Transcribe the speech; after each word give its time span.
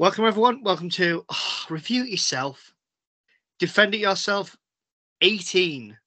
Welcome, 0.00 0.26
everyone. 0.26 0.62
Welcome 0.62 0.90
to 0.90 1.24
oh, 1.28 1.64
Review 1.68 2.04
Yourself. 2.04 2.72
Defend 3.58 3.96
It 3.96 3.98
Yourself 3.98 4.56
18. 5.22 5.98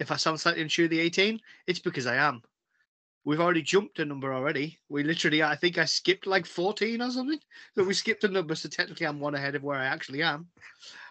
If 0.00 0.10
I 0.10 0.16
sound 0.16 0.40
slightly 0.40 0.62
unsure 0.62 0.86
of 0.86 0.90
the 0.90 0.98
18, 0.98 1.40
it's 1.68 1.78
because 1.78 2.08
I 2.08 2.16
am. 2.16 2.42
We've 3.24 3.38
already 3.40 3.62
jumped 3.62 4.00
a 4.00 4.04
number 4.04 4.34
already. 4.34 4.80
We 4.88 5.04
literally, 5.04 5.44
I 5.44 5.54
think 5.54 5.78
I 5.78 5.84
skipped 5.84 6.26
like 6.26 6.44
14 6.44 7.00
or 7.00 7.10
something. 7.12 7.38
So 7.76 7.84
we 7.84 7.94
skipped 7.94 8.24
a 8.24 8.28
number, 8.28 8.56
so 8.56 8.68
technically 8.68 9.06
I'm 9.06 9.20
one 9.20 9.36
ahead 9.36 9.54
of 9.54 9.62
where 9.62 9.78
I 9.78 9.86
actually 9.86 10.24
am. 10.24 10.48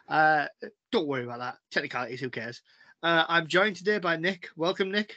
Uh, 0.09 0.47
don't 0.91 1.07
worry 1.07 1.23
about 1.23 1.39
that. 1.39 1.55
Technicalities, 1.71 2.19
who 2.19 2.29
cares? 2.29 2.61
Uh, 3.01 3.23
I'm 3.29 3.47
joined 3.47 3.77
today 3.77 3.97
by 3.97 4.17
Nik. 4.17 4.49
Welcome, 4.57 4.91
Nik. 4.91 5.15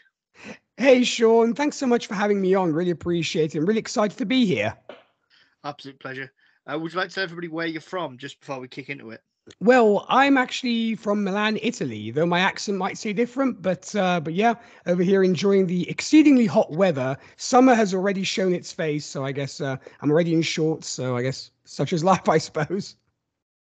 Hey, 0.76 1.02
Sean. 1.02 1.52
Thanks 1.52 1.78
so 1.78 1.86
much 1.88 2.06
for 2.06 2.14
having 2.14 2.40
me 2.40 2.54
on. 2.54 2.72
Really 2.72 2.92
appreciate 2.92 3.56
it. 3.56 3.58
I'm 3.58 3.66
really 3.66 3.80
excited 3.80 4.16
to 4.18 4.24
be 4.24 4.46
here. 4.46 4.72
Absolute 5.64 5.98
pleasure. 5.98 6.30
Uh, 6.70 6.78
would 6.78 6.92
you 6.92 6.98
like 6.98 7.08
to 7.08 7.14
tell 7.14 7.24
everybody 7.24 7.48
where 7.48 7.66
you're 7.66 7.80
from 7.80 8.18
just 8.18 8.40
before 8.40 8.60
we 8.60 8.68
kick 8.68 8.88
into 8.88 9.10
it? 9.10 9.20
Well, 9.60 10.06
I'm 10.08 10.36
actually 10.36 10.94
from 10.94 11.24
Milan, 11.24 11.58
Italy, 11.60 12.12
though 12.12 12.26
my 12.26 12.38
accent 12.38 12.78
might 12.78 12.96
say 12.96 13.12
different. 13.12 13.60
But 13.60 13.94
uh, 13.96 14.20
but 14.20 14.34
yeah, 14.34 14.54
over 14.86 15.02
here 15.02 15.24
enjoying 15.24 15.66
the 15.66 15.88
exceedingly 15.90 16.46
hot 16.46 16.70
weather. 16.70 17.16
Summer 17.36 17.74
has 17.74 17.92
already 17.92 18.22
shown 18.22 18.54
its 18.54 18.70
face, 18.72 19.04
so 19.04 19.24
I 19.24 19.32
guess 19.32 19.60
uh, 19.60 19.76
I'm 20.00 20.10
already 20.10 20.32
in 20.32 20.42
shorts. 20.42 20.88
So 20.88 21.16
I 21.16 21.22
guess 21.22 21.50
such 21.64 21.92
is 21.92 22.04
life, 22.12 22.28
I 22.28 22.38
suppose. 22.38 22.96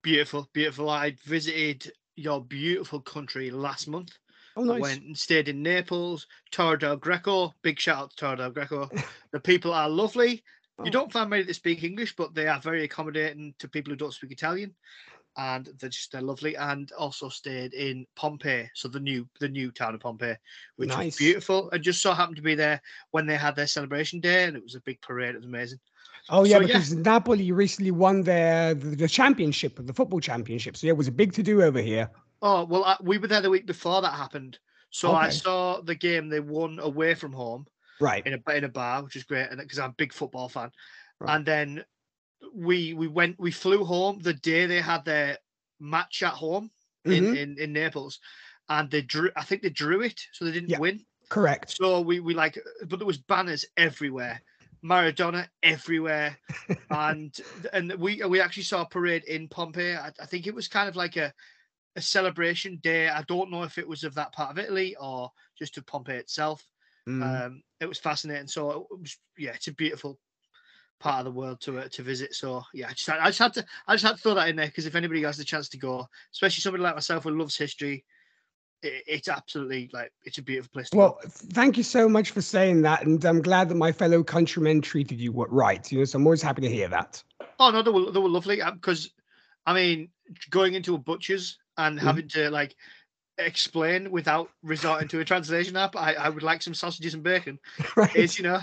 Beautiful, 0.03 0.49
beautiful. 0.53 0.91
I 0.91 1.17
visited 1.25 1.91
your 2.15 2.45
beautiful 2.45 3.01
country 3.01 3.51
last 3.51 3.89
month. 3.89 4.17
Oh, 4.57 4.63
nice. 4.63 4.77
I 4.77 4.81
went 4.81 5.03
and 5.03 5.19
stayed 5.19 5.49
in 5.49 5.63
Naples, 5.63 6.29
Torre 6.53 6.77
del 6.77 6.97
Greco. 6.97 7.53
Big 7.63 7.81
shout 7.81 7.99
out 7.99 8.11
to 8.11 8.17
Torre 8.17 8.37
del 8.37 8.51
Greco. 8.51 8.89
the 9.33 9.41
people 9.41 9.73
are 9.73 9.89
lovely. 9.89 10.45
You 10.83 10.91
don't 10.91 11.13
find 11.13 11.31
many 11.31 11.45
that 11.45 11.55
speak 11.55 11.85
English, 11.85 12.17
but 12.17 12.35
they 12.35 12.49
are 12.49 12.59
very 12.59 12.83
accommodating 12.83 13.55
to 13.59 13.69
people 13.69 13.93
who 13.93 13.97
don't 13.97 14.13
speak 14.13 14.33
Italian, 14.33 14.75
and 15.37 15.69
they're 15.79 15.89
just 15.89 16.11
they're 16.11 16.21
lovely. 16.21 16.57
And 16.57 16.91
also 16.99 17.29
stayed 17.29 17.75
in 17.75 18.07
Pompeii, 18.17 18.69
so 18.75 18.89
the 18.89 18.99
new 18.99 19.29
the 19.39 19.49
new 19.49 19.71
town 19.71 19.95
of 19.95 20.01
Pompeii, 20.01 20.37
which 20.77 20.97
was 20.97 21.17
beautiful. 21.17 21.71
And 21.71 21.83
just 21.83 22.03
so 22.03 22.13
happened 22.13 22.37
to 22.37 22.43
be 22.43 22.57
there 22.57 22.81
when 23.13 23.27
they 23.27 23.37
had 23.37 23.55
their 23.55 23.69
celebration 23.69 24.19
day, 24.19 24.45
and 24.45 24.57
it 24.57 24.63
was 24.63 24.75
a 24.75 24.81
big 24.81 25.01
parade. 25.01 25.35
It 25.35 25.39
was 25.39 25.47
amazing. 25.47 25.79
Oh 26.29 26.45
yeah, 26.45 26.57
So, 26.57 26.61
yeah. 26.63 26.67
because 26.67 26.95
Napoli 26.95 27.53
recently 27.53 27.91
won 27.91 28.23
their 28.23 28.75
the, 28.75 29.09
championship, 29.09 29.79
the 29.79 29.93
football 29.93 30.21
championship. 30.21 30.77
So 30.77 30.87
yeah, 30.87 30.93
it 30.93 30.97
was 30.97 31.09
a 31.09 31.13
big 31.13 31.33
to 31.35 31.43
do 31.43 31.63
over 31.63 31.81
here. 31.81 32.11
Oh 32.43 32.65
well, 32.65 32.85
I, 32.85 32.97
we 33.01 33.19
were 33.19 33.29
there 33.29 33.43
the 33.43 33.51
week 33.51 33.67
before 33.67 34.03
that 34.03 34.15
happened, 34.15 34.59
so 34.91 35.13
I 35.13 35.29
saw 35.29 35.81
the 35.81 35.95
game 35.95 36.29
they 36.29 36.41
won 36.41 36.79
away 36.81 37.15
from 37.15 37.33
home. 37.33 37.67
Right. 38.01 38.27
in 38.27 38.35
a 38.47 38.51
in 38.53 38.65
a 38.65 38.69
bar, 38.69 39.03
which 39.03 39.17
is 39.17 39.25
great, 39.25 39.49
and 39.51 39.61
because 39.61 39.79
I'm 39.79 39.91
a 39.91 39.95
big 39.95 40.13
football 40.13 40.49
fan. 40.49 40.71
Right. 41.21 41.37
And 41.37 41.47
then 41.47 41.85
we 42.53 42.95
we 42.95 43.09
went 43.09 43.39
we 43.39 43.51
flew 43.51 43.85
home 43.85 44.19
the 44.21 44.35
day 44.35 44.67
they 44.67 44.81
had 44.81 45.05
their 45.05 45.39
match 45.81 46.23
at 46.23 46.33
home 46.33 46.71
in, 47.05 47.25
Mhm. 47.25 47.37
in 47.37 47.59
in 47.59 47.73
Naples, 47.73 48.21
and 48.69 48.91
they 48.91 49.03
drew. 49.03 49.31
I 49.37 49.45
think 49.45 49.63
they 49.63 49.71
drew 49.71 50.03
it, 50.03 50.21
so 50.33 50.45
they 50.45 50.53
didn't 50.53 50.71
Yeah. 50.71 50.79
win. 50.79 51.05
Correct. 51.29 51.71
So 51.71 52.01
we 52.01 52.21
we 52.21 52.35
like, 52.35 52.59
but 52.87 52.99
there 52.99 53.07
was 53.07 53.19
banners 53.19 53.65
everywhere, 53.77 54.41
Maradona 54.83 55.49
everywhere, 55.63 56.39
and 56.91 57.35
and 57.73 57.95
we 57.95 58.23
we 58.25 58.41
actually 58.41 58.65
saw 58.65 58.83
a 58.83 58.89
parade 58.89 59.25
in 59.25 59.49
Pompeii. 59.49 59.97
I, 59.97 60.13
I 60.21 60.27
think 60.27 60.47
it 60.47 60.55
was 60.55 60.69
kind 60.69 60.89
of 60.89 60.97
like 60.97 61.17
a 61.17 61.33
a 61.97 62.03
celebration 62.03 62.77
day. 62.83 63.09
I 63.09 63.23
don't 63.23 63.51
know 63.51 63.63
if 63.63 63.79
it 63.79 63.87
was 63.89 64.05
of 64.05 64.15
that 64.15 64.33
part 64.33 64.51
of 64.51 64.59
Italy 64.59 64.97
or 64.97 65.31
just 65.57 65.79
of 65.79 65.87
Pompeii 65.87 66.17
itself. 66.19 66.67
Mm. 67.09 67.23
Um, 67.47 67.63
it 67.85 67.89
was 67.89 67.99
fascinating. 67.99 68.49
So 68.49 68.71
it 68.91 68.99
was, 69.01 69.17
yeah, 69.39 69.51
it's 69.51 69.69
a 69.69 69.73
beautiful 69.75 70.19
part 71.01 71.19
of 71.21 71.25
the 71.27 71.39
world 71.39 71.61
to 71.61 71.79
uh, 71.79 71.89
to 71.89 72.03
visit. 72.03 72.35
So 72.35 72.63
yeah, 72.73 72.89
I 72.89 72.93
just 72.93 73.07
had, 73.09 73.19
I 73.21 73.27
just 73.27 73.39
had 73.39 73.55
to 73.55 73.65
I 73.87 73.95
just 73.95 74.05
had 74.05 74.17
to 74.17 74.23
throw 74.23 74.35
that 74.35 74.49
in 74.49 74.57
there 74.57 74.67
because 74.67 74.87
if 74.87 74.95
anybody 74.95 75.23
has 75.23 75.37
the 75.37 75.45
chance 75.45 75.69
to 75.71 75.79
go, 75.79 76.09
especially 76.33 76.61
somebody 76.61 76.83
like 76.83 76.95
myself 76.95 77.25
who 77.25 77.31
loves 77.31 77.57
history, 77.57 78.05
it, 78.83 79.05
it's 79.07 79.29
absolutely 79.29 79.91
like 79.93 80.13
it's 80.25 80.39
a 80.39 80.43
beautiful 80.43 80.71
place 80.73 80.91
to 80.91 80.97
Well, 80.97 81.19
go. 81.23 81.29
thank 81.29 81.77
you 81.77 81.83
so 81.83 82.09
much 82.09 82.31
for 82.31 82.41
saying 82.41 82.83
that, 82.83 83.05
and 83.05 83.25
I'm 83.25 83.43
glad 83.43 83.69
that 83.69 83.77
my 83.77 83.93
fellow 83.93 84.23
countrymen 84.23 84.81
treated 84.81 85.21
you 85.21 85.33
what 85.33 85.53
right. 85.53 85.91
You 85.93 85.99
know, 85.99 86.05
so 86.05 86.19
I'm 86.19 86.27
always 86.27 86.43
happy 86.43 86.63
to 86.63 86.71
hear 86.71 86.89
that. 86.89 87.23
Oh 87.59 87.71
no, 87.71 87.83
they 87.83 87.91
were 87.91 88.11
they 88.11 88.21
were 88.21 88.29
lovely 88.29 88.61
because 88.75 89.11
I 89.67 89.75
mean 89.75 90.09
going 90.51 90.75
into 90.75 90.95
a 90.95 90.99
butcher's 90.99 91.59
and 91.77 91.99
Mhm. 91.99 92.03
having 92.03 92.29
to 92.29 92.51
like 92.51 92.77
explain 93.39 94.11
without 94.11 94.51
resorting 94.63 95.09
to 95.09 95.21
a 95.21 95.25
translation 95.25 95.77
app. 95.77 95.97
I, 95.97 96.15
I 96.15 96.29
would 96.29 96.43
like 96.43 96.63
some 96.63 96.75
sausages 96.75 97.15
and 97.15 97.23
bacon. 97.23 97.59
right. 97.97 98.15
Is 98.15 98.39
you 98.39 98.45
know. 98.45 98.61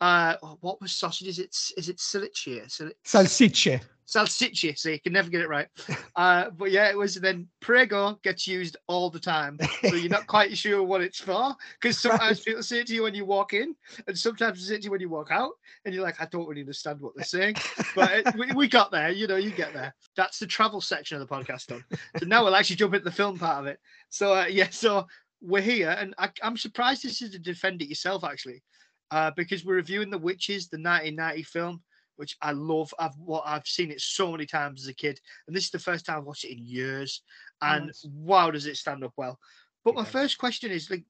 Uh, 0.00 0.34
what 0.60 0.80
was 0.80 0.92
sausages? 0.92 1.38
It's 1.38 1.72
is 1.76 1.88
it 1.88 2.00
silicia? 2.00 2.68
Sil- 2.68 2.98
Salsicce. 3.06 3.80
Salsiccia, 4.06 4.78
so 4.78 4.90
you 4.90 5.00
can 5.00 5.12
never 5.12 5.30
get 5.30 5.40
it 5.40 5.48
right. 5.48 5.68
Uh, 6.16 6.50
but 6.50 6.70
yeah, 6.70 6.90
it 6.90 6.96
was 6.96 7.14
then 7.16 7.48
prego 7.60 8.18
gets 8.22 8.46
used 8.46 8.76
all 8.86 9.10
the 9.10 9.18
time. 9.18 9.58
So 9.80 9.94
you're 9.94 10.10
not 10.10 10.26
quite 10.26 10.56
sure 10.56 10.82
what 10.82 11.00
it's 11.00 11.20
for. 11.20 11.54
Because 11.80 11.98
sometimes 11.98 12.40
people 12.44 12.62
say 12.62 12.80
it 12.80 12.86
to 12.88 12.94
you 12.94 13.02
when 13.02 13.14
you 13.14 13.24
walk 13.24 13.52
in, 13.54 13.74
and 14.06 14.18
sometimes 14.18 14.60
they 14.60 14.68
say 14.68 14.74
it 14.76 14.82
to 14.82 14.84
you 14.86 14.90
when 14.90 15.00
you 15.00 15.08
walk 15.08 15.30
out, 15.30 15.52
and 15.84 15.94
you're 15.94 16.04
like, 16.04 16.20
I 16.20 16.26
don't 16.26 16.46
really 16.46 16.60
understand 16.60 17.00
what 17.00 17.14
they're 17.16 17.24
saying. 17.24 17.56
But 17.94 18.12
it, 18.12 18.36
we, 18.36 18.52
we 18.52 18.68
got 18.68 18.90
there, 18.90 19.10
you 19.10 19.26
know, 19.26 19.36
you 19.36 19.50
get 19.50 19.72
there. 19.72 19.94
That's 20.16 20.38
the 20.38 20.46
travel 20.46 20.80
section 20.80 21.20
of 21.20 21.26
the 21.26 21.34
podcast 21.34 21.66
done. 21.66 21.84
So 22.18 22.26
now 22.26 22.44
we'll 22.44 22.56
actually 22.56 22.76
jump 22.76 22.94
into 22.94 23.04
the 23.04 23.12
film 23.12 23.38
part 23.38 23.60
of 23.60 23.66
it. 23.66 23.78
So 24.10 24.34
uh, 24.34 24.46
yeah, 24.46 24.68
so 24.70 25.06
we're 25.40 25.62
here, 25.62 25.96
and 25.98 26.14
I, 26.18 26.30
I'm 26.42 26.56
surprised 26.56 27.02
this 27.02 27.22
is 27.22 27.30
to 27.30 27.38
defend 27.38 27.82
it 27.82 27.88
yourself 27.88 28.22
actually, 28.24 28.62
uh, 29.10 29.30
because 29.36 29.64
we're 29.64 29.74
reviewing 29.74 30.10
The 30.10 30.18
Witches, 30.18 30.68
the 30.68 30.76
1990 30.76 31.42
film 31.44 31.82
which 32.16 32.36
I 32.42 32.52
love. 32.52 32.92
I've 32.98 33.16
what 33.16 33.42
I've 33.46 33.66
seen 33.66 33.90
it 33.90 34.00
so 34.00 34.30
many 34.32 34.46
times 34.46 34.82
as 34.82 34.88
a 34.88 34.94
kid, 34.94 35.20
and 35.46 35.56
this 35.56 35.64
is 35.64 35.70
the 35.70 35.78
first 35.78 36.06
time 36.06 36.18
I've 36.18 36.24
watched 36.24 36.44
it 36.44 36.52
in 36.52 36.64
years. 36.64 37.22
And 37.62 37.86
Nice. 37.86 38.06
wow, 38.12 38.50
does 38.50 38.66
it 38.66 38.76
stand 38.76 39.04
up 39.04 39.12
well? 39.16 39.38
But 39.84 39.92
It 39.92 39.96
my 39.96 40.04
first 40.04 40.38
question 40.38 40.70
is 40.70 40.90
like, 40.90 41.04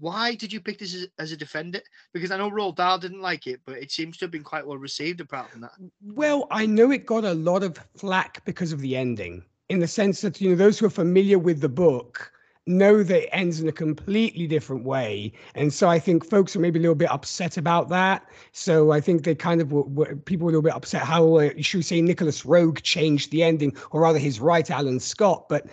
why 0.00 0.34
did 0.34 0.52
you 0.52 0.60
pick 0.60 0.78
this 0.78 0.94
as, 0.94 1.06
as 1.18 1.32
a 1.32 1.36
defender? 1.36 1.80
Because 2.12 2.30
I 2.30 2.36
know 2.36 2.50
Roald 2.50 2.76
Dahl 2.76 2.98
didn't 2.98 3.20
like 3.20 3.46
it, 3.46 3.60
but 3.64 3.76
it 3.76 3.92
seems 3.92 4.16
to 4.18 4.24
have 4.24 4.32
been 4.32 4.42
quite 4.42 4.66
well 4.66 4.78
received 4.78 5.20
apart 5.20 5.50
from 5.50 5.60
that. 5.62 5.72
Well, 6.02 6.46
I 6.50 6.66
know 6.66 6.90
it 6.90 7.06
got 7.06 7.24
a 7.24 7.34
lot 7.34 7.62
of 7.62 7.78
flack 7.96 8.44
because 8.44 8.72
of 8.72 8.80
the 8.80 8.96
ending, 8.96 9.44
in 9.68 9.78
the 9.78 9.86
sense 9.86 10.20
that 10.22 10.40
you 10.40 10.50
know 10.50 10.56
those 10.56 10.78
who 10.78 10.86
are 10.86 10.90
familiar 10.90 11.38
with 11.38 11.60
the 11.60 11.68
book 11.68 12.32
know 12.66 13.02
that 13.02 13.24
it 13.24 13.28
ends 13.32 13.60
in 13.60 13.68
a 13.68 13.72
completely 13.72 14.46
different 14.46 14.84
way, 14.84 15.32
and 15.54 15.72
so 15.72 15.88
I 15.88 15.98
think 15.98 16.24
folks 16.24 16.56
are 16.56 16.60
maybe 16.60 16.78
a 16.78 16.82
little 16.82 16.94
bit 16.94 17.10
upset 17.10 17.56
about 17.56 17.88
that. 17.90 18.26
So 18.52 18.92
I 18.92 19.00
think 19.00 19.24
they 19.24 19.34
kind 19.34 19.60
of 19.60 19.72
were, 19.72 19.82
were, 19.82 20.16
people 20.16 20.46
were 20.46 20.50
a 20.50 20.52
little 20.52 20.62
bit 20.62 20.74
upset 20.74 21.02
how 21.02 21.36
uh, 21.36 21.50
should 21.60 21.78
we 21.78 21.82
say 21.82 22.00
Nicolas 22.00 22.42
Roeg 22.42 22.82
changed 22.82 23.30
the 23.30 23.42
ending, 23.42 23.76
or 23.90 24.02
rather 24.02 24.18
his 24.18 24.40
right, 24.40 24.70
Allan 24.70 25.00
Scott, 25.00 25.48
but. 25.48 25.66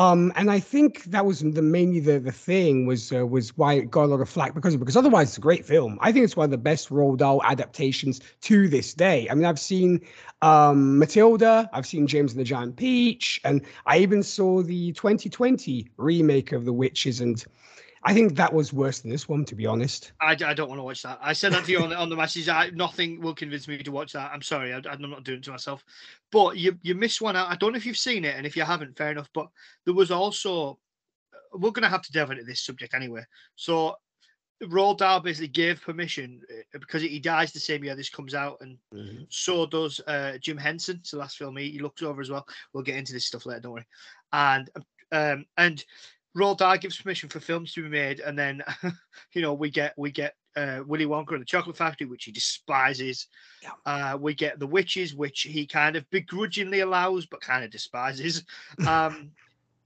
Um, 0.00 0.32
and 0.34 0.50
I 0.50 0.60
think 0.60 1.04
that 1.04 1.26
was 1.26 1.40
the 1.40 1.60
mainly 1.60 2.00
the 2.00 2.18
the 2.18 2.32
thing 2.32 2.86
was 2.86 3.12
uh, 3.12 3.26
was 3.26 3.54
why 3.58 3.74
it 3.74 3.90
got 3.90 4.04
a 4.04 4.06
lot 4.06 4.22
of 4.22 4.30
flack 4.30 4.54
because 4.54 4.74
because 4.74 4.96
otherwise 4.96 5.28
it's 5.28 5.36
a 5.36 5.42
great 5.42 5.66
film. 5.66 5.98
I 6.00 6.10
think 6.10 6.24
it's 6.24 6.38
one 6.38 6.46
of 6.46 6.50
the 6.50 6.56
best 6.56 6.88
Roald 6.88 7.18
Dahl 7.18 7.42
adaptations 7.44 8.22
to 8.40 8.66
this 8.66 8.94
day. 8.94 9.28
I 9.30 9.34
mean, 9.34 9.44
I've 9.44 9.60
seen 9.60 10.00
um, 10.40 10.98
Matilda, 10.98 11.68
I've 11.74 11.84
seen 11.84 12.06
James 12.06 12.32
and 12.32 12.40
the 12.40 12.44
Giant 12.44 12.76
Peach, 12.76 13.42
and 13.44 13.60
I 13.84 13.98
even 13.98 14.22
saw 14.22 14.62
the 14.62 14.92
2020 14.92 15.90
remake 15.98 16.52
of 16.52 16.64
The 16.64 16.72
Witches, 16.72 17.20
and 17.20 17.44
I 18.02 18.14
think 18.14 18.34
that 18.36 18.52
was 18.52 18.72
worse 18.72 19.00
than 19.00 19.10
this 19.10 19.28
one, 19.28 19.44
to 19.44 19.54
be 19.54 19.66
honest. 19.66 20.12
I, 20.20 20.32
I 20.32 20.54
don't 20.54 20.68
want 20.68 20.78
to 20.78 20.84
watch 20.84 21.02
that. 21.02 21.18
I 21.20 21.34
said 21.34 21.52
that 21.52 21.64
to 21.66 21.70
you 21.72 21.82
on 21.82 21.90
the, 21.90 21.96
on 21.96 22.08
the 22.08 22.16
message. 22.16 22.48
I, 22.48 22.70
nothing 22.70 23.20
will 23.20 23.34
convince 23.34 23.68
me 23.68 23.82
to 23.82 23.92
watch 23.92 24.14
that. 24.14 24.30
I'm 24.32 24.40
sorry, 24.40 24.72
I, 24.72 24.80
I'm 24.90 25.02
not 25.02 25.24
doing 25.24 25.38
it 25.38 25.44
to 25.44 25.50
myself. 25.50 25.84
But 26.32 26.56
you 26.56 26.78
you 26.82 26.94
missed 26.94 27.20
one 27.20 27.36
out. 27.36 27.50
I 27.50 27.56
don't 27.56 27.72
know 27.72 27.76
if 27.76 27.84
you've 27.84 27.98
seen 27.98 28.24
it, 28.24 28.36
and 28.36 28.46
if 28.46 28.56
you 28.56 28.62
haven't, 28.62 28.96
fair 28.96 29.10
enough. 29.10 29.28
But 29.34 29.48
there 29.84 29.94
was 29.94 30.10
also 30.10 30.78
we're 31.52 31.72
going 31.72 31.82
to 31.82 31.88
have 31.88 32.02
to 32.02 32.12
delve 32.12 32.30
into 32.30 32.44
this 32.44 32.62
subject 32.62 32.94
anyway. 32.94 33.24
So 33.56 33.96
Roald 34.62 34.98
Dahl 34.98 35.20
basically 35.20 35.48
gave 35.48 35.82
permission 35.82 36.40
uh, 36.50 36.78
because 36.78 37.02
he 37.02 37.18
dies 37.18 37.52
the 37.52 37.60
same 37.60 37.84
year 37.84 37.94
this 37.94 38.08
comes 38.08 38.34
out, 38.34 38.58
and 38.60 38.78
so 39.28 39.66
does 39.66 40.00
uh, 40.06 40.38
Jim 40.40 40.56
Henson. 40.56 40.96
It's 41.00 41.10
the 41.10 41.18
last 41.18 41.36
film 41.36 41.56
he, 41.56 41.72
he 41.72 41.78
looks 41.80 42.02
over 42.02 42.20
as 42.20 42.30
well. 42.30 42.46
We'll 42.72 42.84
get 42.84 42.96
into 42.96 43.12
this 43.12 43.26
stuff 43.26 43.46
later, 43.46 43.60
don't 43.60 43.72
worry. 43.72 43.86
And 44.32 44.70
um 45.12 45.44
and 45.56 45.84
Roald 46.36 46.58
Dahl 46.58 46.78
gives 46.78 47.00
permission 47.00 47.28
for 47.28 47.40
films 47.40 47.72
to 47.74 47.82
be 47.82 47.88
made, 47.88 48.20
and 48.20 48.38
then 48.38 48.62
you 49.34 49.42
know 49.42 49.54
we 49.54 49.70
get 49.70 49.94
we 49.96 50.10
get 50.10 50.34
uh, 50.56 50.80
Willy 50.86 51.06
Wonka 51.06 51.32
and 51.32 51.40
the 51.40 51.44
Chocolate 51.46 51.76
Factory, 51.76 52.06
which 52.06 52.24
he 52.24 52.32
despises. 52.32 53.26
Yeah. 53.62 53.70
Uh, 53.86 54.16
we 54.16 54.34
get 54.34 54.58
The 54.58 54.66
Witches, 54.66 55.14
which 55.14 55.42
he 55.42 55.66
kind 55.66 55.96
of 55.96 56.08
begrudgingly 56.10 56.80
allows, 56.80 57.26
but 57.26 57.40
kind 57.40 57.64
of 57.64 57.70
despises. 57.70 58.44
Um, 58.86 59.30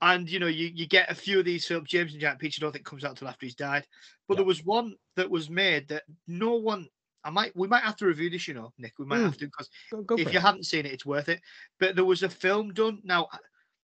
and 0.02 0.28
you 0.28 0.38
know, 0.38 0.48
you, 0.48 0.70
you 0.74 0.86
get 0.86 1.10
a 1.10 1.14
few 1.14 1.38
of 1.38 1.46
these 1.46 1.66
films. 1.66 1.88
James 1.88 2.12
and 2.12 2.20
Jack 2.20 2.38
Peach, 2.38 2.58
I 2.58 2.60
don't 2.60 2.72
think 2.72 2.84
comes 2.84 3.04
out 3.04 3.10
until 3.12 3.28
after 3.28 3.46
he's 3.46 3.54
died. 3.54 3.86
But 4.28 4.34
Yeah. 4.34 4.38
there 4.38 4.46
was 4.46 4.62
one 4.64 4.96
that 5.16 5.30
was 5.30 5.48
made 5.48 5.88
that 5.88 6.02
no 6.26 6.56
one. 6.56 6.88
I 7.22 7.30
might 7.30 7.56
we 7.56 7.68
might 7.68 7.84
have 7.84 7.96
to 7.96 8.06
review 8.06 8.28
this, 8.28 8.46
you 8.46 8.52
know, 8.52 8.70
Nik. 8.76 8.92
We 8.98 9.06
might 9.06 9.20
Mm. 9.20 9.24
have 9.24 9.38
to 9.38 9.46
because 9.46 9.70
if 9.96 10.30
you 10.32 10.38
it. 10.38 10.42
haven't 10.42 10.66
seen 10.66 10.84
it, 10.84 10.92
it's 10.92 11.06
worth 11.06 11.30
it. 11.30 11.40
But 11.80 11.96
there 11.96 12.04
was 12.04 12.22
a 12.22 12.28
film 12.28 12.74
done. 12.74 13.00
Now, 13.02 13.28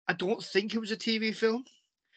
I 0.08 0.14
don't 0.14 0.42
think 0.42 0.74
it 0.74 0.80
was 0.80 0.90
a 0.90 0.96
TV 0.96 1.32
film. 1.32 1.64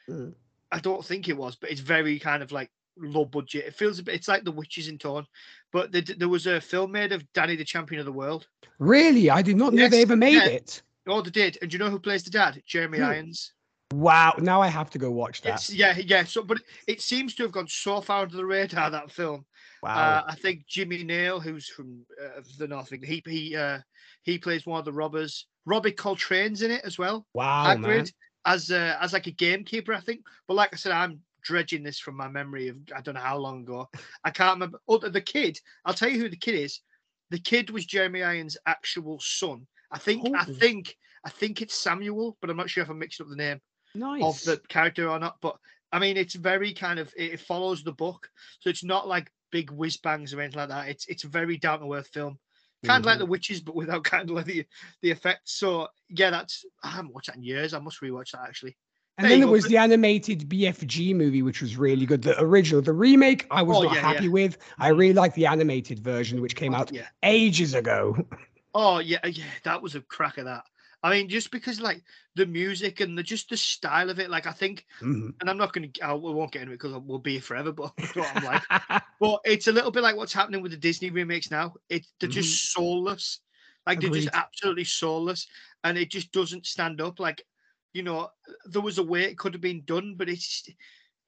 Mm. 0.09 0.33
I 0.71 0.79
don't 0.79 1.05
think 1.05 1.29
it 1.29 1.37
was, 1.37 1.55
but 1.55 1.69
it's 1.69 1.81
very 1.81 2.19
kind 2.19 2.41
of 2.41 2.51
like 2.51 2.69
low 2.97 3.25
budget. 3.25 3.65
It 3.65 3.75
feels 3.75 3.99
a 3.99 4.03
bit. 4.03 4.15
It's 4.15 4.27
like 4.27 4.43
The 4.43 4.51
Witches 4.51 4.87
in 4.87 4.97
tone. 4.97 5.25
But 5.71 5.91
the, 5.91 6.01
there 6.01 6.29
was 6.29 6.47
a 6.47 6.61
film 6.61 6.91
made 6.91 7.11
of 7.11 7.31
Danny, 7.33 7.55
the 7.55 7.63
Champion 7.63 7.99
of 7.99 8.05
the 8.05 8.11
World. 8.11 8.47
Really, 8.79 9.29
I 9.29 9.41
did 9.41 9.57
not 9.57 9.73
know 9.73 9.87
they 9.87 10.01
ever 10.01 10.15
made 10.15 10.33
yeah. 10.33 10.45
it. 10.45 10.81
Oh, 11.07 11.21
they 11.21 11.29
did. 11.29 11.57
And 11.61 11.69
do 11.69 11.75
you 11.75 11.83
know 11.83 11.89
who 11.89 11.99
plays 11.99 12.23
the 12.23 12.31
dad? 12.31 12.61
Jeremy 12.65 12.99
Who? 12.99 13.03
Irons. 13.03 13.53
Wow, 13.93 14.35
now 14.39 14.61
I 14.61 14.67
have 14.67 14.89
to 14.91 14.97
go 14.97 15.11
watch 15.11 15.41
that. 15.41 15.55
It's, 15.55 15.71
yeah, 15.71 15.95
yeah. 15.97 16.23
So, 16.23 16.41
but 16.41 16.59
it 16.87 17.01
seems 17.01 17.35
to 17.35 17.43
have 17.43 17.51
gone 17.51 17.67
so 17.67 18.01
far 18.01 18.23
under 18.23 18.35
the 18.35 18.45
radar 18.45 18.89
that 18.89 19.11
film. 19.11 19.45
wow. 19.83 19.91
Uh, 19.91 20.23
I 20.27 20.35
think 20.35 20.65
Jimmy 20.67 21.03
Nail, 21.03 21.39
who's 21.39 21.67
from 21.67 22.03
uh, 22.19 22.41
the 22.57 22.67
North, 22.67 22.91
England, 22.91 23.13
he 23.13 23.31
he 23.31 23.55
uh, 23.55 23.79
he 24.23 24.39
plays 24.39 24.65
one 24.65 24.79
of 24.79 24.85
the 24.85 24.93
robbers. 24.93 25.45
Robbie 25.65 25.91
Coltrane's 25.91 26.63
in 26.63 26.71
it 26.71 26.81
as 26.83 26.97
well. 26.97 27.27
wow, 27.33 27.75
man. 27.75 28.05
As 28.45 28.71
uh, 28.71 28.97
as 28.99 29.13
like 29.13 29.27
a 29.27 29.31
gamekeeper, 29.31 29.93
I 29.93 29.99
think. 30.01 30.21
But 30.47 30.55
like 30.55 30.73
I 30.73 30.77
said, 30.77 30.91
I'm 30.91 31.19
dredging 31.43 31.83
this 31.83 31.99
from 31.99 32.15
my 32.17 32.27
memory 32.27 32.67
of 32.69 32.77
I 32.95 33.01
don't 33.01 33.15
know 33.15 33.21
how 33.21 33.37
long 33.37 33.61
ago. 33.61 33.89
I 34.23 34.31
can't 34.31 34.55
remember. 34.55 34.79
Oh, 34.87 34.97
the- 34.97 35.21
kid. 35.21 35.59
I'll 35.85 35.93
tell 35.93 36.09
you 36.09 36.19
who 36.19 36.29
the 36.29 36.35
kid 36.37 36.55
is. 36.55 36.81
The 37.29 37.39
kid 37.39 37.69
was 37.69 37.85
Jeremy 37.85 38.21
Irons' 38.23 38.57
actual 38.65 39.19
son. 39.21 39.65
I 39.91 39.97
think. 39.99 40.27
I 40.35 40.45
Oh. 40.47 40.53
think. 40.53 40.95
I 41.25 41.29
think 41.29 41.61
it's 41.61 41.73
Samuel, 41.75 42.37
but 42.41 42.49
I'm 42.49 42.57
not 42.57 42.69
sure 42.69 42.83
if 42.83 42.89
I 42.89 42.93
mixed 42.93 43.21
up 43.21 43.29
the 43.29 43.35
name 43.37 43.61
Nice. 43.95 44.23
of 44.23 44.43
the 44.43 44.57
character 44.67 45.07
or 45.09 45.19
not. 45.19 45.37
But 45.41 45.57
I 45.93 45.99
mean, 45.99 46.17
it's 46.17 46.35
very 46.35 46.73
kind 46.73 46.99
of 46.99 47.13
it, 47.15 47.33
it 47.33 47.39
follows 47.39 47.81
the 47.83 47.93
book, 47.93 48.27
so 48.59 48.69
it's 48.69 48.83
not 48.83 49.07
like 49.07 49.31
big 49.51 49.71
whiz 49.71 49.95
bangs 49.97 50.33
or 50.33 50.41
anything 50.41 50.59
like 50.59 50.69
that. 50.69 50.89
It's 50.89 51.05
it's 51.07 51.23
a 51.23 51.29
very 51.29 51.55
down 51.57 51.79
to 51.79 51.93
earth 51.93 52.09
film, 52.11 52.39
kind 52.83 53.01
of 53.01 53.05
like 53.05 53.17
Mhm. 53.17 53.19
The 53.19 53.25
Witches, 53.25 53.61
but 53.61 53.75
without 53.75 54.03
kind 54.13 54.29
of 54.29 54.35
like 54.35 54.45
the 54.45 54.65
the 55.01 55.11
effects. 55.11 55.53
So 55.59 55.87
yeah, 56.09 56.29
that's 56.29 56.65
I 56.83 56.89
haven't 56.89 57.13
watched 57.13 57.27
that 57.27 57.37
in 57.37 57.43
years. 57.43 57.73
I 57.73 57.79
must 57.79 58.01
rewatch 58.01 58.31
that 58.31 58.41
actually. 58.47 58.77
And 59.19 59.29
there 59.29 59.29
then 59.29 59.39
there 59.39 59.47
was 59.47 59.67
the 59.67 59.77
animated 59.77 60.49
BFG 60.49 61.13
movie, 61.13 61.43
which 61.43 61.61
was 61.61 61.77
really 61.77 62.05
good. 62.05 62.23
The 62.23 62.39
original, 62.41 62.81
the 62.81 62.93
remake, 62.93 63.45
I 63.51 63.61
was 63.61 63.77
Oh, 63.77 63.83
not 63.83 63.93
yeah, 63.93 64.01
yeah. 64.01 64.07
happy 64.07 64.27
with. 64.27 64.57
I 64.79 64.89
really 64.89 65.13
like 65.13 65.35
the 65.35 65.45
animated 65.45 65.99
version, 65.99 66.41
which 66.41 66.55
came 66.55 66.73
out 66.73 66.91
Yeah. 66.91 67.07
ages 67.21 67.73
ago. 67.75 68.17
Oh 68.73 68.99
yeah, 68.99 69.25
yeah, 69.25 69.45
that 69.63 69.81
was 69.81 69.95
a 69.95 70.01
crack 70.01 70.37
of 70.37 70.45
that. 70.45 70.63
I 71.03 71.11
mean, 71.11 71.29
just 71.29 71.51
because 71.51 71.81
like 71.81 72.03
the 72.35 72.45
music 72.45 72.99
and 73.01 73.17
the 73.17 73.23
just 73.23 73.49
the 73.49 73.57
style 73.57 74.09
of 74.09 74.19
it, 74.19 74.29
like 74.29 74.47
I 74.47 74.51
think, 74.53 74.85
Mhm. 75.01 75.41
and 75.41 75.49
I'm 75.49 75.57
not 75.57 75.73
gonna, 75.73 75.89
I 76.03 76.13
won't 76.13 76.51
get 76.51 76.63
into 76.63 76.73
it 76.73 76.79
because 76.81 76.97
we'll 77.03 77.19
be 77.19 77.33
here 77.33 77.41
forever. 77.41 77.71
But 77.73 77.93
what 78.13 78.31
I'm 78.35 78.41
like. 78.43 78.63
But 79.19 79.41
it's 79.45 79.67
a 79.67 79.71
little 79.71 79.91
bit 79.91 80.03
like 80.03 80.15
what's 80.17 80.33
happening 80.33 80.61
with 80.61 80.71
the 80.71 80.77
Disney 80.77 81.09
remakes 81.09 81.51
now. 81.51 81.75
It 81.89 82.05
they're 82.19 82.29
just 82.29 82.73
soulless. 82.73 83.41
Like 83.85 84.01
they're 84.01 84.09
just 84.09 84.29
Mm-hmm. 84.29 84.35
Absolutely 84.35 84.85
soulless. 84.85 85.47
And 85.83 85.97
it 85.97 86.11
just 86.11 86.31
doesn't 86.31 86.65
stand 86.65 87.01
up. 87.01 87.19
Like, 87.19 87.45
you 87.93 88.03
know, 88.03 88.29
there 88.65 88.81
was 88.81 88.97
a 88.97 89.03
way 89.03 89.23
it 89.23 89.37
could 89.37 89.53
have 89.53 89.61
been 89.61 89.85
done, 89.85 90.15
but 90.17 90.29
it's 90.29 90.67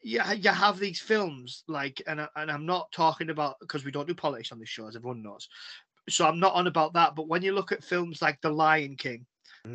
yeah, 0.04 0.32
you 0.34 0.52
have 0.52 0.78
these 0.80 1.00
films 1.02 1.64
like 1.68 2.02
and 2.08 2.22
I, 2.22 2.30
and 2.36 2.52
I'm 2.52 2.66
not 2.66 2.92
talking 2.92 3.30
about 3.30 3.58
because 3.60 3.86
we 3.86 3.92
don't 3.92 4.08
do 4.08 4.16
politics 4.16 4.52
on 4.52 4.60
this 4.60 4.70
show, 4.70 4.88
as 4.88 4.96
everyone 4.96 5.24
knows. 5.24 5.48
So 6.10 6.28
I'm 6.28 6.40
not 6.40 6.54
on 6.54 6.68
about 6.68 6.94
that. 6.94 7.16
But 7.16 7.28
when 7.28 7.42
you 7.42 7.54
look 7.54 7.72
at 7.72 7.84
films 7.84 8.22
like 8.22 8.42
The 8.42 8.50
Lion 8.52 8.96
King, 8.98 9.26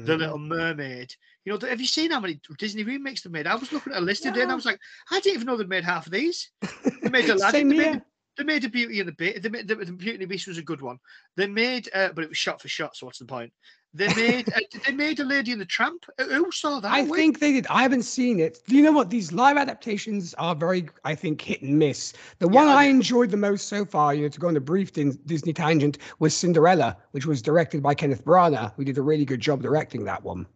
The 0.05 0.15
Mhm. 0.15 0.19
Little 0.19 0.39
Mermaid, 0.39 1.15
you 1.45 1.53
know, 1.53 1.67
have 1.69 1.81
you 1.81 1.87
seen 1.87 2.11
how 2.11 2.21
many 2.21 2.41
Disney 2.59 2.85
remakes 2.85 3.23
they 3.23 3.31
made? 3.31 3.47
I 3.47 3.55
was 3.55 3.73
looking 3.73 3.93
at 3.93 3.99
a 3.99 4.05
list 4.05 4.23
today 4.23 4.43
and 4.43 4.53
I 4.53 4.55
was 4.55 4.65
like, 4.65 4.81
I 5.11 5.21
didn't 5.21 5.35
even 5.35 5.47
know 5.47 5.57
they'd 5.57 5.69
made 5.69 5.85
half 5.85 6.07
of 6.07 6.13
these. 6.13 6.51
They 7.03 7.09
made 7.09 7.29
Aladdin, 7.31 7.69
they 7.69 7.77
made. 7.77 8.03
They 8.37 8.45
made 8.45 8.65
a 8.65 8.69
Beauty 8.69 9.01
and 9.01 9.09
the 9.09 9.13
Beast. 9.13 9.43
They 9.43 9.49
made 9.49 9.69
the, 9.69 9.75
the 9.77 9.93
Beauty 9.93 10.13
and 10.13 10.23
the 10.23 10.27
Beast 10.27 10.47
was 10.49 10.59
a 10.59 10.63
good 10.63 10.81
one. 10.81 10.99
They 11.37 11.47
made, 11.47 11.89
uh, 11.95 12.11
but 12.15 12.25
it 12.25 12.29
was 12.31 12.39
shot 12.39 12.61
for 12.63 12.69
shot. 12.69 12.97
So 12.97 13.07
what's 13.07 13.19
the 13.19 13.25
point? 13.27 13.53
They 13.93 14.07
made 14.15 14.49
uh, 14.53 14.61
they 14.87 14.93
made 14.93 15.19
a 15.21 15.25
Lady 15.25 15.51
and 15.53 15.61
the 15.61 15.65
Tramp. 15.67 16.05
Who- 16.19 16.51
saw 16.53 16.79
that? 16.81 16.91
I 16.93 17.03
Where- 17.03 17.19
think 17.19 17.41
they 17.41 17.53
did. 17.53 17.67
I 17.69 17.83
haven't 17.83 18.05
seen 18.05 18.39
it. 18.39 18.59
Do 18.69 18.77
you 18.77 18.83
know 18.83 18.93
what? 18.93 19.11
These 19.11 19.33
live 19.33 19.57
adaptations 19.57 20.33
are 20.35 20.55
very, 20.55 20.89
I 21.05 21.15
think, 21.15 21.41
hit 21.41 21.63
and 21.63 21.79
miss. 21.79 22.13
The 22.39 22.47
Yeah, 22.49 22.55
one 22.55 22.69
I 22.69 22.83
I 22.83 22.85
enjoyed 22.85 23.31
the 23.31 23.37
most 23.37 23.69
so 23.69 23.85
far, 23.85 24.15
you 24.15 24.23
know, 24.23 24.29
to 24.29 24.39
go 24.41 24.49
on 24.49 24.57
a 24.57 24.61
brief 24.61 24.93
din- 24.93 25.19
Disney 25.27 25.53
tangent, 25.53 25.99
was 26.21 26.35
Cinderella, 26.35 26.97
which 27.11 27.27
was 27.27 27.43
directed 27.43 27.83
by 27.83 27.95
Kenneth 27.95 28.25
Branagh, 28.25 28.73
who 28.77 28.85
did 28.85 28.97
a 28.99 29.03
really 29.03 29.25
good 29.25 29.41
job 29.41 29.61
directing 29.61 30.05
that 30.05 30.23
one. 30.23 30.47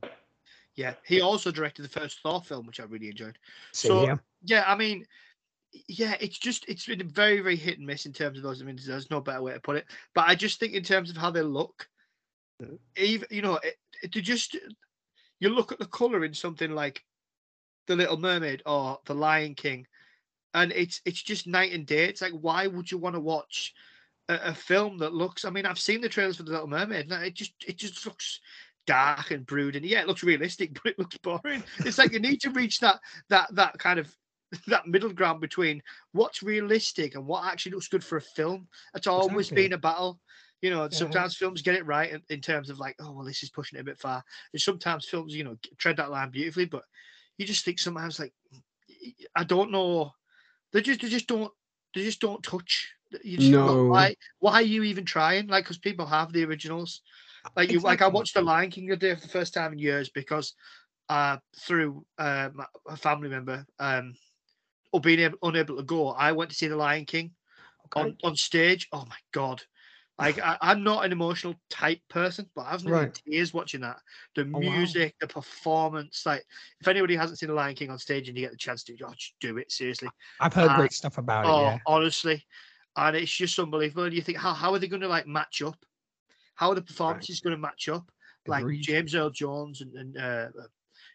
yeah, 0.77 0.95
he 1.05 1.21
also 1.21 1.51
directed 1.51 1.83
the 1.83 1.89
first 1.89 2.21
Thor 2.21 2.41
film, 2.41 2.67
which 2.67 2.79
I 2.81 2.85
really 2.85 3.09
enjoyed. 3.09 3.37
So- 3.73 4.01
here. 4.07 4.23
Yeah, 4.47 4.65
I 4.67 4.77
mean, 4.77 5.07
yeah, 5.89 6.17
it's 6.21 6.39
just 6.39 6.65
it's 6.69 6.87
been 6.87 7.07
very 7.09 7.41
very 7.41 7.57
hit 7.57 7.79
and 7.79 7.87
miss 7.87 8.07
in 8.07 8.13
terms 8.13 8.39
of 8.39 8.45
those. 8.45 8.61
I 8.61 8.65
mean, 8.65 8.79
there's 8.85 9.11
no 9.11 9.21
better 9.21 9.43
way 9.43 9.53
to 9.53 9.61
put 9.61 9.77
it. 9.77 9.87
But 10.15 10.29
I 10.29 10.35
just 10.35 10.61
think 10.61 10.73
in 10.75 10.83
terms 10.83 11.11
of 11.11 11.17
how 11.17 11.31
they 11.31 11.43
look, 11.43 11.89
Mhm. 12.63 12.79
even 12.97 13.29
you 13.31 13.43
know, 13.43 13.57
it, 13.57 13.77
it, 14.03 14.13
to 14.13 14.21
just 14.21 14.57
you 15.41 15.49
look 15.49 15.73
at 15.73 15.79
the 15.79 15.87
color 15.87 16.25
in 16.25 16.35
something 16.35 16.71
like 16.71 17.03
the 17.87 17.97
Little 17.97 18.17
Mermaid 18.17 18.63
or 18.67 19.01
the 19.05 19.15
Lion 19.15 19.55
King, 19.55 19.87
and 20.55 20.73
it's 20.73 21.01
it's 21.05 21.23
just 21.23 21.47
night 21.47 21.73
and 21.73 21.87
day. 21.87 22.05
It's 22.05 22.23
like 22.23 22.33
why 22.33 22.67
would 22.67 22.91
you 22.91 22.99
want 22.99 23.17
to 23.17 23.21
watch 23.21 23.75
a, 24.29 24.35
a 24.37 24.55
film 24.55 24.99
that 24.99 25.13
looks? 25.15 25.45
I 25.45 25.51
mean, 25.51 25.67
I've 25.67 25.79
seen 25.79 26.01
the 26.01 26.09
trailers 26.09 26.37
for 26.37 26.45
the 26.45 26.53
Little 26.53 26.69
Mermaid, 26.69 27.11
and 27.11 27.25
it 27.25 27.35
just 27.35 27.53
it 27.67 27.77
just 27.77 28.07
looks 28.07 28.41
dark 28.87 29.31
and 29.31 29.47
brooding. 29.47 29.85
Yeah, 29.85 30.03
it 30.03 30.07
looks 30.07 30.23
realistic, 30.23 30.75
but 30.83 30.93
it 30.93 30.99
looks 30.99 31.19
boring. 31.19 31.65
It's 31.79 31.99
like 31.99 32.13
you 32.13 32.21
need 32.21 32.41
to 32.43 32.51
reach 32.51 32.81
that 32.81 33.01
that 33.31 33.55
that 33.55 33.79
kind 33.79 33.99
of 33.99 34.15
that 34.67 34.87
middle 34.87 35.13
ground 35.13 35.41
between 35.41 35.83
what's 36.13 36.43
realistic 36.43 37.15
and 37.15 37.27
what 37.27 37.45
actually 37.45 37.73
looks 37.73 37.89
good 37.89 38.05
for 38.05 38.17
a 38.17 38.23
film. 38.23 38.69
It's 38.95 39.07
always 39.07 39.51
Exactly. 39.51 39.53
been 39.53 39.73
a 39.73 39.79
battle. 39.79 40.21
You 40.63 40.71
know, 40.71 40.89
Yeah. 40.91 40.91
sometimes 40.91 41.37
films 41.37 41.63
get 41.63 41.75
it 41.77 41.87
right 41.87 42.11
in, 42.11 42.23
in 42.29 42.41
terms 42.41 42.71
of 42.71 42.79
like, 42.79 42.97
oh 43.01 43.13
well, 43.13 43.25
this 43.25 43.43
is 43.43 43.51
pushing 43.51 43.79
it 43.79 43.83
a 43.83 43.85
bit 43.85 43.99
far. 43.99 44.25
And 44.53 44.61
sometimes 44.61 45.07
films, 45.09 45.35
you 45.35 45.45
know, 45.45 45.57
tread 45.79 45.97
that 45.99 46.11
line 46.11 46.31
beautifully, 46.31 46.65
but 46.67 46.85
you 47.37 47.47
just 47.47 47.65
think 47.65 47.79
sometimes 47.79 48.19
like, 48.19 48.33
I 49.35 49.45
don't 49.45 49.71
know, 49.71 50.13
they 50.73 50.81
just 50.83 51.01
they 51.01 51.09
just 51.09 51.27
don't 51.29 51.53
they 51.95 52.03
just 52.03 52.21
don't 52.21 52.43
touch. 52.43 52.95
You 53.23 53.39
just 53.39 53.53
No. 53.53 53.65
"Well, 53.65 53.81
why 53.87 54.17
why 54.39 54.55
are 54.55 54.63
you 54.63 54.83
even 54.85 55.05
trying? 55.05 55.47
Like, 55.49 55.65
because 55.65 55.79
people 55.79 56.07
have 56.07 56.33
the 56.33 56.45
originals. 56.45 57.03
Like 57.57 57.71
you, 57.71 57.81
like 57.81 58.03
I 58.03 58.09
watched 58.09 58.35
The 58.35 58.43
Lion 58.43 58.71
King 58.71 58.87
the 58.87 58.97
day 58.97 59.15
for 59.15 59.21
the 59.23 59.29
first 59.29 59.55
time 59.55 59.73
in 59.73 59.79
years 59.79 60.09
because 60.09 60.55
uh 61.09 61.39
through 61.59 62.07
uh 62.19 62.51
my, 62.55 62.67
a 62.89 62.97
family 62.97 63.29
member 63.29 63.67
um 63.79 64.15
or 64.95 65.01
being 65.01 65.19
able, 65.19 65.39
unable 65.43 65.77
to 65.77 65.83
go, 65.83 66.11
I 66.11 66.31
went 66.31 66.51
to 66.51 66.57
see 66.57 66.69
The 66.69 66.77
Lion 66.77 67.05
King 67.05 67.33
Okay. 67.87 68.01
on, 68.01 68.17
on 68.23 68.37
stage. 68.37 68.87
Oh 68.93 69.05
my 69.09 69.17
god. 69.33 69.61
Like 70.21 70.39
I, 70.39 70.57
I'm 70.61 70.85
not 70.85 71.05
an 71.05 71.11
emotional 71.11 71.57
type 71.69 71.99
person, 72.09 72.49
but 72.55 72.63
I 72.63 72.73
was 72.73 72.85
nearly 72.85 73.01
in 73.01 73.07
Right. 73.07 73.23
tears 73.27 73.53
watching 73.53 73.81
that. 73.81 73.99
The 74.37 74.45
Oh, 74.45 74.61
wow. 74.61 74.71
music, 74.71 75.17
the 75.19 75.27
performance. 75.27 76.25
Like 76.25 76.45
if 76.81 76.87
anybody 76.87 77.17
hasn't 77.17 77.41
seen 77.41 77.49
The 77.49 77.57
Lion 77.57 77.75
King 77.75 77.91
on 77.91 77.99
stage 77.99 78.29
and 78.29 78.39
you 78.39 78.45
get 78.45 78.53
the 78.53 78.57
chance 78.57 78.85
to, 78.85 78.97
oh, 79.05 79.13
just 79.17 79.35
do 79.41 79.59
it 79.59 79.73
seriously. 79.73 80.09
I've 80.41 80.55
heard 80.55 80.71
uh, 80.71 80.77
great 80.77 80.93
stuff 80.93 81.19
about 81.19 81.47
Oh, 81.47 81.59
it. 81.59 81.63
Yeah. 81.65 81.79
honestly, 81.87 82.45
and 82.97 83.17
it's 83.17 83.33
just 83.33 83.59
unbelievable. 83.59 84.05
And 84.05 84.15
you 84.15 84.23
think, 84.23 84.39
how 84.39 84.55
how 84.55 84.73
are 84.73 84.79
they 84.79 84.87
going 84.87 85.03
to 85.03 85.09
like 85.09 85.27
match 85.27 85.61
up? 85.61 85.85
How 86.55 86.69
are 86.71 86.77
the 86.77 86.83
performances 86.83 87.41
going 87.41 87.57
to 87.57 87.61
match 87.61 87.89
up? 87.89 88.09
Like 88.47 88.63
Agreed. 88.63 88.83
James 88.83 89.17
Earl 89.17 89.31
Jones 89.31 89.81
and, 89.81 89.97
and 89.97 90.17
uh, 90.17 90.49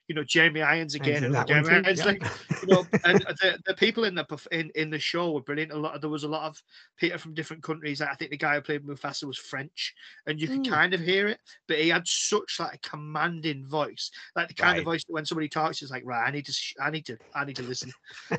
you 0.10 0.16
know 0.16 0.24
Jamie 0.24 0.64
Irons 0.64 0.96
again. 0.96 1.24
in 1.24 1.36
and 1.36 1.48
Jeremy 1.48 1.70
Irons, 1.70 2.00
yeah. 2.00 2.06
like 2.06 2.24
you 2.64 2.68
know, 2.68 2.86
and 3.06 3.20
the, 3.20 3.60
the 3.68 3.76
people 3.76 4.04
in 4.06 4.16
the 4.16 4.26
in, 4.52 4.72
in 4.74 4.90
the 4.90 4.98
show 4.98 5.32
were 5.32 5.42
brilliant. 5.42 5.72
A 5.72 5.78
lot 5.78 5.94
of, 5.96 6.02
there 6.02 6.10
was 6.10 6.24
a 6.24 6.28
lot 6.28 6.48
of 6.48 6.62
people 6.98 7.20
from 7.20 7.36
different 7.36 7.62
countries. 7.62 8.02
I 8.02 8.16
think 8.16 8.32
the 8.32 8.38
guy 8.38 8.56
who 8.56 8.62
played 8.62 8.84
Mufasa 8.84 9.26
was 9.26 9.38
French, 9.38 9.94
and 10.26 10.42
you 10.42 10.48
could 10.48 10.64
Mm. 10.64 10.70
kind 10.70 10.94
of 10.96 11.00
hear 11.00 11.28
it, 11.28 11.40
but 11.68 11.78
he 11.78 11.90
had 11.90 12.08
such 12.08 12.60
like 12.60 12.74
a 12.74 12.90
commanding 12.90 13.66
voice, 13.68 14.10
like 14.36 14.48
the 14.48 14.54
kind 14.56 14.80
of 14.80 14.84
voice 14.84 15.04
that 15.06 15.14
when 15.14 15.26
somebody 15.26 15.48
talks, 15.48 15.82
is 15.84 15.92
like, 15.92 16.04
right, 16.06 16.28
I 16.28 16.32
need 16.32 16.46
to, 16.48 16.52
sh- 16.52 16.74
I 16.82 16.90
need 16.90 17.06
to, 17.06 17.18
I 17.36 17.46
need 17.46 17.56
to 17.58 17.64
listen. 17.64 17.92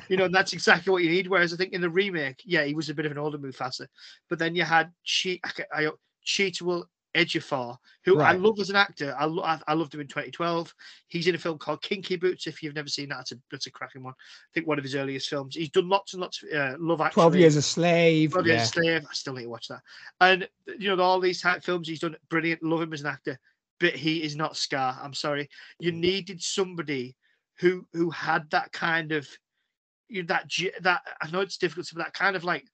you 0.09 0.17
know, 0.17 0.25
and 0.25 0.35
that's 0.35 0.51
exactly 0.51 0.91
what 0.91 1.03
you 1.03 1.09
need. 1.09 1.27
Whereas 1.27 1.53
I 1.53 1.57
think 1.57 1.71
in 1.73 1.79
the 1.81 1.89
remake, 1.89 2.41
yeah, 2.45 2.65
he 2.65 2.73
was 2.75 2.89
a 2.89 2.93
bit 2.93 3.05
of 3.05 3.13
an 3.13 3.17
older 3.17 3.37
Mufasa, 3.37 3.87
but 4.29 4.37
then 4.39 4.55
you 4.55 4.63
had 4.63 4.91
Che- 5.05 5.39
I, 5.73 5.85
I, 5.85 5.89
Cheetah 6.23 6.83
Ejiofor, 7.13 7.77
who 8.05 8.19
I 8.19 8.31
Right. 8.31 8.39
love 8.39 8.59
as 8.59 8.69
an 8.69 8.75
actor. 8.75 9.15
I, 9.17 9.25
lo- 9.25 9.43
I, 9.43 9.59
I 9.67 9.73
loved 9.73 9.93
him 9.93 9.99
in 9.99 10.07
2012. 10.07 10.73
He's 11.07 11.27
in 11.27 11.35
a 11.35 11.37
film 11.37 11.57
called 11.57 11.81
Kinky 11.81 12.15
Boots. 12.15 12.47
If 12.47 12.63
you've 12.63 12.75
never 12.75 12.87
seen 12.87 13.09
that, 13.09 13.21
it's 13.21 13.31
a, 13.33 13.35
that's 13.49 13.67
a 13.67 13.71
cracking 13.71 14.03
one. 14.03 14.13
I 14.13 14.49
think 14.53 14.67
one 14.67 14.77
of 14.77 14.83
his 14.83 14.95
earliest 14.95 15.29
films. 15.29 15.55
He's 15.55 15.69
done 15.69 15.89
lots 15.89 16.13
and 16.13 16.21
lots 16.21 16.41
of 16.43 16.49
uh, 16.51 16.75
Love 16.79 17.01
Actually. 17.01 17.21
12 17.21 17.35
Years 17.35 17.55
a 17.57 17.61
Slave. 17.61 18.31
12 18.31 18.47
yeah. 18.47 18.53
Years 18.53 18.63
a 18.63 18.71
Slave. 18.71 19.05
I 19.09 19.13
still 19.13 19.33
need 19.33 19.43
to 19.43 19.49
watch 19.49 19.67
that. 19.67 19.81
And 20.21 20.47
you 20.79 20.95
know, 20.95 21.03
all 21.03 21.19
these 21.19 21.41
type 21.41 21.63
films 21.63 21.87
he's 21.87 21.99
done 21.99 22.15
brilliant. 22.29 22.63
Love 22.63 22.81
him 22.81 22.93
as 22.93 23.01
an 23.01 23.07
actor, 23.07 23.37
but 23.79 23.93
he 23.93 24.23
is 24.23 24.35
not 24.35 24.55
Scar. 24.55 24.97
I'm 25.01 25.13
sorry. 25.13 25.49
You 25.79 25.91
needed 25.91 26.41
somebody 26.41 27.15
who 27.59 27.85
who 27.93 28.09
had 28.09 28.49
that 28.51 28.71
kind 28.71 29.11
of 29.11 29.27
you 30.07 30.23
know, 30.23 30.27
that 30.27 30.49
that 30.81 31.01
I 31.21 31.29
know 31.29 31.41
it's 31.41 31.57
difficult, 31.57 31.89
but 31.93 32.05
that 32.05 32.13
kind 32.13 32.35
of 32.35 32.43
like 32.43 32.65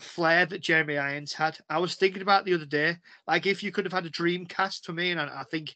flair 0.00 0.46
that 0.46 0.60
Jeremy 0.62 0.98
Irons 0.98 1.32
had. 1.32 1.58
I 1.70 1.78
was 1.78 1.94
thinking 1.94 2.22
about 2.22 2.44
the 2.44 2.54
other 2.54 2.66
day, 2.66 2.96
like 3.26 3.46
if 3.46 3.62
you 3.62 3.70
could 3.70 3.84
have 3.84 3.92
had 3.92 4.06
a 4.06 4.10
dream 4.10 4.46
cast 4.46 4.84
for 4.84 4.92
me, 4.92 5.10
and 5.10 5.20
I, 5.20 5.40
I 5.40 5.44
think 5.50 5.74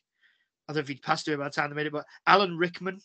I 0.68 0.72
don't 0.72 0.76
know 0.76 0.80
if 0.82 0.88
he'd 0.88 1.02
passed 1.02 1.28
away 1.28 1.37
by 1.37 1.44
the 1.44 1.50
time 1.50 1.70
they 1.70 1.76
made 1.76 1.87
it, 1.87 1.92
but 1.92 2.06
Alan 2.26 2.56
Rickman 2.58 3.00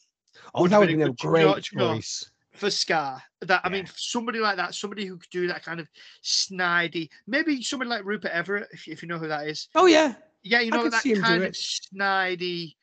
Oh, 0.55 0.67
that 0.67 0.79
would 0.79 0.89
have 0.89 0.98
a 0.98 0.98
been 0.98 1.08
a 1.08 1.13
good- 1.13 1.17
great 1.20 1.72
you 1.72 1.77
know, 1.77 1.93
choice. 1.93 2.29
for 2.55 2.70
Scar. 2.70 3.22
That 3.41 3.62
I 3.63 3.67
Yeah. 3.70 3.74
mean, 3.74 3.88
somebody 3.96 4.39
like 4.39 4.58
that, 4.58 4.75
somebody 4.75 5.05
who 5.05 5.17
could 5.17 5.29
do 5.29 5.48
that 5.48 5.63
kind 5.63 5.79
of 5.79 5.88
snidey, 6.24 7.10
maybe 7.27 7.62
somebody 7.62 7.89
like 7.89 8.03
Rupert 8.03 8.32
Everett, 8.32 8.67
if, 8.72 8.88
if 8.88 9.01
you 9.01 9.08
know 9.08 9.17
who 9.20 9.27
that 9.27 9.48
is. 9.48 9.70
Oh, 9.75 9.86
yeah. 9.86 10.15
Yeah, 10.43 10.60
you 10.60 10.72
know 10.72 10.89
that 10.89 11.03
see 11.03 11.12
him 11.12 11.17
do 11.17 11.22
kind 11.24 11.43
of 11.46 11.53
snidey, 11.53 12.75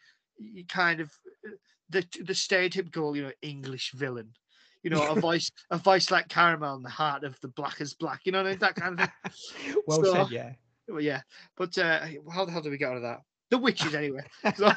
kind 0.68 1.00
of 1.00 1.12
uh, 1.46 1.50
the 1.90 2.00
the 2.22 2.32
stereotypical, 2.32 3.14
you 3.16 3.22
know, 3.24 3.32
English 3.42 3.92
villain. 3.92 4.32
You 4.82 4.90
know, 4.90 5.06
a 5.08 5.20
voice, 5.20 5.50
a 5.70 5.78
voice 5.78 6.10
like 6.10 6.28
caramel 6.28 6.76
in 6.76 6.82
the 6.82 6.88
heart 6.88 7.24
of 7.24 7.38
the 7.40 7.48
black 7.48 7.80
as 7.80 7.94
black. 7.94 8.20
You 8.24 8.32
know, 8.32 8.42
that 8.54 8.74
kind 8.74 9.00
of 9.00 9.08
thing. 9.32 9.74
well 9.86 10.04
so, 10.04 10.12
said, 10.12 10.30
yeah. 10.30 10.52
Well, 10.88 11.00
yeah, 11.00 11.20
but 11.56 11.76
uh, 11.78 12.00
how 12.32 12.44
the 12.44 12.52
hell 12.52 12.62
do 12.62 12.70
we 12.70 12.78
get 12.78 12.90
out 12.90 12.96
of 12.96 13.02
that? 13.02 13.20
The 13.50 13.58
witches, 13.58 13.94
anyway. 13.94 14.22
so, 14.56 14.72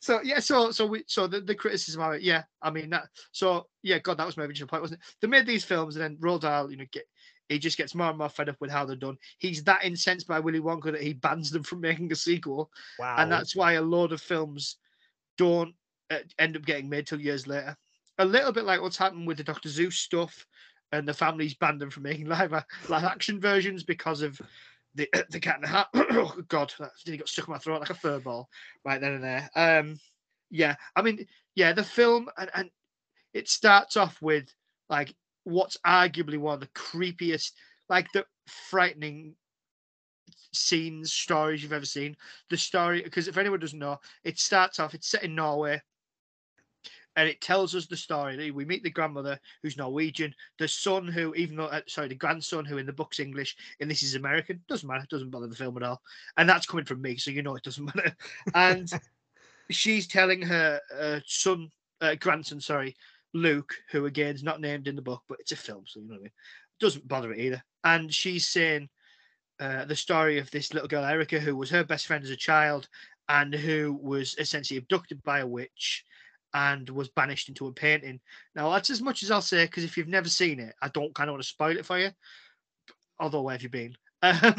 so 0.00 0.20
yeah, 0.22 0.40
so 0.40 0.70
so 0.70 0.86
we 0.86 1.04
so 1.06 1.26
the, 1.26 1.40
the 1.40 1.54
criticism 1.54 2.02
of 2.02 2.14
it, 2.14 2.22
yeah. 2.22 2.42
I 2.62 2.70
mean 2.70 2.90
that. 2.90 3.04
So 3.32 3.66
yeah, 3.82 3.98
God, 3.98 4.18
that 4.18 4.26
was 4.26 4.36
my 4.36 4.44
original 4.44 4.68
point, 4.68 4.82
wasn't 4.82 5.00
it? 5.00 5.06
They 5.20 5.28
made 5.28 5.46
these 5.46 5.64
films, 5.64 5.96
and 5.96 6.04
then 6.04 6.16
Roald 6.16 6.40
Dahl, 6.40 6.70
you 6.70 6.76
know, 6.76 6.84
get 6.90 7.04
he 7.48 7.58
just 7.58 7.78
gets 7.78 7.94
more 7.94 8.08
and 8.08 8.18
more 8.18 8.28
fed 8.28 8.48
up 8.48 8.56
with 8.60 8.70
how 8.70 8.84
they're 8.84 8.96
done. 8.96 9.16
He's 9.38 9.62
that 9.64 9.84
incensed 9.84 10.26
by 10.26 10.40
Willy 10.40 10.60
Wonka 10.60 10.92
that 10.92 11.02
he 11.02 11.12
bans 11.12 11.50
them 11.50 11.62
from 11.62 11.80
making 11.80 12.10
a 12.12 12.16
sequel. 12.16 12.70
Wow. 12.98 13.16
And 13.18 13.30
that's 13.30 13.54
why 13.54 13.74
a 13.74 13.82
load 13.82 14.12
of 14.12 14.20
films 14.20 14.78
don't 15.38 15.74
uh, 16.10 16.18
end 16.38 16.56
up 16.56 16.64
getting 16.64 16.88
made 16.88 17.06
till 17.06 17.20
years 17.20 17.46
later. 17.46 17.76
A 18.18 18.24
little 18.24 18.52
bit 18.52 18.64
like 18.64 18.80
what's 18.80 18.96
happened 18.96 19.26
with 19.26 19.36
the 19.36 19.44
Doctor 19.44 19.68
Seuss 19.68 19.94
stuff, 19.94 20.46
and 20.92 21.06
the 21.06 21.14
families 21.14 21.54
banned 21.54 21.80
them 21.80 21.90
from 21.90 22.04
making 22.04 22.26
live 22.26 22.52
live 22.52 23.04
action 23.04 23.40
versions 23.40 23.82
because 23.82 24.22
of 24.22 24.40
the 24.94 25.08
the 25.30 25.40
Cat 25.40 25.56
in 25.56 25.62
the 25.62 25.68
Hat. 25.68 25.88
oh 25.94 26.34
God, 26.48 26.72
that 26.78 26.90
nearly 27.06 27.18
got 27.18 27.28
stuck 27.28 27.48
in 27.48 27.52
my 27.52 27.58
throat 27.58 27.80
like 27.80 27.90
a 27.90 27.94
fur 27.94 28.18
ball 28.20 28.48
right 28.84 29.00
then 29.00 29.14
and 29.14 29.24
there. 29.24 29.50
Um, 29.54 29.98
yeah, 30.50 30.76
I 30.94 31.02
mean, 31.02 31.26
yeah, 31.54 31.72
the 31.72 31.84
film 31.84 32.28
and, 32.38 32.50
and 32.54 32.70
it 33.34 33.48
starts 33.48 33.96
off 33.96 34.20
with 34.22 34.52
like 34.88 35.14
what's 35.44 35.76
arguably 35.86 36.38
one 36.38 36.54
of 36.54 36.60
the 36.60 36.68
creepiest, 36.68 37.52
like 37.88 38.10
the 38.12 38.24
frightening 38.46 39.34
scenes, 40.52 41.12
stories 41.12 41.62
you've 41.62 41.72
ever 41.72 41.84
seen. 41.84 42.16
The 42.50 42.56
story, 42.56 43.02
because 43.02 43.28
if 43.28 43.36
anyone 43.36 43.60
doesn't 43.60 43.78
know, 43.78 44.00
it 44.24 44.38
starts 44.38 44.80
off, 44.80 44.94
it's 44.94 45.08
set 45.08 45.24
in 45.24 45.34
Norway. 45.34 45.80
And 47.16 47.28
it 47.28 47.40
tells 47.40 47.74
us 47.74 47.86
the 47.86 47.96
story. 47.96 48.50
We 48.50 48.64
meet 48.64 48.82
the 48.82 48.90
grandmother 48.90 49.38
who's 49.62 49.76
Norwegian, 49.76 50.34
the 50.58 50.68
son 50.68 51.08
who, 51.08 51.34
even 51.34 51.56
though, 51.56 51.64
uh, 51.64 51.80
sorry, 51.88 52.08
the 52.08 52.14
grandson 52.14 52.64
who 52.64 52.78
in 52.78 52.86
the 52.86 52.92
book's 52.92 53.20
English 53.20 53.56
and 53.80 53.90
this 53.90 54.02
is 54.02 54.14
American. 54.14 54.62
Doesn't 54.68 54.88
matter. 54.88 55.06
Doesn't 55.08 55.30
bother 55.30 55.46
the 55.46 55.56
film 55.56 55.76
at 55.78 55.82
all. 55.82 56.02
And 56.36 56.48
that's 56.48 56.66
coming 56.66 56.84
from 56.84 57.00
me, 57.00 57.16
so 57.16 57.30
you 57.30 57.42
know 57.42 57.56
it 57.56 57.62
doesn't 57.62 57.84
matter. 57.96 58.14
And 58.54 58.90
she's 59.70 60.06
telling 60.06 60.42
her 60.42 60.80
uh, 60.98 61.20
son, 61.26 61.70
uh, 62.00 62.14
grandson, 62.16 62.60
sorry, 62.60 62.94
Luke, 63.32 63.74
who 63.90 64.06
again 64.06 64.34
is 64.34 64.42
not 64.42 64.60
named 64.60 64.86
in 64.86 64.96
the 64.96 65.02
book, 65.02 65.22
but 65.28 65.40
it's 65.40 65.52
a 65.52 65.56
film, 65.56 65.84
so 65.86 66.00
you 66.00 66.06
know 66.06 66.14
what 66.14 66.20
I 66.20 66.22
mean. 66.24 66.32
Doesn't 66.80 67.08
bother 67.08 67.32
it 67.32 67.40
either. 67.40 67.62
And 67.84 68.12
she's 68.12 68.48
saying 68.48 68.88
uh, 69.58 69.86
the 69.86 69.96
story 69.96 70.38
of 70.38 70.50
this 70.50 70.74
little 70.74 70.88
girl, 70.88 71.04
Erica, 71.04 71.40
who 71.40 71.56
was 71.56 71.70
her 71.70 71.84
best 71.84 72.06
friend 72.06 72.22
as 72.22 72.30
a 72.30 72.36
child 72.36 72.88
and 73.28 73.54
who 73.54 73.98
was 74.02 74.36
essentially 74.38 74.78
abducted 74.78 75.22
by 75.22 75.40
a 75.40 75.46
witch 75.46 76.04
and 76.56 76.88
was 76.88 77.10
banished 77.10 77.50
into 77.50 77.66
a 77.66 77.72
painting. 77.72 78.18
Now, 78.54 78.70
that's 78.70 78.88
as 78.88 79.02
much 79.02 79.22
as 79.22 79.30
I'll 79.30 79.42
say, 79.42 79.66
because 79.66 79.84
if 79.84 79.98
you've 79.98 80.08
never 80.08 80.28
seen 80.28 80.58
it, 80.58 80.74
I 80.80 80.88
don't 80.88 81.14
kind 81.14 81.28
of 81.28 81.34
want 81.34 81.42
to 81.42 81.48
spoil 81.48 81.76
it 81.76 81.84
for 81.84 81.98
you. 81.98 82.10
Although, 83.20 83.42
where 83.42 83.54
have 83.54 83.62
you 83.62 83.68
been? 83.68 83.96
Um, 84.22 84.54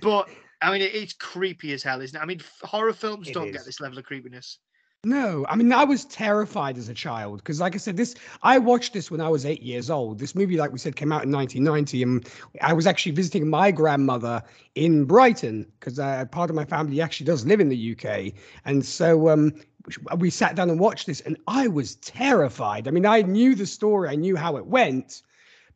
but 0.00 0.30
I 0.62 0.72
mean, 0.72 0.80
it, 0.80 0.94
it's 0.94 1.12
creepy 1.12 1.74
as 1.74 1.82
hell, 1.82 2.00
isn't 2.00 2.18
it? 2.18 2.20
I 2.20 2.24
mean, 2.24 2.40
horror 2.62 2.94
films 2.94 3.28
it 3.28 3.34
don't 3.34 3.48
is. 3.48 3.52
get 3.52 3.64
this 3.66 3.78
level 3.78 3.98
of 3.98 4.04
creepiness. 4.04 4.58
No, 5.04 5.44
I 5.48 5.56
mean 5.56 5.72
I 5.72 5.82
was 5.82 6.04
terrified 6.04 6.78
as 6.78 6.88
a 6.88 6.94
child 6.94 7.38
because, 7.38 7.60
like 7.60 7.74
I 7.74 7.78
said, 7.78 7.96
this 7.96 8.14
I 8.44 8.58
watched 8.58 8.92
this 8.92 9.10
when 9.10 9.20
I 9.20 9.28
was 9.28 9.44
eight 9.44 9.62
years 9.62 9.90
old. 9.90 10.20
This 10.20 10.36
movie, 10.36 10.56
like 10.56 10.70
we 10.70 10.78
said, 10.78 10.94
came 10.94 11.10
out 11.10 11.24
in 11.24 11.32
1990, 11.32 12.02
and 12.04 12.28
I 12.60 12.72
was 12.72 12.86
actually 12.86 13.10
visiting 13.10 13.50
my 13.50 13.72
grandmother 13.72 14.44
in 14.76 15.04
Brighton 15.04 15.66
because 15.80 15.98
uh, 15.98 16.24
part 16.26 16.50
of 16.50 16.56
my 16.56 16.64
family 16.64 17.00
actually 17.00 17.26
does 17.26 17.44
live 17.44 17.58
in 17.58 17.68
the 17.68 17.96
UK, 17.96 18.32
and 18.64 18.86
so 18.86 19.28
um, 19.28 19.52
we 20.18 20.30
sat 20.30 20.54
down 20.54 20.70
and 20.70 20.78
watched 20.78 21.08
this, 21.08 21.20
and 21.22 21.36
I 21.48 21.66
was 21.66 21.96
terrified. 21.96 22.86
I 22.86 22.92
mean, 22.92 23.04
I 23.04 23.22
knew 23.22 23.56
the 23.56 23.66
story, 23.66 24.08
I 24.08 24.14
knew 24.14 24.36
how 24.36 24.56
it 24.56 24.66
went, 24.66 25.22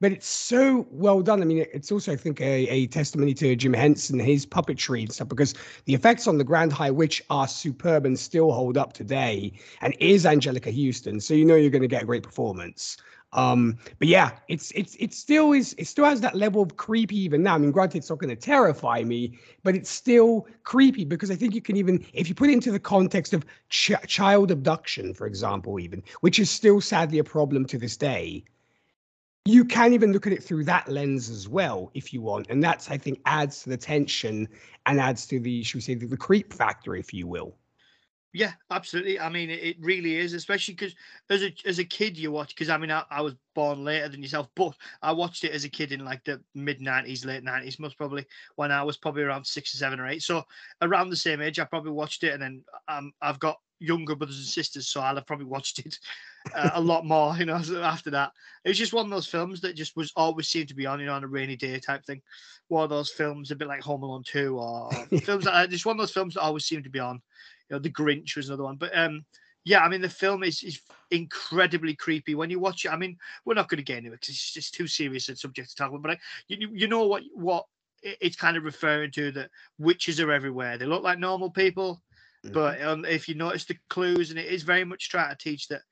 but 0.01 0.13
it's 0.13 0.29
so 0.29 0.87
well 0.91 1.23
done. 1.23 1.43
I 1.43 1.45
mean, 1.45 1.65
it's 1.73 1.91
also, 1.91 2.13
I 2.13 2.17
think, 2.17 2.41
a, 2.41 2.69
a 2.69 2.87
testimony 2.87 3.35
to 3.35 3.57
Jim 3.57 3.73
Henson, 3.73 4.19
his 4.19 4.47
puppetry 4.47 5.01
and 5.01 5.13
stuff, 5.13 5.29
because 5.29 5.55
the 5.85 5.95
effects 5.95 6.27
on 6.27 6.39
the 6.39 6.45
Grand 6.45 6.73
High 6.73 6.91
Witch 6.91 7.23
are 7.31 7.49
superb 7.49 8.07
and 8.07 8.19
still 8.19 8.53
hold 8.53 8.77
up 8.77 8.93
today, 8.93 9.53
and 9.81 9.95
is 10.01 10.25
Anjelica 10.25 10.73
Huston. 10.73 11.21
So 11.21 11.35
you 11.35 11.45
know 11.45 11.57
you're 11.57 11.71
going 11.71 11.83
to 11.83 11.89
get 11.89 12.03
a 12.03 12.07
great 12.07 12.23
performance. 12.23 12.97
Um, 13.33 13.77
but 13.99 14.09
yeah, 14.09 14.31
it's 14.49 14.71
it's 14.71 14.95
it 14.99 15.13
still 15.13 15.53
is 15.53 15.75
it 15.79 15.87
still 15.87 16.05
has 16.07 16.21
that 16.23 16.35
level 16.35 16.63
of 16.63 16.77
creepy 16.77 17.19
even 17.19 17.43
now. 17.43 17.57
I 17.57 17.59
mean, 17.59 17.71
granted, 17.71 17.99
it's 17.99 18.09
not 18.09 18.19
going 18.19 18.35
to 18.35 18.37
terrify 18.37 19.03
me, 19.03 19.39
but 19.63 19.75
it's 19.75 19.91
still 19.91 20.47
creepy 20.63 21.05
because 21.05 21.31
I 21.31 21.35
think 21.35 21.55
you 21.55 21.61
can 21.61 21.77
even 21.77 22.05
if 22.15 22.29
you 22.29 22.35
put 22.35 22.49
it 22.49 22.55
into 22.55 22.73
the 22.73 22.79
context 22.79 23.35
of 23.35 23.45
ch- 23.69 23.93
child 24.07 24.51
abduction, 24.51 25.13
for 25.13 25.27
example, 25.27 25.79
even 25.81 26.03
which 26.21 26.39
is 26.39 26.49
still 26.49 26.81
sadly 26.81 27.19
a 27.19 27.25
problem 27.25 27.67
to 27.67 27.79
this 27.79 27.97
day 27.97 28.45
you 29.47 29.65
can 29.65 29.93
even 29.93 30.13
look 30.13 30.27
at 30.27 30.33
it 30.33 30.43
through 30.43 30.65
that 30.65 30.89
lens 30.89 31.31
as 31.31 31.49
well 31.49 31.91
if 31.95 32.13
you 32.13 32.21
want 32.21 32.47
and 32.51 32.63
that's 32.63 32.91
i 32.91 32.99
think 32.99 33.21
adds 33.27 33.63
to 33.63 33.71
the 33.71 33.77
tension 33.77 34.49
and 34.87 35.01
adds 35.01 35.27
to 35.27 35.39
the 35.39 35.63
should 35.63 35.77
we 35.77 35.81
say 35.81 35.95
the, 35.95 36.07
the 36.07 36.17
creep 36.17 36.53
factor 36.53 36.95
if 36.97 37.13
you 37.13 37.27
will. 37.27 37.57
Yeah 38.33 38.53
absolutely. 38.71 39.19
I 39.19 39.31
mean 39.31 39.49
it, 39.49 39.77
really 39.81 40.17
is 40.17 40.35
especially 40.35 40.75
because 40.75 40.95
as 41.31 41.43
a 41.43 41.55
as 41.65 41.79
a 41.79 41.85
kid 41.85 42.19
you 42.19 42.31
watch 42.31 42.51
because 42.55 42.69
i 42.69 42.77
mean 42.77 42.91
I, 42.91 43.03
I, 43.11 43.23
was 43.23 43.35
born 43.55 43.83
later 43.83 44.09
than 44.09 44.23
yourself 44.23 44.49
but 44.55 44.75
i 45.01 45.11
watched 45.11 45.45
it 45.45 45.53
as 45.53 45.65
a 45.65 45.71
kid 45.71 45.91
in 45.93 46.05
like 46.05 46.23
the 46.25 46.43
mid 46.55 46.81
90s 46.81 47.25
late 47.25 47.45
90s 47.45 47.79
most 47.81 47.97
probably 47.97 48.27
when 48.57 48.71
i 48.71 48.83
was 48.83 48.99
probably 48.99 49.23
around 49.23 49.47
six 49.47 49.73
or 49.75 49.79
seven 49.79 49.99
or 49.99 50.07
eight. 50.07 50.23
So 50.23 50.45
around 50.83 51.09
the 51.09 51.17
same 51.17 51.41
age 51.41 51.59
i 51.59 51.65
probably 51.65 51.93
watched 51.93 52.25
it 52.25 52.35
and 52.35 52.43
then 52.43 52.65
um, 52.89 53.13
i've 53.23 53.41
got 53.41 53.59
younger 53.79 54.15
brothers 54.15 54.39
and 54.39 54.47
sisters, 54.47 54.89
so 54.89 55.01
I'll 55.01 55.17
have 55.17 55.27
probably 55.27 55.47
watched 55.47 55.79
it 55.81 55.99
uh, 56.55 56.71
a 56.75 56.81
lot 56.81 57.05
more, 57.05 57.37
you 57.37 57.45
know, 57.45 57.55
after 57.83 58.11
that. 58.11 58.33
It 58.65 58.69
was 58.69 58.79
just 58.79 58.93
one 58.93 59.07
of 59.07 59.11
those 59.11 59.27
films 59.27 59.61
that 59.61 59.77
just 59.77 59.97
was 59.97 60.13
always 60.17 60.49
seemed 60.49 60.69
to 60.69 60.75
be 60.75 60.87
on, 60.87 61.01
you 61.01 61.07
know, 61.07 61.15
on 61.15 61.25
a 61.25 61.29
rainy 61.29 61.57
day 61.57 61.79
type 61.79 62.05
thing. 62.05 62.23
One 62.69 62.85
of 62.85 62.91
those 62.91 63.11
films, 63.11 63.51
a 63.51 63.57
bit 63.57 63.69
like 63.69 63.83
Home 63.83 64.03
Alone 64.03 64.23
2 64.25 64.59
or, 64.59 64.91
films 65.23 65.45
that 65.45 65.71
just 65.71 65.87
one 65.87 65.97
of 65.97 66.01
those 66.01 66.13
films 66.13 66.35
that 66.35 66.43
always 66.43 66.65
seemed 66.65 66.85
to 66.85 66.91
be 66.91 67.01
on. 67.01 67.21
You 67.69 67.77
know, 67.77 67.79
The 67.81 67.91
Grinch 67.91 68.37
was 68.37 68.49
another 68.49 68.65
one. 68.65 68.77
But 68.77 68.97
um 68.97 69.25
yeah, 69.65 69.81
I 69.81 69.89
mean 69.89 70.01
the 70.01 70.09
film 70.09 70.45
is, 70.45 70.63
is 70.63 70.81
incredibly 71.11 71.95
creepy 71.95 72.37
when 72.37 72.51
you 72.51 72.61
watch 72.61 72.85
it. 72.85 72.93
I 72.93 72.97
mean, 72.97 73.19
we're 73.45 73.55
not 73.55 73.69
going 73.69 73.79
to 73.79 73.85
get 73.85 73.99
into 73.99 74.13
it 74.13 74.21
because 74.21 74.29
it's 74.29 74.53
just 74.53 74.75
too 74.75 74.87
serious 74.87 75.29
a 75.29 75.35
subject 75.35 75.71
to 75.71 75.75
talk 75.75 75.89
about. 75.89 76.03
But 76.03 76.11
I, 76.13 76.19
you 76.47 76.71
you 76.73 76.87
know 76.87 77.05
what 77.09 77.25
what 77.35 77.67
it's 78.03 78.37
kind 78.37 78.57
of 78.57 78.63
referring 78.63 79.11
to 79.13 79.33
that 79.33 79.51
witches 79.79 80.21
are 80.21 80.31
everywhere. 80.31 80.79
They 80.79 80.87
look 80.87 81.03
like 81.03 81.19
normal 81.19 81.51
people 81.51 82.01
but 82.53 82.79
mm-hmm. 82.79 82.89
um, 82.89 83.05
if 83.05 83.29
you 83.29 83.35
notice 83.35 83.65
the 83.65 83.77
clues, 83.89 84.31
and 84.31 84.39
it 84.39 84.47
is 84.47 84.63
very 84.63 84.85
much 84.85 85.09
trying 85.09 85.31
to 85.31 85.37
teach 85.37 85.69
that 85.69 85.83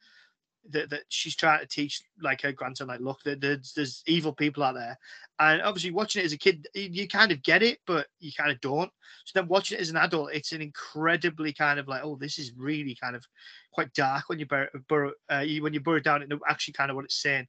that, 0.71 0.91
that 0.91 1.03
she's 1.09 1.37
trying 1.37 1.61
to 1.61 1.67
teach 1.67 2.03
like 2.23 2.41
her 2.43 2.53
grandson, 2.53 2.89
like, 2.89 3.01
look, 3.01 3.19
there's, 3.25 3.73
there's 3.75 4.03
evil 4.07 4.33
people 4.33 4.63
out 4.63 4.75
there. 4.75 4.99
And 5.39 5.61
obviously, 5.63 5.91
watching 5.91 6.23
it 6.23 6.27
as 6.27 6.33
a 6.33 6.39
kid, 6.39 6.67
you 6.75 7.09
kind 7.09 7.33
of 7.33 7.43
get 7.43 7.63
it, 7.63 7.81
but 7.87 8.07
you 8.21 8.33
kind 8.37 8.51
of 8.51 8.61
don't. 8.61 8.91
So 9.25 9.39
then, 9.39 9.49
watching 9.49 9.79
it 9.79 9.81
as 9.81 9.91
an 9.91 9.97
adult, 9.97 10.33
it's 10.33 10.53
an 10.53 10.63
incredibly 10.63 11.53
kind 11.53 11.79
of 11.79 11.89
like, 11.89 12.03
oh, 12.05 12.17
this 12.17 12.39
is 12.39 12.53
really 12.57 12.97
kind 13.01 13.17
of 13.17 13.25
quite 13.73 13.93
dark 13.95 14.29
when 14.29 14.39
you 14.39 14.47
burrow, 14.47 14.69
burrow 14.89 15.13
uh, 15.29 15.45
when 15.61 15.75
you 15.75 15.81
burrow 15.81 16.01
down 16.01 16.23
into 16.23 16.41
actually 16.49 16.75
kind 16.75 16.91
of 16.91 16.95
what 16.95 17.05
it's 17.05 17.21
saying. 17.21 17.47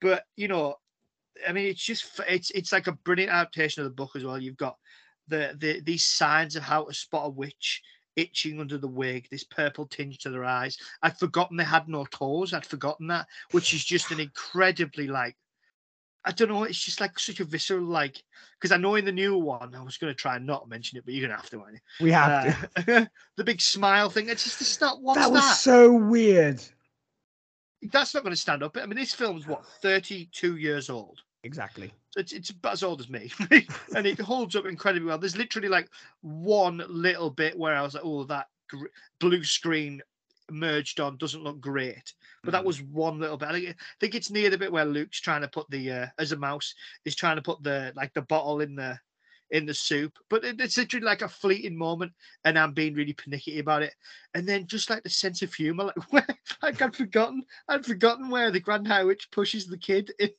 But 0.00 0.24
you 0.36 0.48
know, 0.48 0.76
I 1.46 1.52
mean, 1.52 1.66
it's 1.66 1.84
just 1.84 2.20
it's 2.28 2.50
it's 2.52 2.72
like 2.72 2.86
a 2.86 2.92
brilliant 2.92 3.32
adaptation 3.32 3.82
of 3.82 3.90
the 3.90 3.94
book 3.94 4.10
as 4.14 4.24
well. 4.24 4.40
You've 4.40 4.56
got 4.56 4.76
the 5.26 5.56
the 5.58 5.80
these 5.80 6.04
signs 6.04 6.56
of 6.56 6.62
how 6.62 6.84
to 6.84 6.94
spot 6.94 7.26
a 7.26 7.30
witch 7.30 7.82
itching 8.16 8.60
under 8.60 8.78
the 8.78 8.88
wig, 8.88 9.28
this 9.30 9.44
purple 9.44 9.86
tinge 9.86 10.18
to 10.18 10.30
their 10.30 10.44
eyes. 10.44 10.78
I'd 11.02 11.18
forgotten 11.18 11.56
they 11.56 11.64
had 11.64 11.88
no 11.88 12.04
toes. 12.06 12.52
I'd 12.52 12.66
forgotten 12.66 13.08
that, 13.08 13.26
which 13.50 13.74
is 13.74 13.84
just 13.84 14.10
an 14.10 14.20
incredibly 14.20 15.06
like 15.08 15.36
I 16.24 16.32
don't 16.32 16.48
know. 16.48 16.64
It's 16.64 16.82
just 16.82 17.00
like 17.00 17.18
such 17.18 17.40
a 17.40 17.44
visceral, 17.44 17.84
like, 17.84 18.22
because 18.58 18.72
I 18.72 18.78
know 18.78 18.94
in 18.94 19.04
the 19.04 19.12
new 19.12 19.36
one, 19.36 19.74
I 19.74 19.82
was 19.82 19.98
going 19.98 20.10
to 20.10 20.16
try 20.16 20.36
and 20.36 20.46
not 20.46 20.68
mention 20.68 20.96
it, 20.96 21.04
but 21.04 21.12
you're 21.12 21.26
going 21.26 21.36
to 21.36 21.42
have 21.42 21.50
to, 21.50 21.60
aren't 21.60 21.74
you? 21.74 21.80
We 22.00 22.12
have 22.12 22.66
uh, 22.76 22.82
to. 22.82 23.10
the 23.36 23.44
big 23.44 23.60
smile 23.60 24.08
thing. 24.08 24.30
It's 24.30 24.44
just, 24.44 24.60
it's 24.60 24.80
not, 24.80 25.02
what's 25.02 25.20
that? 25.20 25.30
was 25.30 25.42
that? 25.42 25.56
so 25.56 25.92
weird. 25.92 26.62
That's 27.92 28.14
not 28.14 28.22
going 28.22 28.32
to 28.34 28.40
stand 28.40 28.62
up. 28.62 28.76
I 28.78 28.86
mean, 28.86 28.96
this 28.96 29.12
film's 29.12 29.46
what, 29.46 29.66
32 29.82 30.56
years 30.56 30.88
old? 30.88 31.20
Exactly. 31.42 31.92
It's, 32.16 32.32
it's 32.32 32.50
about 32.50 32.74
as 32.74 32.82
old 32.82 33.00
as 33.00 33.08
me, 33.08 33.30
and 33.96 34.06
it 34.06 34.18
holds 34.18 34.56
up 34.56 34.66
incredibly 34.66 35.08
well. 35.08 35.18
There's 35.18 35.36
literally 35.36 35.68
like 35.68 35.88
one 36.22 36.82
little 36.88 37.30
bit 37.30 37.58
where 37.58 37.76
I 37.76 37.82
was 37.82 37.94
like, 37.94 38.04
"Oh, 38.04 38.24
that 38.24 38.46
gr- 38.68 38.86
blue 39.18 39.44
screen 39.44 40.00
merged 40.50 41.00
on 41.00 41.16
doesn't 41.16 41.42
look 41.42 41.60
great," 41.60 42.12
but 42.42 42.52
that 42.52 42.62
mm. 42.62 42.66
was 42.66 42.82
one 42.82 43.18
little 43.18 43.36
bit. 43.36 43.48
I 43.48 43.74
think 44.00 44.14
it's 44.14 44.30
near 44.30 44.50
the 44.50 44.58
bit 44.58 44.72
where 44.72 44.84
Luke's 44.84 45.20
trying 45.20 45.42
to 45.42 45.48
put 45.48 45.68
the 45.70 45.90
uh, 45.90 46.06
as 46.18 46.32
a 46.32 46.36
mouse 46.36 46.74
is 47.04 47.16
trying 47.16 47.36
to 47.36 47.42
put 47.42 47.62
the 47.62 47.92
like 47.96 48.14
the 48.14 48.22
bottle 48.22 48.60
in 48.60 48.74
the 48.76 48.98
in 49.50 49.66
the 49.66 49.74
soup. 49.74 50.18
But 50.28 50.44
it, 50.44 50.60
it's 50.60 50.76
literally 50.76 51.06
like 51.06 51.22
a 51.22 51.28
fleeting 51.28 51.76
moment, 51.76 52.12
and 52.44 52.58
I'm 52.58 52.72
being 52.72 52.94
really 52.94 53.12
panicky 53.12 53.58
about 53.60 53.82
it. 53.82 53.94
And 54.34 54.48
then 54.48 54.66
just 54.66 54.90
like 54.90 55.02
the 55.02 55.10
sense 55.10 55.42
of 55.42 55.54
humor, 55.54 55.84
like 55.84 55.96
where 56.12 56.26
like 56.62 56.82
I'd 56.82 56.96
forgotten, 56.96 57.44
I'd 57.68 57.86
forgotten 57.86 58.30
where 58.30 58.50
the 58.50 58.60
Grand 58.60 58.86
High 58.86 59.04
Witch 59.04 59.30
pushes 59.30 59.66
the 59.66 59.78
kid 59.78 60.12
in 60.18 60.30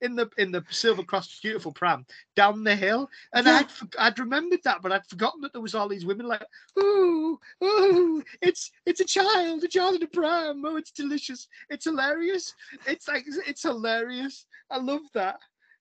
in 0.00 0.14
the 0.16 0.28
in 0.38 0.50
the 0.52 0.64
Silver 0.70 1.02
Cross 1.02 1.40
beautiful 1.40 1.72
pram 1.72 2.06
down 2.36 2.64
the 2.64 2.76
hill, 2.76 3.08
and 3.32 3.46
Yeah. 3.46 3.62
I'd 3.62 3.96
I'd 3.98 4.18
remembered 4.18 4.60
that, 4.64 4.82
but 4.82 4.92
I'd 4.92 5.06
forgotten 5.06 5.40
that 5.42 5.52
there 5.52 5.62
was 5.62 5.74
all 5.74 5.88
these 5.88 6.06
women 6.06 6.26
like, 6.26 6.44
ooh, 6.78 7.38
ooh, 7.62 8.22
it's 8.40 8.70
it's 8.86 9.00
a 9.00 9.04
child, 9.04 9.64
a 9.64 9.68
child 9.68 9.96
in 9.96 10.02
a 10.02 10.06
pram. 10.06 10.64
Oh, 10.64 10.76
it's 10.76 10.90
delicious. 10.90 11.48
It's 11.70 11.84
hilarious. 11.84 12.54
It's 12.86 13.08
like 13.08 13.24
it's 13.46 13.62
hilarious. 13.62 14.46
I 14.70 14.78
love 14.78 15.02
that. 15.14 15.38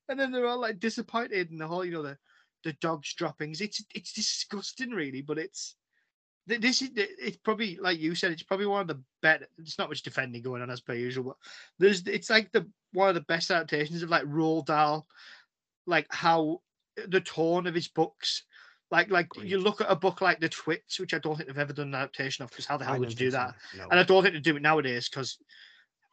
And 0.10 0.20
then 0.20 0.32
they're 0.32 0.48
all 0.48 0.60
like 0.62 0.80
disappointed, 0.80 1.52
and 1.52 1.60
the 1.60 1.68
whole 1.68 1.84
you 1.86 1.92
know 1.92 2.04
the 2.04 2.18
the 2.64 2.74
dog's 2.74 3.14
droppings. 3.14 3.62
It's 3.62 3.84
it's 3.94 4.14
disgusting, 4.14 4.92
really, 4.92 5.22
but 5.22 5.38
it's 5.38 5.76
this 6.48 6.82
is 6.82 6.92
it's 6.96 7.38
probably 7.38 7.78
like 7.82 8.00
you 8.00 8.16
said 8.16 8.32
it's 8.32 8.44
probably 8.44 8.66
one 8.66 8.82
of 8.82 8.88
the 8.88 9.02
better 9.22 9.46
it's 9.58 9.78
not 9.78 9.90
much 9.90 10.02
defending 10.02 10.42
going 10.42 10.62
on 10.62 10.70
as 10.70 10.80
per 10.80 10.94
usual 10.94 11.26
but 11.26 11.36
there's 11.78 12.08
it's 12.08 12.30
like 12.30 12.50
the 12.54 12.66
one 12.98 13.10
of 13.10 13.16
the 13.16 13.22
best 13.22 13.52
adaptations 13.52 14.04
of 14.04 14.10
like 14.10 14.24
Roald 14.24 14.66
Dahl 14.66 15.08
like 15.86 16.08
how 16.10 16.62
the 17.08 17.22
tone 17.22 17.68
of 17.68 17.76
his 17.76 17.88
books 17.88 18.44
like 18.90 19.10
like 19.12 19.28
you 19.42 19.60
look 19.60 19.82
at 19.82 19.92
a 19.92 19.96
book 19.96 20.20
like 20.20 20.40
the 20.40 20.50
Twits 20.50 21.00
which 21.00 21.14
I 21.14 21.20
don't 21.20 21.36
think 21.36 21.48
they've 21.48 21.58
ever 21.58 21.74
done 21.74 21.90
an 21.90 21.96
adaptation 21.96 22.44
of 22.44 22.50
because 22.50 22.66
how 22.66 22.78
the 22.78 22.86
hell 22.86 22.96
I 22.96 23.00
would 23.00 23.12
you 23.12 23.16
do 23.16 23.32
think 23.32 23.44
that? 23.44 23.56
No. 23.78 23.88
and 23.92 24.00
I 24.00 24.04
don't 24.04 24.24
think 24.24 24.34
they 24.34 24.40
do 24.40 24.56
it 24.56 24.62
nowadays 24.62 25.08
because 25.10 25.38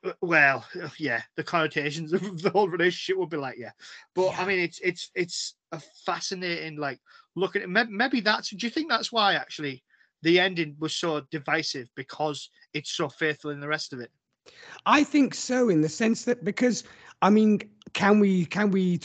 uh, 0.05 0.12
well 0.21 0.67
yeah 0.99 1.23
the 1.37 1.43
connotations 1.43 2.12
of 2.12 2.21
the 2.43 2.50
whole 2.50 2.69
relationship 2.69 3.19
would 3.19 3.31
be 3.31 3.37
like 3.37 3.59
yeah. 3.59 3.73
But 4.14 4.38
I 4.38 4.45
mean 4.45 4.61
it's 4.61 4.79
it's 4.81 5.11
it's 5.14 5.55
a 5.73 5.81
fascinating 6.05 6.76
like 6.76 7.00
look 7.35 7.57
at 7.57 7.62
it. 7.62 7.69
Maybe 7.69 8.21
that's 8.21 8.50
do 8.50 8.67
you 8.67 8.71
think 8.71 8.91
that's 8.91 9.11
why 9.11 9.35
actually 9.35 9.83
the 10.23 10.38
ending 10.38 10.76
was 10.79 10.95
so 10.95 11.23
divisive 11.31 11.88
because 11.95 12.50
it's 12.73 12.93
so 12.93 13.09
faithful 13.09 13.50
in 13.50 13.61
the 13.61 13.69
rest 13.69 13.93
of 13.93 14.00
it 14.00 14.11
I 14.87 15.05
think 15.05 15.35
so, 15.35 15.69
in 15.69 15.81
the 15.81 15.89
sense 15.89 16.25
that 16.25 16.45
because 16.45 16.85
I 17.23 17.31
mean, 17.31 17.61
can 17.95 18.19
we 18.19 18.45
can 18.45 18.71
we 18.71 19.01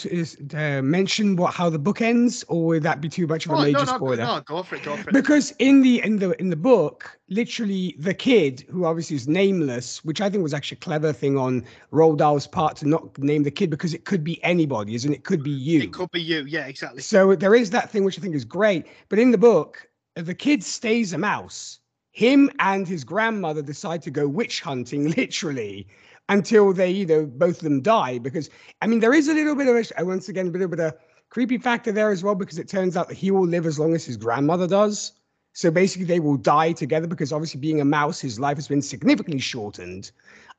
uh, 0.53 0.81
mention 0.81 1.35
what 1.35 1.53
how 1.53 1.69
the 1.69 1.79
book 1.79 2.01
ends, 2.01 2.43
or 2.49 2.65
would 2.65 2.83
that 2.83 2.99
be 2.99 3.07
too 3.07 3.27
much 3.27 3.45
of 3.45 3.53
a 3.53 3.55
oh, 3.55 3.61
major 3.61 3.77
no, 3.77 3.83
no, 3.85 3.95
spoiler? 3.95 4.17
no 4.17 4.41
go 4.45 4.63
for 4.63 4.75
it 4.75 4.83
go 4.83 4.97
for 4.97 5.09
it 5.09 5.13
Because 5.13 5.51
in 5.59 5.81
the 5.81 6.03
in 6.03 6.17
the 6.17 6.31
in 6.41 6.49
the 6.49 6.57
book, 6.57 7.17
literally 7.29 7.95
the 7.97 8.13
kid 8.13 8.65
who 8.69 8.85
obviously 8.85 9.15
is 9.15 9.27
nameless, 9.27 10.03
which 10.03 10.19
I 10.19 10.29
think 10.29 10.43
was 10.43 10.53
actually 10.53 10.77
a 10.77 10.81
clever 10.81 11.13
thing 11.13 11.37
on 11.37 11.63
Roald 11.93 12.17
Dahl's 12.17 12.47
part 12.47 12.75
to 12.77 12.87
not 12.87 13.17
name 13.19 13.43
the 13.43 13.51
kid 13.51 13.69
because 13.69 13.93
it 13.93 14.03
could 14.05 14.23
be 14.23 14.43
anybody, 14.43 14.95
isn't 14.95 15.13
it? 15.13 15.23
Could 15.23 15.43
be 15.43 15.51
you. 15.51 15.81
it 15.81 15.93
could 15.93 16.11
be 16.11 16.21
you 16.21 16.43
yeah 16.45 16.65
exactly 16.65 17.01
So 17.01 17.35
there 17.35 17.55
is 17.55 17.69
that 17.69 17.89
thing 17.89 18.03
which 18.03 18.17
I 18.17 18.21
think 18.21 18.35
is 18.35 18.45
great. 18.45 18.87
But 19.07 19.19
in 19.19 19.31
the 19.31 19.37
book, 19.37 19.87
the 20.15 20.35
kid 20.35 20.63
stays 20.63 21.13
a 21.13 21.17
mouse. 21.17 21.79
Him 22.19 22.51
and 22.59 22.85
his 22.85 23.05
grandmother 23.05 23.61
decide 23.61 24.01
to 24.01 24.11
go 24.11 24.27
witch 24.27 24.59
hunting, 24.59 25.11
literally, 25.17 25.87
until 26.27 26.73
they, 26.73 26.91
you 26.91 27.05
know, 27.05 27.25
both 27.25 27.59
of 27.59 27.63
them 27.63 27.81
die. 27.81 28.17
Because 28.17 28.49
I 28.81 28.87
mean, 28.87 28.99
there 28.99 29.13
is 29.13 29.29
a 29.29 29.33
little 29.33 29.55
bit 29.55 29.69
of 29.69 29.91
a 29.97 30.03
once 30.03 30.27
again 30.27 30.47
a 30.47 30.49
little 30.49 30.67
bit 30.67 30.81
of 30.81 30.93
a 30.93 30.97
creepy 31.29 31.57
factor 31.57 31.93
there 31.93 32.11
as 32.11 32.21
well, 32.21 32.35
because 32.35 32.59
it 32.59 32.67
turns 32.67 32.97
out 32.97 33.07
that 33.07 33.15
he 33.15 33.31
will 33.31 33.47
live 33.47 33.65
as 33.65 33.79
long 33.79 33.95
as 33.95 34.03
his 34.03 34.17
grandmother 34.17 34.67
does. 34.67 35.13
So 35.53 35.71
basically, 35.71 36.07
they 36.07 36.19
will 36.19 36.35
die 36.35 36.73
together 36.73 37.07
because 37.07 37.31
obviously, 37.31 37.61
being 37.61 37.79
a 37.79 37.85
mouse, 37.85 38.19
his 38.19 38.37
life 38.37 38.57
has 38.57 38.67
been 38.67 38.81
significantly 38.81 39.39
shortened. 39.39 40.11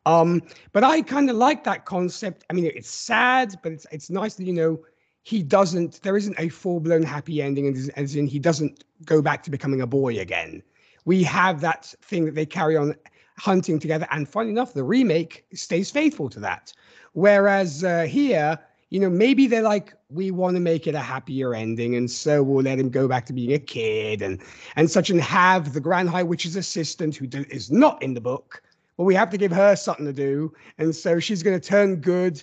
Um, 0.06 0.40
but 0.72 0.82
I 0.82 1.02
kind 1.02 1.28
of 1.28 1.36
like 1.36 1.64
that 1.64 1.84
concept. 1.84 2.46
I 2.48 2.54
mean, 2.54 2.64
it's 2.74 2.88
sad, 2.88 3.54
but 3.62 3.72
it's 3.72 3.86
it's 3.92 4.08
nice 4.08 4.32
that 4.36 4.44
you 4.44 4.54
know 4.54 4.80
he 5.24 5.42
doesn't. 5.42 6.00
There 6.00 6.16
isn't 6.16 6.40
a 6.40 6.48
full 6.48 6.80
blown 6.80 7.02
happy 7.02 7.42
ending, 7.42 7.66
as, 7.66 7.90
as 7.90 8.16
in 8.16 8.26
he 8.26 8.38
doesn't 8.38 8.84
go 9.04 9.20
back 9.20 9.42
to 9.42 9.50
becoming 9.50 9.82
a 9.82 9.86
boy 9.86 10.20
again. 10.20 10.62
We 11.04 11.22
have 11.24 11.60
that 11.60 11.94
thing 12.02 12.24
that 12.26 12.34
they 12.34 12.46
carry 12.46 12.76
on 12.76 12.94
hunting 13.38 13.78
together, 13.78 14.06
and 14.10 14.28
funny 14.28 14.50
enough, 14.50 14.74
the 14.74 14.84
remake 14.84 15.44
stays 15.54 15.90
faithful 15.90 16.28
to 16.30 16.40
that. 16.40 16.72
Whereas 17.12 17.82
uh, 17.82 18.02
here, 18.02 18.58
you 18.90 19.00
know, 19.00 19.08
maybe 19.08 19.46
they're 19.46 19.62
like, 19.62 19.94
we 20.10 20.30
want 20.30 20.56
to 20.56 20.60
make 20.60 20.86
it 20.86 20.94
a 20.94 21.00
happier 21.00 21.54
ending, 21.54 21.94
and 21.96 22.10
so 22.10 22.42
we'll 22.42 22.64
let 22.64 22.78
him 22.78 22.90
go 22.90 23.08
back 23.08 23.24
to 23.26 23.32
being 23.32 23.52
a 23.52 23.58
kid 23.58 24.20
and 24.20 24.42
and 24.76 24.90
such, 24.90 25.10
and 25.10 25.20
have 25.20 25.72
the 25.72 25.80
Grand 25.80 26.10
High 26.10 26.22
Witch's 26.22 26.56
assistant, 26.56 27.16
who 27.16 27.26
do, 27.26 27.44
is 27.48 27.70
not 27.70 28.02
in 28.02 28.14
the 28.14 28.20
book, 28.20 28.62
but 28.96 29.04
we 29.04 29.14
have 29.14 29.30
to 29.30 29.38
give 29.38 29.52
her 29.52 29.76
something 29.76 30.06
to 30.06 30.12
do, 30.12 30.52
and 30.78 30.94
so 30.94 31.18
she's 31.18 31.42
going 31.42 31.58
to 31.58 31.66
turn 31.66 31.96
good. 31.96 32.42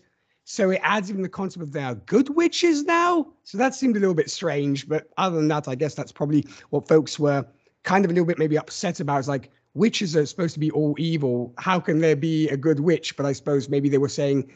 So 0.50 0.70
it 0.70 0.80
adds 0.82 1.10
even 1.10 1.24
the 1.24 1.30
concept 1.30 1.62
of 1.62 1.74
there 1.74 1.86
are 1.86 1.96
good 1.96 2.30
witches 2.30 2.86
now. 2.86 3.34
So 3.44 3.58
that 3.58 3.76
seemed 3.76 3.98
a 3.98 4.00
little 4.00 4.16
bit 4.16 4.30
strange, 4.30 4.88
but 4.88 5.10
other 5.18 5.36
than 5.36 5.50
that, 5.50 5.68
I 5.68 5.76
guess 5.76 5.94
that's 5.94 6.14
probably 6.14 6.48
what 6.70 6.88
folks 6.88 7.20
were 7.20 7.46
kind 7.88 8.04
of 8.04 8.12
a 8.12 8.14
little 8.14 8.26
bit 8.26 8.38
maybe 8.38 8.58
upset 8.58 9.00
about. 9.00 9.20
It's 9.20 9.30
like 9.30 9.50
witches 9.74 10.16
are 10.18 10.26
supposed 10.26 10.54
to 10.56 10.60
be 10.60 10.72
all 10.72 10.94
evil. 10.98 11.54
How 11.58 11.80
can 11.80 12.00
there 12.00 12.18
be 12.18 12.50
a 12.50 12.58
good 12.58 12.80
witch? 12.82 13.16
But 13.16 13.26
I 13.26 13.32
suppose 13.32 13.70
maybe 13.70 13.88
they 13.88 13.98
were 13.98 14.10
saying 14.10 14.52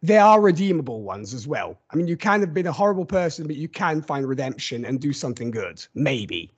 there 0.00 0.22
are 0.22 0.40
redeemable 0.40 1.02
ones 1.02 1.34
as 1.34 1.46
well. 1.46 1.78
I 1.90 1.96
mean, 1.96 2.08
you 2.08 2.16
can 2.16 2.40
have 2.40 2.54
been 2.54 2.66
a 2.66 2.72
horrible 2.72 3.04
person, 3.04 3.46
but 3.46 3.56
you 3.56 3.68
can 3.68 4.00
find 4.00 4.26
redemption 4.26 4.86
and 4.86 4.98
do 4.98 5.12
something 5.12 5.50
good. 5.50 5.86
Maybe. 5.94 6.50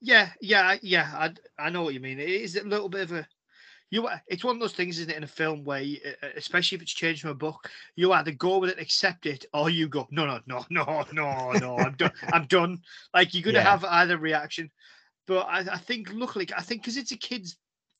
Yeah, 0.00 0.30
yeah, 0.40 0.76
yeah. 0.80 1.10
I 1.14 1.66
I 1.66 1.70
know 1.70 1.82
what 1.82 1.94
you 1.94 2.00
mean. 2.00 2.20
It 2.20 2.28
is 2.28 2.56
a 2.56 2.62
little 2.64 2.88
bit 2.88 3.02
of 3.02 3.12
a 3.12 3.26
you. 3.90 4.08
It's 4.28 4.44
one 4.44 4.56
of 4.56 4.60
those 4.60 4.72
things, 4.74 4.98
isn't 5.00 5.10
it, 5.12 5.16
in 5.16 5.24
a 5.24 5.28
film 5.28 5.64
where, 5.64 5.82
you, 5.82 5.98
especially 6.36 6.76
if 6.76 6.82
it's 6.82 6.92
changed 6.92 7.22
from 7.22 7.30
a 7.30 7.34
book, 7.34 7.68
you 7.94 8.12
either 8.12 8.32
go 8.32 8.58
with 8.58 8.70
it, 8.70 8.80
accept 8.80 9.26
it, 9.26 9.44
or 9.52 9.70
you 9.70 9.88
go, 9.88 10.06
no, 10.10 10.24
no, 10.26 10.40
no, 10.46 10.64
no, 10.70 11.04
no, 11.12 11.52
no. 11.52 11.76
I'm 11.78 11.94
done. 11.94 12.12
I'm 12.32 12.46
done. 12.46 12.80
Like 13.12 13.34
you're 13.34 13.42
gonna 13.42 13.58
Yeah. 13.58 13.70
have 13.70 13.84
either 13.84 14.16
reaction. 14.18 14.70
But 15.26 15.46
I, 15.48 15.60
I 15.60 15.78
think, 15.78 16.10
luckily, 16.12 16.48
I 16.56 16.62
think 16.62 16.82
because 16.82 16.96
it's 16.96 17.12
a 17.12 17.16
kids, 17.16 17.56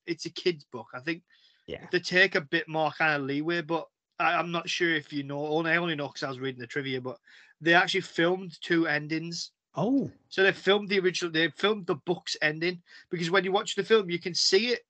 it's 0.06 0.26
a 0.26 0.30
kids 0.30 0.64
book. 0.72 0.88
I 0.94 1.00
think 1.00 1.22
Yeah. 1.66 1.86
they 1.90 2.00
take 2.00 2.34
a 2.34 2.40
bit 2.40 2.68
more 2.68 2.90
kind 2.90 3.20
of 3.20 3.26
leeway. 3.26 3.62
But 3.62 3.86
I, 4.18 4.34
I'm 4.34 4.50
not 4.50 4.68
sure 4.68 4.94
if 4.94 5.12
you 5.12 5.22
know. 5.22 5.46
Only 5.46 5.72
I 5.72 5.76
only 5.76 5.94
know 5.94 6.08
because 6.08 6.22
I 6.22 6.28
was 6.28 6.40
reading 6.40 6.60
the 6.60 6.66
trivia. 6.66 7.00
But 7.00 7.18
they 7.60 7.74
actually 7.74 8.00
filmed 8.02 8.58
two 8.60 8.86
endings. 8.86 9.52
Oh, 9.74 10.10
So 10.28 10.42
they 10.42 10.52
filmed 10.52 10.88
the 10.88 10.98
original, 10.98 11.30
they 11.30 11.50
filmed 11.50 11.86
the 11.86 11.94
book's 11.94 12.36
ending 12.42 12.82
because 13.10 13.30
when 13.30 13.44
you 13.44 13.52
watch 13.52 13.74
the 13.74 13.84
film, 13.84 14.10
you 14.10 14.18
can 14.18 14.34
see 14.34 14.68
it. 14.68 14.80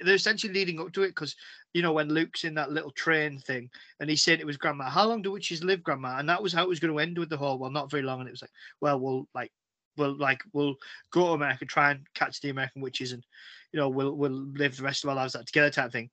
They're 0.00 0.14
essentially 0.14 0.52
leading 0.52 0.80
up 0.80 0.92
to 0.92 1.02
it 1.02 1.08
because, 1.08 1.34
you 1.74 1.82
know, 1.82 1.92
when 1.92 2.08
Luke's 2.08 2.44
in 2.44 2.54
that 2.54 2.70
little 2.70 2.92
train 2.92 3.38
thing 3.40 3.68
and 3.98 4.08
he 4.08 4.14
said 4.14 4.38
it 4.38 4.46
was 4.46 4.56
Grandma, 4.56 4.88
how 4.88 5.06
long 5.06 5.22
do 5.22 5.32
witches 5.32 5.64
live, 5.64 5.82
Grandma? 5.82 6.18
And 6.18 6.28
that 6.28 6.40
was 6.40 6.52
how 6.52 6.62
it 6.62 6.68
was 6.68 6.78
going 6.78 6.92
to 6.94 7.00
end 7.00 7.18
with 7.18 7.28
the 7.28 7.36
whole, 7.36 7.58
well, 7.58 7.70
not 7.70 7.90
very 7.90 8.04
long. 8.04 8.20
And 8.20 8.28
it 8.28 8.32
was 8.32 8.42
like, 8.42 8.52
well, 8.80 9.00
we'll 9.00 9.28
like, 9.34 9.50
we'll 9.96 10.16
like, 10.16 10.42
we'll 10.52 10.74
go 11.10 11.26
to 11.26 11.32
America, 11.32 11.64
try 11.64 11.90
and 11.92 12.06
catch 12.14 12.40
the 12.40 12.50
American 12.50 12.82
witches 12.82 13.12
and, 13.12 13.24
you 13.72 13.80
know, 13.80 13.88
we'll, 13.88 14.12
we'll 14.12 14.30
live 14.30 14.76
the 14.76 14.82
rest 14.82 15.04
of 15.04 15.10
our 15.10 15.16
lives 15.16 15.36
out 15.36 15.46
together 15.46 15.70
type 15.70 15.92
thing, 15.92 16.10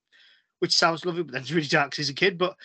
which 0.58 0.76
sounds 0.76 1.04
lovely, 1.04 1.22
but 1.22 1.32
then 1.32 1.42
it's 1.42 1.50
really 1.52 1.66
dark 1.66 1.90
because 1.90 2.06
he's 2.06 2.10
a 2.10 2.14
kid. 2.14 2.38
But 2.38 2.56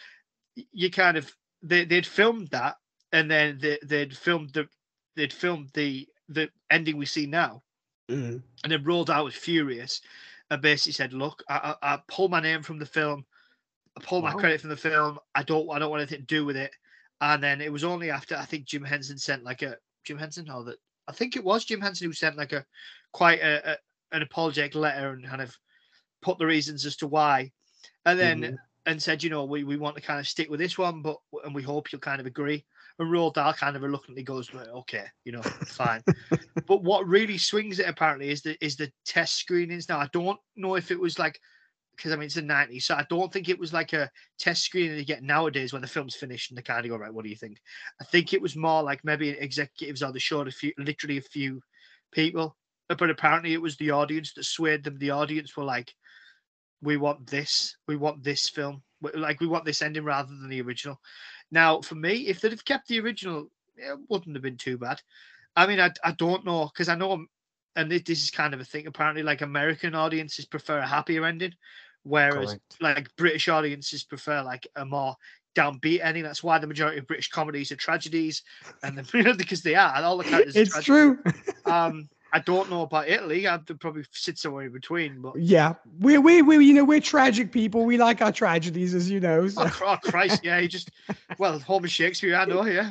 you 0.55 0.89
kind 0.89 1.17
of, 1.17 1.31
they, 1.61 1.85
they'd 1.85 2.05
filmed 2.05 2.49
that 2.49 2.77
and 3.11 3.29
then 3.29 3.57
they, 3.61 3.77
they'd 3.83 4.15
filmed 4.15 4.51
the, 4.53 4.67
they'd 5.15 5.33
filmed 5.33 5.69
the 5.73 6.07
the 6.29 6.49
ending 6.69 6.97
we 6.97 7.05
see 7.05 7.25
now, 7.25 7.63
mm, 8.09 8.41
and 8.63 8.71
then 8.71 8.83
Roald 8.83 9.07
Dahl 9.07 9.25
was 9.25 9.35
furious, 9.35 10.01
and 10.49 10.61
basically 10.61 10.93
said, 10.93 11.11
"Look, 11.11 11.43
I, 11.49 11.75
I, 11.81 11.93
I 11.93 11.99
pull 12.07 12.29
my 12.29 12.39
name 12.39 12.61
from 12.61 12.79
the 12.79 12.85
film, 12.85 13.25
I 13.97 14.01
pull 14.03 14.21
my 14.21 14.31
credit 14.31 14.61
from 14.61 14.69
the 14.69 14.77
film. 14.77 15.19
I 15.35 15.43
don't 15.43 15.69
I 15.69 15.79
don't 15.79 15.89
want 15.89 16.01
anything 16.01 16.19
to 16.19 16.25
do 16.25 16.45
with 16.45 16.55
it." 16.55 16.71
And 17.21 17.43
then 17.43 17.61
it 17.61 17.71
was 17.71 17.83
only 17.83 18.11
after 18.11 18.37
I 18.37 18.45
think 18.45 18.65
Jim 18.65 18.83
Henson 18.83 19.17
sent 19.17 19.43
like 19.43 19.61
a 19.61 19.77
Jim 20.05 20.17
Henson 20.17 20.49
or 20.49 20.63
that 20.65 20.77
I 21.09 21.11
think 21.11 21.35
it 21.35 21.43
was 21.43 21.65
Jim 21.65 21.81
Henson 21.81 22.07
who 22.07 22.13
sent 22.13 22.37
like 22.37 22.53
a 22.53 22.63
quite 23.11 23.41
a, 23.41 23.71
a 23.71 23.77
an 24.11 24.21
apologetic 24.21 24.75
letter 24.75 25.11
and 25.11 25.25
kind 25.25 25.41
of 25.41 25.55
put 26.21 26.37
the 26.37 26.45
reasons 26.45 26.85
as 26.85 26.95
to 26.97 27.07
why, 27.07 27.51
and 28.05 28.19
then 28.19 28.41
mhm. 28.41 28.55
and 28.85 29.01
said, 29.01 29.23
you 29.23 29.29
know, 29.29 29.43
we, 29.43 29.63
we 29.63 29.77
want 29.77 29.95
to 29.95 30.01
kind 30.01 30.19
of 30.19 30.27
stick 30.27 30.49
with 30.49 30.59
this 30.59 30.77
one, 30.77 31.01
but 31.01 31.17
and 31.43 31.55
we 31.55 31.63
hope 31.63 31.91
you'll 31.91 31.99
kind 31.99 32.21
of 32.21 32.27
agree. 32.27 32.63
And 32.99 33.09
Roald 33.09 33.33
Dahl 33.33 33.53
kind 33.53 33.75
of 33.75 33.81
reluctantly 33.81 34.23
goes, 34.23 34.53
"Well, 34.53 34.67
okay, 34.79 35.05
you 35.23 35.31
know, 35.31 35.41
fine. 35.41 36.03
but 36.67 36.83
what 36.83 37.07
really 37.07 37.37
swings 37.37 37.79
it 37.79 37.89
apparently 37.89 38.29
is 38.29 38.43
the 38.43 38.55
is 38.63 38.75
the 38.75 38.91
test 39.05 39.35
screenings. 39.35 39.89
Now 39.89 39.99
I 39.99 40.09
don't 40.13 40.39
know 40.55 40.75
if 40.75 40.91
it 40.91 40.99
was 40.99 41.17
like 41.17 41.39
because 41.99 42.13
I 42.13 42.15
mean 42.15 42.27
it's 42.27 42.35
the 42.35 42.41
90s, 42.41 42.83
so 42.83 42.95
I 42.95 43.05
don't 43.09 43.31
think 43.31 43.49
it 43.49 43.59
was 43.59 43.73
like 43.73 43.91
a 43.91 44.09
test 44.39 44.63
screening 44.63 44.97
you 44.97 45.05
get 45.05 45.21
nowadays 45.21 45.73
when 45.73 45.81
the 45.81 45.87
film's 45.87 46.15
finished 46.15 46.49
and 46.49 46.57
they 46.57 46.61
kind 46.61 46.85
of 46.85 46.89
go, 46.89 46.97
right, 46.97 47.13
what 47.13 47.23
do 47.23 47.29
you 47.29 47.35
think? 47.35 47.57
I 48.01 48.05
think 48.05 48.33
it 48.33 48.41
was 48.41 48.55
more 48.55 48.81
like 48.81 49.03
maybe 49.03 49.29
executives 49.29 50.01
or 50.01 50.13
they 50.13 50.19
showed 50.19 50.47
a 50.47 50.51
few 50.51 50.71
literally 50.77 51.17
a 51.17 51.21
few 51.21 51.61
people. 52.11 52.55
But 52.87 53.09
apparently 53.09 53.53
it 53.53 53.61
was 53.61 53.77
the 53.77 53.91
audience 53.91 54.33
that 54.33 54.45
swayed 54.45 54.83
them. 54.83 54.97
The 54.97 55.11
audience 55.11 55.55
were 55.55 55.65
like, 55.65 55.93
we 56.81 56.97
want 56.97 57.27
this, 57.27 57.75
we 57.87 57.97
want 57.97 58.23
this 58.23 58.49
film. 58.49 58.81
Like 59.13 59.39
we 59.39 59.47
want 59.47 59.65
this 59.65 59.81
ending 59.81 60.03
rather 60.03 60.29
than 60.29 60.49
the 60.49 60.61
original. 60.61 60.99
Now, 61.51 61.81
for 61.81 61.95
me, 61.95 62.27
if 62.27 62.41
they'd 62.41 62.51
have 62.51 62.65
kept 62.65 62.87
the 62.87 62.99
original, 62.99 63.49
it 63.75 63.99
wouldn't 64.09 64.35
have 64.35 64.43
been 64.43 64.57
too 64.57 64.77
bad. 64.77 65.01
I 65.55 65.67
mean, 65.67 65.79
I, 65.79 65.91
I 66.03 66.11
don't 66.13 66.45
know 66.45 66.69
because 66.73 66.89
I 66.89 66.95
know, 66.95 67.25
and 67.75 67.91
this 67.91 68.23
is 68.23 68.31
kind 68.31 68.53
of 68.53 68.59
a 68.59 68.65
thing. 68.65 68.87
Apparently, 68.87 69.23
like 69.23 69.41
American 69.41 69.95
audiences 69.95 70.45
prefer 70.45 70.79
a 70.79 70.87
happier 70.87 71.25
ending, 71.25 71.53
whereas 72.09 72.49
Correct. 72.49 72.75
like 72.81 73.15
British 73.15 73.47
audiences 73.47 74.03
prefer 74.03 74.41
like 74.41 74.67
a 74.75 74.85
more 74.85 75.15
downbeat 75.55 76.03
ending. 76.03 76.23
That's 76.23 76.43
why 76.43 76.57
the 76.57 76.67
majority 76.67 76.99
of 76.99 77.07
British 77.07 77.29
comedies 77.29 77.71
are 77.71 77.75
tragedies, 77.75 78.43
and 78.83 78.97
the, 78.97 79.35
because 79.37 79.61
they 79.61 79.75
are, 79.75 79.95
all 80.03 80.17
the 80.17 80.23
characters. 80.23 80.55
It's 80.55 80.83
true. 80.83 81.19
Um, 81.65 82.09
I 82.33 82.39
don't 82.39 82.69
know 82.69 82.81
about 82.81 83.07
Italy. 83.07 83.47
I'd 83.47 83.67
probably 83.79 84.03
sit 84.11 84.39
somewhere 84.39 84.65
in 84.65 84.71
between. 84.71 85.21
But 85.21 85.39
yeah, 85.39 85.75
we 85.99 86.17
we 86.17 86.41
we 86.41 86.65
you 86.65 86.73
know 86.73 86.83
we're 86.83 86.99
tragic 86.99 87.51
people. 87.51 87.85
We 87.85 87.97
like 87.97 88.21
our 88.21 88.31
tragedies, 88.31 88.95
as 88.95 89.09
you 89.09 89.19
know. 89.19 89.47
So. 89.47 89.63
Oh, 89.63 89.71
oh 89.81 89.97
Christ, 90.09 90.41
yeah, 90.43 90.57
you 90.57 90.67
just 90.67 90.89
well, 91.37 91.59
Homer 91.59 91.87
Shakespeare, 91.87 92.35
I 92.35 92.45
know, 92.45 92.65
yeah. 92.65 92.89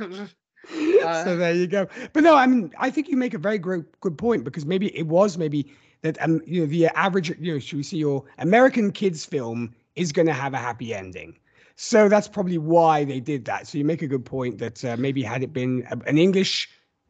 Uh, 1.03 1.25
so 1.25 1.37
there 1.37 1.55
you 1.55 1.67
go. 1.67 1.89
But 2.13 2.23
no, 2.23 2.37
I 2.37 2.47
mean, 2.47 2.73
I 2.79 2.91
think 2.91 3.09
you 3.09 3.17
make 3.17 3.35
a 3.35 3.39
very 3.39 3.59
great 3.59 3.85
good 4.01 4.19
point 4.19 4.45
because 4.45 4.67
maybe 4.67 4.97
it 4.97 5.07
was 5.07 5.39
maybe 5.39 5.73
that 6.03 6.21
um 6.23 6.41
you 6.47 6.61
know 6.61 6.67
the 6.67 6.87
average 6.89 7.31
you 7.39 7.53
know 7.53 7.59
should 7.59 7.77
we 7.77 7.83
see 7.83 7.99
your 7.99 8.25
American 8.39 8.91
kids 8.93 9.25
film 9.25 9.75
is 9.97 10.13
going 10.13 10.27
to 10.27 10.33
have 10.33 10.55
a 10.55 10.59
happy 10.59 10.95
ending. 10.95 11.37
So 11.77 12.09
that's 12.09 12.29
probably 12.29 12.59
why 12.59 13.05
they 13.05 13.21
did 13.21 13.45
that. 13.45 13.67
So 13.67 13.79
you 13.79 13.85
make 13.85 14.03
a 14.03 14.09
good 14.09 14.25
point 14.25 14.59
that 14.59 14.85
uh, 14.85 14.97
maybe 14.97 15.23
had 15.23 15.43
it 15.43 15.53
been 15.53 15.87
a, 15.91 15.99
an 16.09 16.19
English 16.19 16.69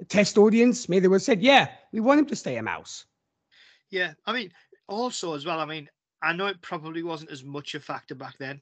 test 0.09 0.37
audience, 0.39 0.89
maybe 0.89 1.01
they 1.01 1.09
would 1.09 1.17
have 1.17 1.23
said, 1.23 1.43
"Yeah, 1.43 1.69
we 1.93 2.01
want 2.01 2.21
him 2.21 2.27
to 2.27 2.37
stay 2.37 2.57
a 2.57 2.63
mouse." 2.63 3.07
Yeah, 3.91 4.13
I 4.27 4.33
mean, 4.33 4.53
also 4.87 5.35
as 5.35 5.47
well. 5.47 5.61
I 5.61 5.65
mean, 5.65 5.89
I 6.23 6.33
know 6.33 6.47
it 6.47 6.61
probably 6.61 7.03
wasn't 7.03 7.31
as 7.31 7.45
much 7.45 7.75
a 7.75 7.81
factor 7.81 8.15
back 8.15 8.37
then, 8.39 8.61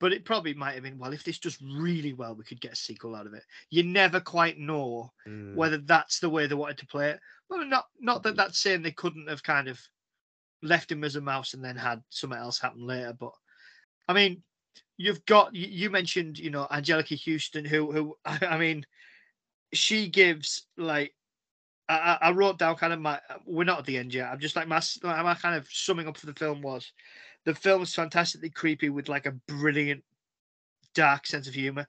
but 0.00 0.12
it 0.12 0.24
probably 0.24 0.54
might 0.54 0.74
have 0.74 0.82
been. 0.82 0.98
Well, 0.98 1.12
if 1.12 1.24
this 1.24 1.38
does 1.38 1.58
really 1.60 2.12
well, 2.12 2.34
we 2.34 2.44
could 2.44 2.60
get 2.60 2.72
a 2.72 2.76
sequel 2.76 3.16
out 3.16 3.26
of 3.26 3.34
it. 3.34 3.42
You 3.70 3.82
never 3.82 4.20
quite 4.20 4.58
know 4.58 5.12
mm. 5.26 5.54
whether 5.54 5.78
that's 5.78 6.20
the 6.20 6.30
way 6.30 6.46
they 6.46 6.54
wanted 6.54 6.78
to 6.78 6.86
play 6.86 7.10
it. 7.10 7.20
Well, 7.48 7.64
not 7.64 7.86
not 8.00 8.22
that 8.22 8.36
that's 8.36 8.58
saying 8.58 8.82
they 8.82 8.92
couldn't 8.92 9.28
have 9.28 9.42
kind 9.42 9.68
of 9.68 9.80
left 10.62 10.90
him 10.90 11.04
as 11.04 11.16
a 11.16 11.20
mouse 11.20 11.54
and 11.54 11.64
then 11.64 11.76
had 11.76 12.02
something 12.10 12.38
else 12.38 12.58
happen 12.58 12.86
later. 12.86 13.14
But 13.18 13.32
I 14.06 14.12
mean, 14.12 14.42
you've 14.96 15.24
got 15.26 15.54
you 15.54 15.90
mentioned 15.90 16.38
you 16.38 16.50
know 16.50 16.66
Anjelica 16.70 17.18
Huston, 17.20 17.64
who 17.64 17.92
who 17.92 18.16
I 18.24 18.58
mean, 18.58 18.84
she 19.72 20.08
gives 20.08 20.66
like 20.76 21.12
I, 21.88 22.18
I 22.20 22.30
wrote 22.32 22.58
down 22.58 22.76
kind 22.76 22.92
of 22.92 23.00
my 23.00 23.20
we're 23.46 23.64
not 23.64 23.80
at 23.80 23.86
the 23.86 23.96
end 23.96 24.12
yet. 24.14 24.30
I'm 24.30 24.40
just 24.40 24.56
like 24.56 24.68
my 24.68 24.80
my 25.02 25.34
kind 25.34 25.56
of 25.56 25.66
summing 25.70 26.06
up 26.06 26.16
for 26.16 26.26
the 26.26 26.34
film 26.34 26.60
was 26.60 26.92
the 27.44 27.54
film 27.54 27.82
is 27.82 27.94
fantastically 27.94 28.50
creepy 28.50 28.88
with 28.88 29.08
like 29.08 29.26
a 29.26 29.32
brilliant 29.46 30.04
dark 30.94 31.26
sense 31.26 31.46
of 31.46 31.54
humor 31.54 31.86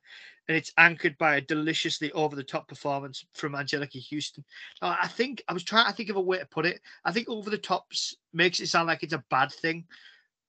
and 0.50 0.58
it's 0.58 0.74
anchored 0.80 1.16
by 1.20 1.36
a 1.36 1.42
deliciously 1.42 2.12
over 2.14 2.36
the 2.36 2.44
top 2.44 2.68
performance 2.68 3.24
from 3.36 3.54
Anjelica 3.54 4.04
Huston. 4.12 4.44
Now, 4.82 4.98
I 5.00 5.08
think 5.08 5.44
I 5.48 5.54
was 5.54 5.64
trying 5.64 5.86
to 5.86 5.94
think 5.94 6.10
of 6.10 6.16
a 6.16 6.22
way 6.22 6.40
to 6.40 6.46
put 6.48 6.66
it. 6.66 6.82
I 7.06 7.12
think 7.12 7.30
over 7.30 7.52
the 7.52 7.58
tops 7.58 8.16
makes 8.34 8.60
it 8.60 8.68
sound 8.68 8.88
like 8.88 9.04
it's 9.04 9.14
a 9.14 9.24
bad 9.30 9.52
thing. 9.52 9.86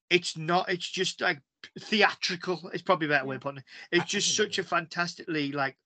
It's 0.08 0.38
not. 0.38 0.70
It's 0.70 0.88
just 0.88 1.20
like 1.20 1.42
theatrical. 1.78 2.70
It's 2.72 2.82
probably 2.82 3.08
a 3.08 3.10
better 3.10 3.26
way 3.26 3.36
of 3.36 3.42
putting 3.42 3.58
it. 3.58 3.64
It's 3.92 4.06
just 4.06 4.34
such 4.34 4.58
a 4.58 4.64
fantastically 4.64 5.52
like, 5.52 5.76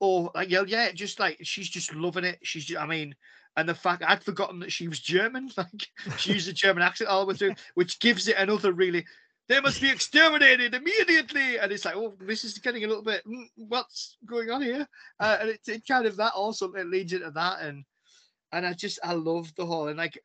oh, 0.00 0.30
like 0.36 0.48
yeah, 0.48 0.62
yeah, 0.64 0.92
just 0.92 1.18
like 1.18 1.38
she's 1.42 1.68
just 1.68 1.92
loving 1.96 2.24
it. 2.24 2.38
She's, 2.44 2.66
just, 2.66 2.80
I 2.80 2.86
mean, 2.86 3.16
and 3.58 3.68
the 3.68 3.74
fact 3.74 4.04
I'd 4.06 4.22
forgotten 4.22 4.60
that 4.60 4.72
she 4.72 4.88
was 4.88 5.00
German. 5.00 5.50
Like 5.56 5.88
she 6.16 6.32
used 6.32 6.48
a 6.48 6.52
German 6.52 6.82
accent 6.82 7.10
all 7.10 7.20
the 7.20 7.26
way 7.26 7.36
through, 7.36 7.54
which 7.74 7.98
gives 8.00 8.28
it 8.28 8.36
another 8.38 8.72
really 8.72 9.04
they 9.48 9.60
must 9.60 9.80
be 9.80 9.90
exterminated 9.90 10.74
immediately. 10.74 11.58
And 11.58 11.72
it's 11.72 11.84
like, 11.84 11.96
oh, 11.96 12.14
this 12.20 12.44
is 12.44 12.58
getting 12.58 12.84
a 12.84 12.86
little 12.86 13.02
bit, 13.02 13.26
mm, 13.26 13.46
what's 13.56 14.18
going 14.26 14.50
on 14.50 14.62
here? 14.62 14.86
Uh, 15.18 15.38
and 15.40 15.48
it, 15.50 15.60
it 15.66 15.86
kind 15.88 16.06
of 16.06 16.16
that 16.16 16.34
also 16.34 16.70
it 16.72 16.86
leads 16.86 17.12
into 17.12 17.30
that. 17.30 17.62
And 17.62 17.84
and 18.52 18.66
I 18.66 18.72
just, 18.72 18.98
I 19.02 19.12
love 19.12 19.52
the 19.56 19.66
whole, 19.66 19.88
and 19.88 19.98
like 19.98 20.18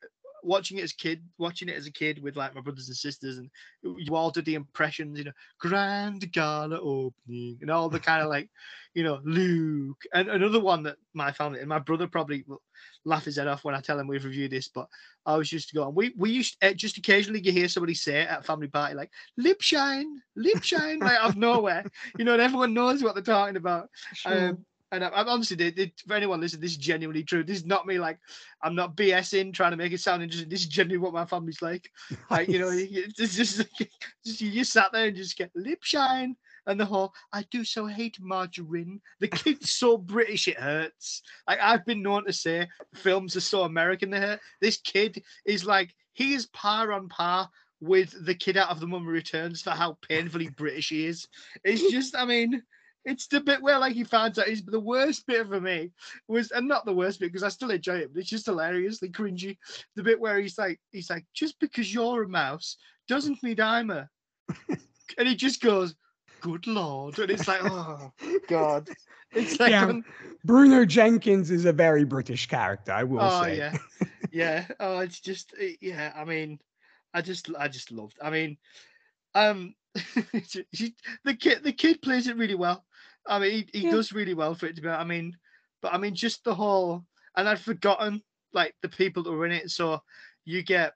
watching 0.44 0.78
it 0.78 0.84
as 0.84 0.92
kid, 0.92 1.22
watching 1.38 1.68
it 1.68 1.76
as 1.76 1.86
a 1.86 1.92
kid 1.92 2.22
with 2.22 2.36
like 2.36 2.54
my 2.54 2.60
brothers 2.60 2.88
and 2.88 2.96
sisters, 2.96 3.38
and 3.38 3.50
you 3.82 4.14
all 4.14 4.30
did 4.30 4.44
the 4.44 4.54
impressions, 4.54 5.18
you 5.18 5.24
know, 5.24 5.32
grand 5.58 6.30
gala 6.32 6.78
opening, 6.78 7.58
and 7.60 7.70
all 7.70 7.88
the 7.88 8.00
kind 8.00 8.22
of 8.22 8.28
like, 8.28 8.48
you 8.94 9.02
know, 9.02 9.20
Luke. 9.24 10.02
And 10.12 10.28
another 10.28 10.60
one 10.60 10.82
that 10.84 10.96
my 11.14 11.32
family 11.32 11.60
and 11.60 11.68
my 11.68 11.78
brother 11.78 12.06
probably 12.06 12.44
will 12.46 12.62
laugh 13.04 13.24
his 13.24 13.36
head 13.36 13.48
off 13.48 13.64
when 13.64 13.74
I 13.74 13.80
tell 13.80 13.98
him 13.98 14.06
we've 14.06 14.24
reviewed 14.24 14.50
this, 14.50 14.68
but 14.68 14.86
I 15.26 15.36
was 15.36 15.52
used 15.52 15.68
to 15.70 15.74
go, 15.74 15.86
and 15.86 15.96
we 15.96 16.12
we 16.16 16.30
used 16.30 16.60
to, 16.60 16.74
just 16.74 16.98
occasionally 16.98 17.40
you 17.40 17.52
hear 17.52 17.68
somebody 17.68 17.94
say 17.94 18.22
it 18.22 18.28
at 18.28 18.40
a 18.40 18.42
family 18.42 18.68
party 18.68 18.94
like 18.94 19.10
lip 19.36 19.60
shine, 19.60 20.20
lip 20.36 20.62
shine, 20.62 20.98
like 20.98 21.18
out 21.18 21.30
of 21.30 21.36
nowhere, 21.36 21.84
you 22.18 22.24
know, 22.24 22.34
and 22.34 22.42
everyone 22.42 22.74
knows 22.74 23.02
what 23.02 23.14
they're 23.14 23.22
talking 23.22 23.56
about. 23.56 23.88
Sure. 24.14 24.50
Um, 24.50 24.66
and 24.94 25.04
I, 25.04 25.20
am 25.20 25.28
honestly, 25.28 25.56
they, 25.56 25.70
they, 25.70 25.92
for 26.06 26.14
anyone 26.14 26.40
listening, 26.40 26.62
this 26.62 26.72
is 26.72 26.76
genuinely 26.76 27.22
true. 27.22 27.44
This 27.44 27.58
is 27.58 27.66
not 27.66 27.86
me 27.86 27.98
like 27.98 28.18
I'm 28.62 28.74
not 28.74 28.96
BSing 28.96 29.52
trying 29.52 29.72
to 29.72 29.76
make 29.76 29.92
it 29.92 30.00
sound 30.00 30.22
interesting. 30.22 30.48
This 30.48 30.60
is 30.60 30.66
genuinely 30.66 31.04
what 31.04 31.12
my 31.12 31.24
family's 31.24 31.62
like. 31.62 31.90
Like 32.30 32.48
you 32.48 32.58
know, 32.58 32.70
it's 32.72 33.36
just, 33.36 33.62
just 34.26 34.40
you 34.40 34.50
just 34.50 34.72
sat 34.72 34.92
there 34.92 35.06
and 35.06 35.16
just 35.16 35.36
get 35.36 35.50
lip 35.54 35.82
shine 35.82 36.36
and 36.66 36.80
the 36.80 36.84
whole 36.84 37.12
I 37.32 37.44
do 37.50 37.64
so 37.64 37.86
hate 37.86 38.18
margarine. 38.20 39.00
The 39.20 39.28
kid's 39.28 39.70
so 39.70 39.96
British 40.14 40.48
it 40.48 40.58
hurts. 40.58 41.22
Like 41.46 41.58
I've 41.60 41.84
been 41.84 42.02
known 42.02 42.24
to 42.26 42.32
say 42.32 42.68
films 42.94 43.36
are 43.36 43.40
so 43.40 43.62
American 43.62 44.10
they 44.10 44.20
hurt. 44.20 44.40
This 44.60 44.78
kid 44.78 45.22
is 45.44 45.64
like 45.64 45.94
he 46.12 46.34
is 46.34 46.46
par 46.46 46.92
on 46.92 47.08
par 47.08 47.50
with 47.80 48.24
the 48.24 48.34
kid 48.34 48.56
out 48.56 48.70
of 48.70 48.80
the 48.80 48.86
Mummy 48.86 49.08
Returns 49.08 49.62
for 49.62 49.70
how 49.70 49.98
painfully 50.08 50.48
British 50.48 50.88
he 50.88 51.06
is. 51.06 51.28
It's 51.64 51.90
just, 51.92 52.16
I 52.16 52.24
mean, 52.24 52.62
it's 53.04 53.26
the 53.26 53.40
bit 53.40 53.62
where 53.62 53.78
like 53.78 53.94
he 53.94 54.04
finds 54.04 54.38
out. 54.38 54.48
He's 54.48 54.62
the 54.62 54.80
worst 54.80 55.26
bit 55.26 55.46
for 55.46 55.60
me 55.60 55.90
was, 56.28 56.50
and 56.50 56.66
not 56.66 56.84
the 56.84 56.94
worst 56.94 57.20
bit 57.20 57.26
because 57.26 57.42
I 57.42 57.48
still 57.48 57.70
enjoy 57.70 57.96
it, 57.96 58.12
but 58.12 58.20
it's 58.20 58.30
just 58.30 58.46
hilariously 58.46 59.10
cringy. 59.10 59.58
The 59.94 60.02
bit 60.02 60.18
where 60.18 60.40
he's 60.40 60.58
like, 60.58 60.80
he's 60.90 61.10
like, 61.10 61.26
just 61.34 61.58
because 61.60 61.92
you're 61.92 62.22
a 62.22 62.28
mouse 62.28 62.76
doesn't 63.08 63.42
mean 63.42 63.60
I'm 63.60 63.90
a, 63.90 64.08
and 65.18 65.28
he 65.28 65.34
just 65.34 65.60
goes, 65.60 65.94
"Good 66.40 66.66
lord," 66.66 67.18
and 67.18 67.30
it's 67.30 67.48
like, 67.48 67.60
oh 67.64 68.12
god. 68.48 68.88
It's 69.36 69.58
like 69.58 69.72
yeah, 69.72 69.90
Bruno 70.44 70.84
Jenkins 70.84 71.50
is 71.50 71.64
a 71.64 71.72
very 71.72 72.04
British 72.04 72.46
character, 72.46 72.92
I 72.92 73.02
will 73.02 73.20
oh, 73.20 73.42
say. 73.42 73.56
yeah, 73.56 73.76
yeah. 74.30 74.64
Oh, 74.78 75.00
it's 75.00 75.18
just 75.18 75.52
yeah. 75.80 76.12
I 76.14 76.24
mean, 76.24 76.60
I 77.12 77.20
just 77.20 77.50
I 77.58 77.66
just 77.66 77.90
loved. 77.90 78.16
I 78.22 78.30
mean, 78.30 78.56
um, 79.34 79.74
the 79.94 81.36
kid 81.38 81.64
the 81.64 81.72
kid 81.72 82.02
plays 82.02 82.28
it 82.28 82.36
really 82.36 82.54
well. 82.54 82.84
I 83.26 83.38
mean, 83.38 83.50
he, 83.72 83.78
he 83.78 83.84
yeah. 83.86 83.92
does 83.92 84.12
really 84.12 84.34
well 84.34 84.54
for 84.54 84.66
it 84.66 84.76
to 84.76 84.82
be. 84.82 84.88
I 84.88 85.04
mean, 85.04 85.36
but 85.82 85.94
I 85.94 85.98
mean, 85.98 86.14
just 86.14 86.44
the 86.44 86.54
whole, 86.54 87.04
and 87.36 87.48
I'd 87.48 87.60
forgotten 87.60 88.22
like 88.52 88.74
the 88.82 88.88
people 88.88 89.22
that 89.22 89.32
were 89.32 89.46
in 89.46 89.52
it. 89.52 89.70
So 89.70 90.00
you 90.44 90.62
get, 90.62 90.92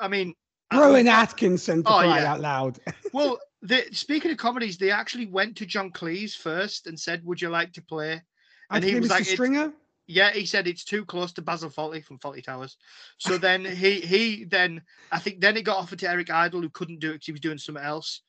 I 0.00 0.08
mean, 0.08 0.34
Rowan 0.72 1.08
Atkinson 1.08 1.84
to 1.84 1.90
oh, 1.90 1.98
cry 1.98 2.20
yeah. 2.20 2.32
out 2.32 2.40
loud. 2.40 2.78
well, 3.12 3.38
the, 3.62 3.84
speaking 3.92 4.30
of 4.30 4.36
comedies, 4.36 4.78
they 4.78 4.90
actually 4.90 5.26
went 5.26 5.56
to 5.56 5.66
John 5.66 5.90
Cleese 5.90 6.36
first 6.36 6.86
and 6.86 6.98
said, 6.98 7.24
"Would 7.24 7.40
you 7.40 7.48
like 7.48 7.72
to 7.74 7.82
play?" 7.82 8.22
And, 8.70 8.82
he 8.82 8.98
was 8.98 9.10
like, 9.10 9.24
"Stringer." 9.24 9.72
Yeah, 10.08 10.30
he 10.30 10.46
said 10.46 10.68
it's 10.68 10.84
too 10.84 11.04
close 11.04 11.32
to 11.32 11.42
Basil 11.42 11.70
Fawlty 11.70 12.04
from 12.04 12.18
Fawlty 12.18 12.42
Towers. 12.42 12.76
So 13.18 13.38
then 13.38 13.64
he 13.64 14.00
he 14.00 14.44
then 14.44 14.82
I 15.10 15.18
think 15.18 15.40
then 15.40 15.56
it 15.56 15.62
got 15.62 15.78
offered 15.78 15.98
to 16.00 16.10
Eric 16.10 16.30
Idle 16.30 16.62
who 16.62 16.70
couldn't 16.70 17.00
do 17.00 17.10
it 17.10 17.14
because 17.14 17.26
he 17.26 17.32
was 17.32 17.40
doing 17.40 17.58
something 17.58 17.82
else. 17.82 18.22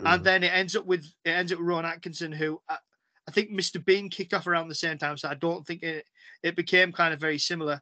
Mm. 0.00 0.14
And 0.14 0.24
then 0.24 0.42
it 0.42 0.52
ends 0.52 0.76
up 0.76 0.86
with 0.86 1.04
it 1.24 1.30
ends 1.30 1.52
up 1.52 1.58
with 1.58 1.68
Ron 1.68 1.84
Atkinson, 1.84 2.32
who 2.32 2.60
I, 2.68 2.76
I, 3.28 3.32
think 3.32 3.50
Mr. 3.50 3.84
Bean 3.84 4.08
kicked 4.08 4.32
off 4.32 4.46
around 4.46 4.68
the 4.68 4.74
same 4.74 4.98
time, 4.98 5.16
so 5.16 5.28
I 5.28 5.34
don't 5.34 5.66
think 5.66 5.82
it 5.82 6.06
it 6.42 6.56
became 6.56 6.92
kind 6.92 7.12
of 7.12 7.20
very 7.20 7.38
similar. 7.38 7.80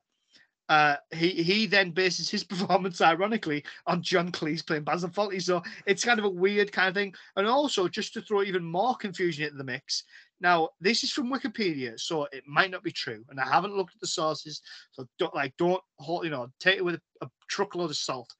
Uh, 0.69 0.97
he 1.15 1.31
he 1.31 1.67
then 1.67 1.93
bases 1.93 2.29
his 2.29 2.45
performance 2.53 3.01
ironically 3.01 3.65
on 3.87 4.03
John 4.03 4.33
Cleese 4.33 4.67
playing 4.67 4.85
Basil 4.85 5.09
Fawlty, 5.09 5.41
so 5.43 5.63
it's 5.87 6.05
kind 6.05 6.19
of 6.19 6.25
a 6.25 6.31
weird 6.31 6.73
kind 6.73 6.89
of 6.89 6.95
thing. 6.95 7.15
And 7.37 7.47
also, 7.47 7.89
just 7.89 8.13
to 8.15 8.21
throw 8.21 8.43
even 8.43 8.65
more 8.65 8.97
confusion 8.97 9.45
into 9.45 9.57
the 9.57 9.65
mix, 9.65 10.03
now 10.41 10.71
this 10.81 11.05
is 11.05 11.13
from 11.13 11.33
Wikipedia, 11.33 11.99
so 11.99 12.27
it 12.33 12.45
might 12.47 12.71
not 12.71 12.83
be 12.83 12.93
true, 12.93 13.25
and 13.31 13.41
I 13.41 13.47
haven't 13.47 13.77
looked 13.77 13.95
at 13.95 14.01
the 14.01 14.09
sources, 14.09 14.61
so 14.91 15.07
don't 15.19 15.35
like 15.35 15.55
don't 15.57 15.83
hold 15.99 16.25
you 16.25 16.31
know 16.31 16.49
take 16.59 16.79
it 16.79 16.85
with 16.85 16.97
a, 16.97 17.25
a 17.25 17.31
truckload 17.49 17.91
of 17.91 17.97
salt. 17.97 18.35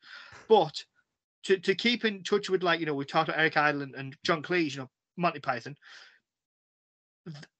But 0.49 0.83
to, 1.45 1.59
to 1.59 1.75
keep 1.75 2.05
in 2.05 2.23
touch 2.23 2.51
with 2.51 2.63
like 2.63 2.81
you 2.81 2.87
know 2.87 2.95
we 2.95 3.05
talked 3.05 3.29
about 3.29 3.41
Eric 3.41 3.57
Idle 3.57 3.83
and, 3.83 4.17
John 4.25 4.43
Cleese, 4.43 4.75
you 4.75 4.83
know 4.83 4.91
Monty 5.17 5.41
Python. 5.41 5.77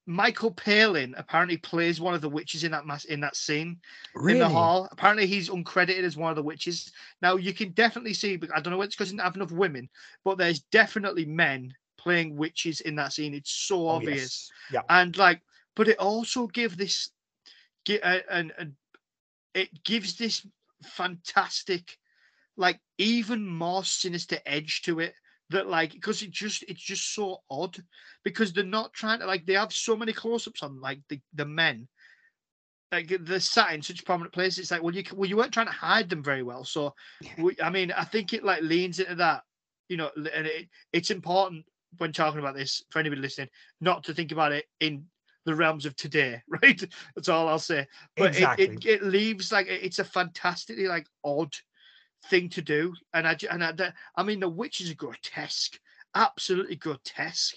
Michael 0.07 0.53
Palin 0.53 1.15
apparently 1.19 1.59
plays 1.59 2.01
one 2.01 2.15
of 2.15 2.23
the 2.23 2.29
witches 2.31 2.65
in 2.65 2.73
that 2.73 2.87
mass 2.87 3.05
in 3.05 3.21
that 3.21 3.37
scene 3.37 3.79
really? 4.15 4.39
in 4.39 4.39
the 4.39 4.49
hall. 4.49 4.89
Apparently, 4.91 5.27
he's 5.27 5.51
uncredited 5.51 6.03
as 6.03 6.17
one 6.17 6.31
of 6.31 6.37
the 6.37 6.43
witches. 6.43 6.91
Now 7.21 7.37
you 7.37 7.53
can 7.53 7.73
definitely 7.73 8.15
see, 8.15 8.37
but 8.37 8.51
I 8.55 8.61
don't 8.61 8.73
know 8.73 8.81
it's 8.81 8.97
because 8.97 9.11
he 9.11 9.17
didn't 9.17 9.25
have 9.25 9.37
enough 9.37 9.53
women, 9.53 9.89
but 10.25 10.39
there's 10.39 10.61
definitely 10.73 11.27
men 11.27 11.75
playing 11.99 12.37
witches 12.37 12.81
in 12.81 12.95
that 12.97 13.13
scene. 13.13 13.35
It's 13.35 13.53
so 13.53 13.87
oh, 13.87 13.97
obvious, 13.97 14.51
yes. 14.73 14.73
yeah. 14.73 14.83
And 14.89 15.15
like, 15.19 15.43
but 15.77 15.89
it 15.89 15.99
also 15.99 16.47
gives 16.47 16.77
this, 16.77 17.11
get 17.85 18.03
uh, 18.03 18.21
and 18.31 18.53
and 18.59 18.73
it 19.53 19.85
gives 19.85 20.17
this 20.17 20.47
fantastic 20.85 21.99
like 22.59 22.79
even 22.99 23.47
more 23.47 23.85
sinister 23.85 24.39
edge 24.45 24.83
to 24.83 25.01
it 25.01 25.15
that 25.51 25.69
like 25.69 25.93
because 25.93 26.23
it 26.23 26.31
just 26.31 26.63
it's 26.69 26.83
just 26.83 27.15
so 27.15 27.39
odd 27.51 27.77
because 28.25 28.53
they're 28.53 28.65
not 28.65 28.93
trying 28.93 29.21
to 29.21 29.27
like 29.27 29.47
they 29.47 29.55
have 29.55 29.73
so 29.73 29.97
many 29.97 30.13
close-ups 30.13 30.63
on 30.63 30.79
like 30.81 31.01
the 31.09 31.19
the 31.35 31.47
men 31.47 31.89
like 32.93 33.17
they're 33.21 33.41
sat 33.41 33.73
in 33.73 33.81
such 33.81 34.05
prominent 34.05 34.35
places 34.35 34.59
it's 34.59 34.71
like 34.71 34.83
well 34.83 34.95
you 34.95 35.03
well 35.15 35.29
you 35.29 35.37
weren't 35.37 35.53
trying 35.53 35.67
to 35.67 35.73
hide 35.73 36.11
them 36.11 36.23
very 36.23 36.43
well 36.43 36.65
so 36.65 36.93
we, 37.39 37.57
i 37.63 37.71
mean 37.71 37.93
i 37.93 38.05
think 38.05 38.33
it 38.33 38.45
like 38.45 38.63
leans 38.63 38.99
into 38.99 39.15
that 39.15 39.43
you 39.89 39.97
know 39.97 40.11
and 40.35 40.47
it, 40.47 40.69
it's 40.93 41.11
important 41.11 41.65
when 41.97 42.13
talking 42.13 42.41
about 42.41 42.55
this 42.55 42.83
for 42.91 42.99
anybody 42.99 43.21
listening 43.21 43.49
not 43.81 44.05
to 44.05 44.13
think 44.13 44.33
about 44.33 44.53
it 44.53 44.67
in 44.81 45.05
the 45.49 45.55
realms 45.55 45.87
of 45.87 45.97
today, 45.97 46.43
right? 46.63 46.85
That's 47.17 47.31
all 47.31 47.49
I'll 47.49 47.59
say. 47.59 47.87
But 48.19 48.37
exactly. 48.37 48.67
it, 48.67 48.85
it, 48.85 48.87
it 48.87 49.03
leaves 49.03 49.51
like 49.51 49.67
it's 49.67 49.99
a 49.99 50.05
fantastically 50.05 50.87
like 50.87 51.07
odd 51.25 51.55
thing 52.27 52.49
to 52.51 52.63
do, 52.63 52.95
and 53.15 53.27
I 53.27 53.37
and 53.51 53.65
I, 53.65 53.93
I 54.17 54.23
mean 54.23 54.41
the 54.41 54.49
witches 54.49 54.91
are 54.91 54.95
grotesque, 54.95 55.79
absolutely 56.15 56.77
grotesque. 56.77 57.57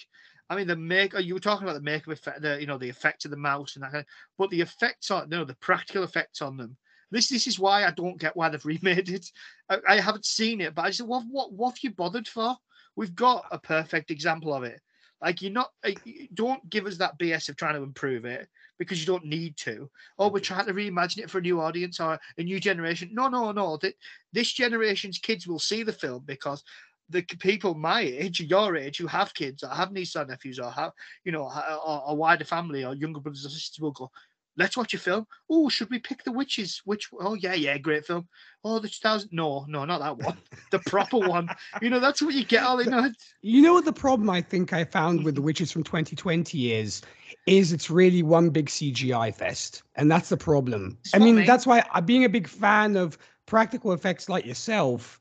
I 0.49 0.55
mean 0.55 0.67
the 0.67 0.75
make 0.75 1.15
oh, 1.15 1.19
you 1.19 1.33
were 1.33 1.39
talking 1.39 1.63
about 1.63 1.75
the 1.75 1.81
makeup 1.81 2.13
effect, 2.13 2.41
the 2.41 2.59
you 2.59 2.67
know 2.67 2.77
the 2.77 2.89
effect 2.89 3.25
of 3.25 3.31
the 3.31 3.37
mouse 3.37 3.75
and 3.75 3.83
that 3.83 3.91
kind 3.91 4.01
of, 4.01 4.07
but 4.37 4.49
the 4.49 4.61
effects 4.61 5.11
on 5.11 5.29
know 5.29 5.45
the 5.45 5.55
practical 5.55 6.03
effects 6.03 6.41
on 6.41 6.57
them. 6.57 6.77
This 7.11 7.29
this 7.29 7.47
is 7.47 7.59
why 7.59 7.85
I 7.85 7.91
don't 7.91 8.19
get 8.19 8.35
why 8.35 8.49
they've 8.49 8.65
remade 8.65 9.09
it. 9.09 9.29
I, 9.69 9.79
I 9.87 9.99
haven't 9.99 10.25
seen 10.25 10.61
it, 10.61 10.75
but 10.75 10.85
I 10.85 10.91
said, 10.91 11.07
what 11.07 11.23
what 11.29 11.53
what 11.53 11.71
have 11.71 11.83
you 11.83 11.91
bothered 11.91 12.27
for? 12.27 12.55
We've 12.95 13.15
got 13.15 13.45
a 13.51 13.59
perfect 13.59 14.11
example 14.11 14.53
of 14.53 14.63
it. 14.63 14.81
Like 15.21 15.41
you're 15.41 15.51
not, 15.51 15.69
like, 15.83 16.01
don't 16.33 16.67
give 16.69 16.85
us 16.85 16.97
that 16.97 17.17
BS 17.19 17.49
of 17.49 17.55
trying 17.55 17.75
to 17.75 17.83
improve 17.83 18.25
it 18.25 18.47
because 18.79 18.99
you 18.99 19.05
don't 19.05 19.25
need 19.25 19.55
to. 19.57 19.89
Oh, 20.17 20.29
we're 20.29 20.39
trying 20.39 20.65
to 20.65 20.73
reimagine 20.73 21.19
it 21.19 21.29
for 21.29 21.37
a 21.37 21.41
new 21.41 21.61
audience 21.61 21.99
or 21.99 22.19
a 22.37 22.43
new 22.43 22.59
generation. 22.59 23.09
No, 23.13 23.27
no, 23.27 23.51
no. 23.51 23.77
That 23.77 23.93
This 24.33 24.51
generation's 24.51 25.19
kids 25.19 25.47
will 25.47 25.59
see 25.59 25.83
the 25.83 25.93
film 25.93 26.23
because 26.25 26.63
the 27.09 27.21
people 27.21 27.75
my 27.75 28.01
age, 28.01 28.39
your 28.39 28.77
age, 28.77 28.97
who 28.97 29.07
have 29.07 29.33
kids 29.33 29.63
or 29.63 29.69
have 29.69 29.91
nieces 29.91 30.15
or 30.15 30.25
nephews 30.25 30.59
or 30.59 30.71
have, 30.71 30.91
you 31.25 31.31
know, 31.31 31.45
a, 31.45 32.03
a 32.07 32.15
wider 32.15 32.45
family 32.45 32.83
or 32.85 32.95
younger 32.95 33.19
brothers 33.19 33.45
or 33.45 33.49
sisters 33.49 33.79
will 33.79 33.91
go, 33.91 34.09
let's 34.57 34.77
watch 34.77 34.93
a 34.93 34.97
film. 34.97 35.25
Oh, 35.49 35.69
should 35.69 35.89
we 35.89 35.99
pick 35.99 36.23
The 36.23 36.31
Witches? 36.31 36.81
Which? 36.85 37.09
Oh, 37.19 37.35
yeah, 37.35 37.53
yeah, 37.53 37.77
great 37.77 38.05
film. 38.05 38.27
Oh, 38.63 38.79
the 38.79 38.87
2000. 38.87 39.29
No, 39.31 39.65
no, 39.67 39.85
not 39.85 39.99
that 39.99 40.17
one. 40.17 40.37
the 40.71 40.79
proper 40.79 41.17
one. 41.27 41.49
You 41.81 41.89
know, 41.89 41.99
that's 41.99 42.21
what 42.21 42.33
you 42.33 42.45
get. 42.45 42.63
All 42.63 42.81
you 42.83 42.89
know. 42.89 43.11
You 43.41 43.61
know 43.61 43.73
what 43.73 43.85
the 43.85 43.93
problem 43.93 44.29
I 44.29 44.41
think 44.41 44.73
I 44.73 44.83
found 44.83 45.23
with 45.23 45.35
The 45.35 45.41
Witches 45.41 45.71
from 45.71 45.83
2020 45.83 46.73
is, 46.73 47.01
is 47.47 47.73
it's 47.73 47.89
really 47.89 48.23
one 48.23 48.49
big 48.49 48.67
CGI 48.67 49.33
fest, 49.33 49.83
and 49.95 50.11
that's 50.11 50.29
the 50.29 50.37
problem. 50.37 50.97
I 51.13 51.19
mean, 51.19 51.39
I 51.39 51.45
that's 51.45 51.65
why 51.65 51.83
uh, 51.93 52.01
being 52.01 52.25
a 52.25 52.29
big 52.29 52.47
fan 52.47 52.95
of 52.95 53.17
practical 53.45 53.93
effects 53.93 54.29
like 54.29 54.45
yourself, 54.45 55.19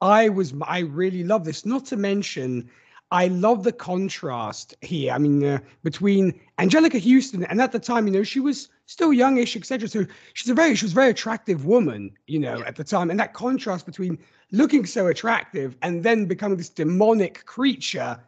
I 0.00 0.28
was 0.28 0.52
I 0.62 0.80
really 0.80 1.24
love 1.24 1.44
this. 1.44 1.64
Not 1.64 1.86
to 1.86 1.96
mention 1.96 2.70
I 3.14 3.28
love 3.28 3.62
the 3.62 3.70
contrast 3.70 4.74
here. 4.80 5.12
I 5.12 5.18
mean, 5.18 5.44
uh, 5.44 5.60
between 5.84 6.38
Anjelica 6.58 7.00
Huston 7.00 7.44
and 7.44 7.60
at 7.60 7.70
the 7.70 7.78
time, 7.78 8.08
you 8.08 8.12
know, 8.12 8.24
she 8.24 8.40
was 8.40 8.70
still 8.86 9.12
youngish, 9.12 9.54
etc. 9.54 9.86
So 9.88 10.04
she's 10.32 10.50
a 10.50 10.54
very, 10.54 10.74
she 10.74 10.84
was 10.84 10.90
a 10.90 10.96
very 10.96 11.10
attractive 11.10 11.64
woman, 11.64 12.10
you 12.26 12.40
know, 12.40 12.58
yeah. 12.58 12.66
at 12.66 12.74
the 12.74 12.82
time. 12.82 13.12
And 13.12 13.20
that 13.20 13.32
contrast 13.32 13.86
between 13.86 14.18
looking 14.50 14.84
so 14.84 15.06
attractive 15.06 15.76
and 15.82 16.02
then 16.02 16.26
becoming 16.26 16.58
this 16.58 16.68
demonic 16.68 17.46
creature, 17.46 18.18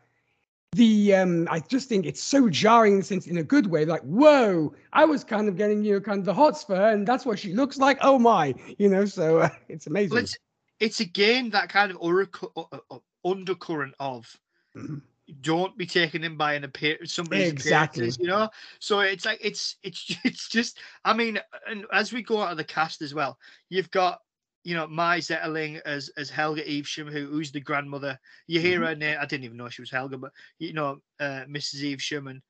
the 0.71 1.17
um, 1.17 1.49
I 1.51 1.59
just 1.59 1.89
think 1.89 2.07
it's 2.07 2.23
so 2.23 2.49
jarring 2.49 2.95
in 2.95 3.01
a 3.01 3.03
sense, 3.03 3.27
in 3.27 3.39
a 3.39 3.43
good 3.43 3.67
way. 3.67 3.87
Like, 3.87 4.03
whoa, 4.03 4.73
I 4.93 5.05
was 5.05 5.25
kind 5.25 5.49
of 5.49 5.57
getting, 5.57 5.83
you 5.83 5.95
know, 5.95 6.01
kind 6.01 6.21
of 6.21 6.27
the 6.27 6.35
hots 6.35 6.63
for 6.63 6.77
her, 6.77 6.91
and 6.91 7.05
that's 7.05 7.27
what 7.27 7.41
she 7.41 7.55
looks 7.55 7.77
like. 7.77 7.99
Oh 8.03 8.21
my, 8.21 8.55
you 8.79 8.89
know, 8.89 9.05
so 9.05 9.39
uh, 9.39 9.49
it's 9.69 9.89
amazing. 9.89 10.11
Well, 10.15 10.23
it's, 10.23 10.39
it's 10.79 11.01
again 11.01 11.51
that 11.51 11.71
kind 11.71 11.91
of 11.91 13.03
undercurrent 13.25 13.95
of 13.99 14.39
Mm-hmm. 14.77 14.97
Don't 15.41 15.77
be 15.77 15.87
taken 15.87 16.23
in 16.23 16.37
by 16.37 16.55
an 16.55 16.65
appear 16.65 16.99
somebody's 17.05 17.51
exactly. 17.51 18.11
you 18.21 18.29
know. 18.29 18.49
So 18.79 19.01
it's 19.01 19.25
like 19.25 19.41
it's 19.43 19.77
it's 19.83 20.17
it's 20.25 20.49
just. 20.49 20.79
I 21.05 21.15
mean, 21.15 21.41
and 21.69 21.85
as 21.93 22.13
we 22.13 22.23
go 22.23 22.41
out 22.41 22.53
of 22.53 22.57
the 22.57 22.65
cast 22.65 23.03
as 23.03 23.15
well, 23.15 23.39
you've 23.69 23.91
got 23.91 24.21
you 24.63 24.75
know 24.75 24.87
Mai 24.87 25.19
Zetterling 25.19 25.81
as 25.85 26.11
as 26.17 26.31
Helga 26.31 26.63
Evesham, 26.69 27.09
who 27.09 27.27
who's 27.27 27.51
the 27.51 27.61
grandmother. 27.61 28.19
You 28.47 28.61
hear 28.61 28.79
mm-hmm. 28.79 28.89
her 28.89 28.95
name. 28.95 29.19
I 29.21 29.27
didn't 29.27 29.45
even 29.45 29.57
know 29.57 29.69
she 29.69 29.83
was 29.83 29.91
Helga, 29.91 30.19
but 30.19 30.33
you 30.59 30.73
know 30.73 30.99
uh, 31.19 31.45
Mrs. 31.49 31.93
Evesham, 31.93 32.29
and 32.29 32.41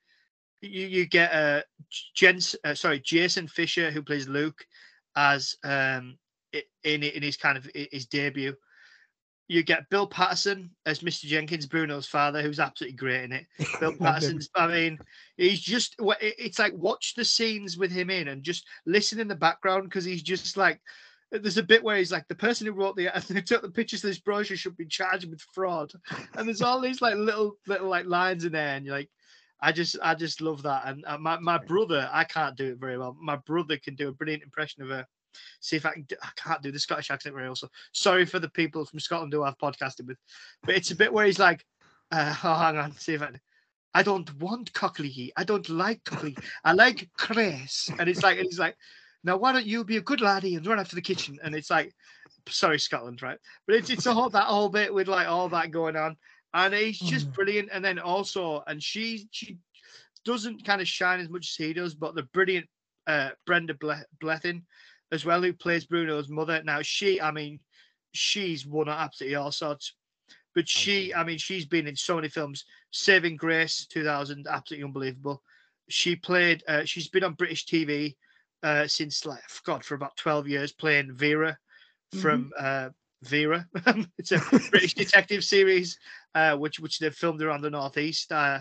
you 0.61 0.87
you 0.87 1.07
get 1.07 1.33
uh, 1.33 1.63
Jens, 2.15 2.57
uh, 2.65 2.75
sorry 2.75 3.01
Jasen 3.01 3.49
Fisher 3.49 3.91
who 3.91 4.03
plays 4.03 4.29
Luke 4.29 4.67
as 5.17 5.57
um 5.65 6.19
in 6.85 7.03
in 7.03 7.23
his 7.23 7.37
kind 7.37 7.59
of 7.59 7.69
his 7.75 8.07
debut 8.07 8.55
you 9.49 9.63
get 9.63 9.89
Bill 9.91 10.07
Paterson 10.07 10.71
as 10.87 11.01
Mr. 11.01 11.25
Jenkins, 11.25 11.67
Bruno's 11.67 12.07
father, 12.07 12.43
who's 12.43 12.59
absolutely 12.59 12.97
great 12.97 13.25
in 13.25 13.33
it. 13.33 13.47
Bill 13.81 13.93
Paterson's, 13.93 14.49
I 14.55 14.67
mean, 14.67 14.99
he's 15.37 15.61
just, 15.61 15.97
it's 16.21 16.59
like 16.59 16.73
watch 16.75 17.15
the 17.15 17.25
scenes 17.25 17.77
with 17.77 17.93
him 17.93 18.11
in 18.11 18.29
and 18.29 18.43
just 18.43 18.67
listen 18.87 19.21
in 19.21 19.29
the 19.29 19.37
background 19.37 19.85
because 19.85 20.05
he's 20.05 20.23
just 20.23 20.57
like, 20.57 20.81
there's 21.31 21.59
a 21.59 21.63
bit 21.63 21.83
where 21.83 21.97
he's 21.97 22.13
like, 22.13 22.27
the 22.29 22.35
person 22.35 22.67
who 22.67 22.73
wrote 22.73 22.97
the, 22.97 23.07
who 23.29 23.41
took 23.41 23.63
the 23.63 23.71
pictures 23.71 24.03
of 24.03 24.11
this 24.11 24.19
brochure 24.19 24.57
should 24.57 24.77
be 24.77 24.87
charged 24.87 25.31
with 25.31 25.41
fraud. 25.53 25.93
And 26.35 26.49
there's 26.49 26.63
all 26.63 26.81
these 26.81 27.01
like 27.01 27.15
little, 27.15 27.57
little 27.67 27.89
like 27.89 28.07
lines 28.07 28.45
in 28.45 28.53
there. 28.53 28.77
And 28.77 28.85
you're 28.85 28.97
like, 28.97 29.11
I 29.61 29.73
just, 29.73 29.97
I 30.03 30.15
just 30.15 30.41
love 30.41 30.63
that. 30.65 30.83
And 30.87 31.05
uh, 31.07 31.19
my, 31.19 31.39
my 31.39 31.59
brother, 31.59 32.11
I 32.13 32.25
can't 32.25 32.57
do 32.57 32.73
it 32.73 32.79
very 32.79 32.99
well. 32.99 33.17
My 33.21 33.37
brother 33.37 33.77
can 33.79 33.95
do 33.95 34.09
a 34.09 34.13
brilliant 34.13 34.43
impression 34.43 34.83
of 34.83 34.89
her 34.89 35.07
see 35.61 35.77
if 35.77 35.87
I 35.87 35.93
can. 35.93 36.03
Do, 36.03 36.17
I 36.23 36.29
can't 36.37 36.63
do 36.63 36.73
the 36.73 36.79
Scottish 36.79 37.11
accent 37.11 37.35
very 37.35 37.49
also. 37.49 37.69
Sorry 37.93 38.25
for 38.25 38.39
the 38.39 38.51
people 38.51 38.85
from 38.85 39.01
Scotland 39.01 39.33
who 39.33 39.43
I've 39.43 39.59
podcasted 39.59 40.07
with, 40.07 40.19
but 40.63 40.75
it's 40.75 40.91
a 40.91 40.97
bit 40.97 41.13
where 41.13 41.27
he's 41.27 41.39
like, 41.39 41.65
uh, 42.13 42.35
"Oh, 42.45 42.55
hang 42.55 42.77
on, 42.77 42.93
see 42.93 43.15
if 43.15 43.23
I." 43.23 43.31
I 43.95 44.03
don't 44.03 44.31
want 44.39 44.75
cocklee. 44.75 45.31
I 45.39 45.45
don't 45.45 45.67
like 45.71 46.05
cocklee. 46.05 46.39
I 46.63 46.73
like 46.73 47.09
cress. 47.17 47.89
And 47.99 48.11
it's 48.11 48.23
like, 48.23 48.37
and 48.37 48.45
he's 48.45 48.59
like, 48.59 48.77
now 49.25 49.39
why 49.39 49.53
don't 49.53 49.65
you 49.65 49.85
be 49.85 49.97
a 49.97 50.03
good 50.03 50.21
laddie 50.21 50.55
and 50.55 50.67
run 50.67 50.79
after 50.79 50.97
the 50.97 51.03
kitchen? 51.03 51.39
And 51.43 51.55
it's 51.55 51.71
like, 51.71 51.95
sorry, 52.49 52.79
Scotland, 52.79 53.23
right? 53.23 53.39
But 53.67 53.77
it's 53.77 53.91
it's 53.91 54.07
a 54.07 54.15
whole 54.15 54.31
that 54.31 54.45
whole 54.45 54.69
bit 54.69 54.93
with 54.93 55.09
like 55.09 55.27
all 55.27 55.49
that 55.49 55.71
going 55.71 55.97
on, 55.97 56.17
and 56.55 56.75
he's 56.75 56.99
just 56.99 57.31
mm. 57.31 57.35
brilliant. 57.35 57.71
And 57.73 57.85
then 57.85 57.99
also, 57.99 58.63
and 58.67 58.83
she 58.83 59.27
she 59.31 59.59
doesn't 60.25 60.65
kind 60.65 60.81
of 60.81 60.89
shine 60.89 61.21
as 61.21 61.29
much 61.29 61.49
as 61.49 61.67
he 61.67 61.73
does, 61.73 61.95
but 61.95 62.15
the 62.15 62.25
brilliant 62.35 62.67
uh, 63.07 63.31
Brenda 63.47 63.75
Blethyn 63.75 64.63
as 65.13 65.25
well, 65.25 65.43
who 65.43 65.53
plays 65.53 65.87
Bruno's 65.87 66.29
mother. 66.29 66.63
Now, 66.65 66.83
she, 66.83 67.21
I 67.21 67.31
mean, 67.31 67.61
she's 68.13 68.67
won 68.67 68.89
absolutely 68.89 69.37
all 69.37 69.53
sorts. 69.53 69.95
But 70.55 70.69
she, 70.69 71.15
I 71.15 71.23
mean, 71.23 71.39
she's 71.39 71.67
been 71.67 71.87
in 71.87 71.97
so 71.97 72.17
many 72.17 72.29
films. 72.29 72.65
Saving 72.91 73.37
Grace, 73.37 73.87
2000, 73.87 74.47
absolutely 74.49 74.85
unbelievable. 74.85 75.43
She 75.89 76.17
played, 76.17 76.65
uh, 76.67 76.85
she's 76.85 77.09
been 77.09 77.25
on 77.25 77.35
British 77.35 77.67
TV 77.67 78.17
uh, 78.63 78.87
since, 78.87 79.27
like, 79.27 79.43
God, 79.65 79.85
for 79.85 79.95
about 79.95 80.17
12 80.17 80.49
years, 80.49 80.73
playing 80.73 81.15
Vera 81.15 81.59
from 82.21 82.51
mm-hmm. 82.59 82.87
uh, 82.89 82.89
Vera. 83.23 83.67
it's 84.19 84.33
a 84.33 84.39
British 84.71 84.95
detective 84.95 85.45
series, 85.45 85.99
uh, 86.35 86.57
which 86.57 86.81
which 86.81 86.99
they've 86.99 87.15
filmed 87.15 87.43
around 87.43 87.63
the 87.63 87.71
Northeast. 87.71 88.33
Uh, 88.33 88.61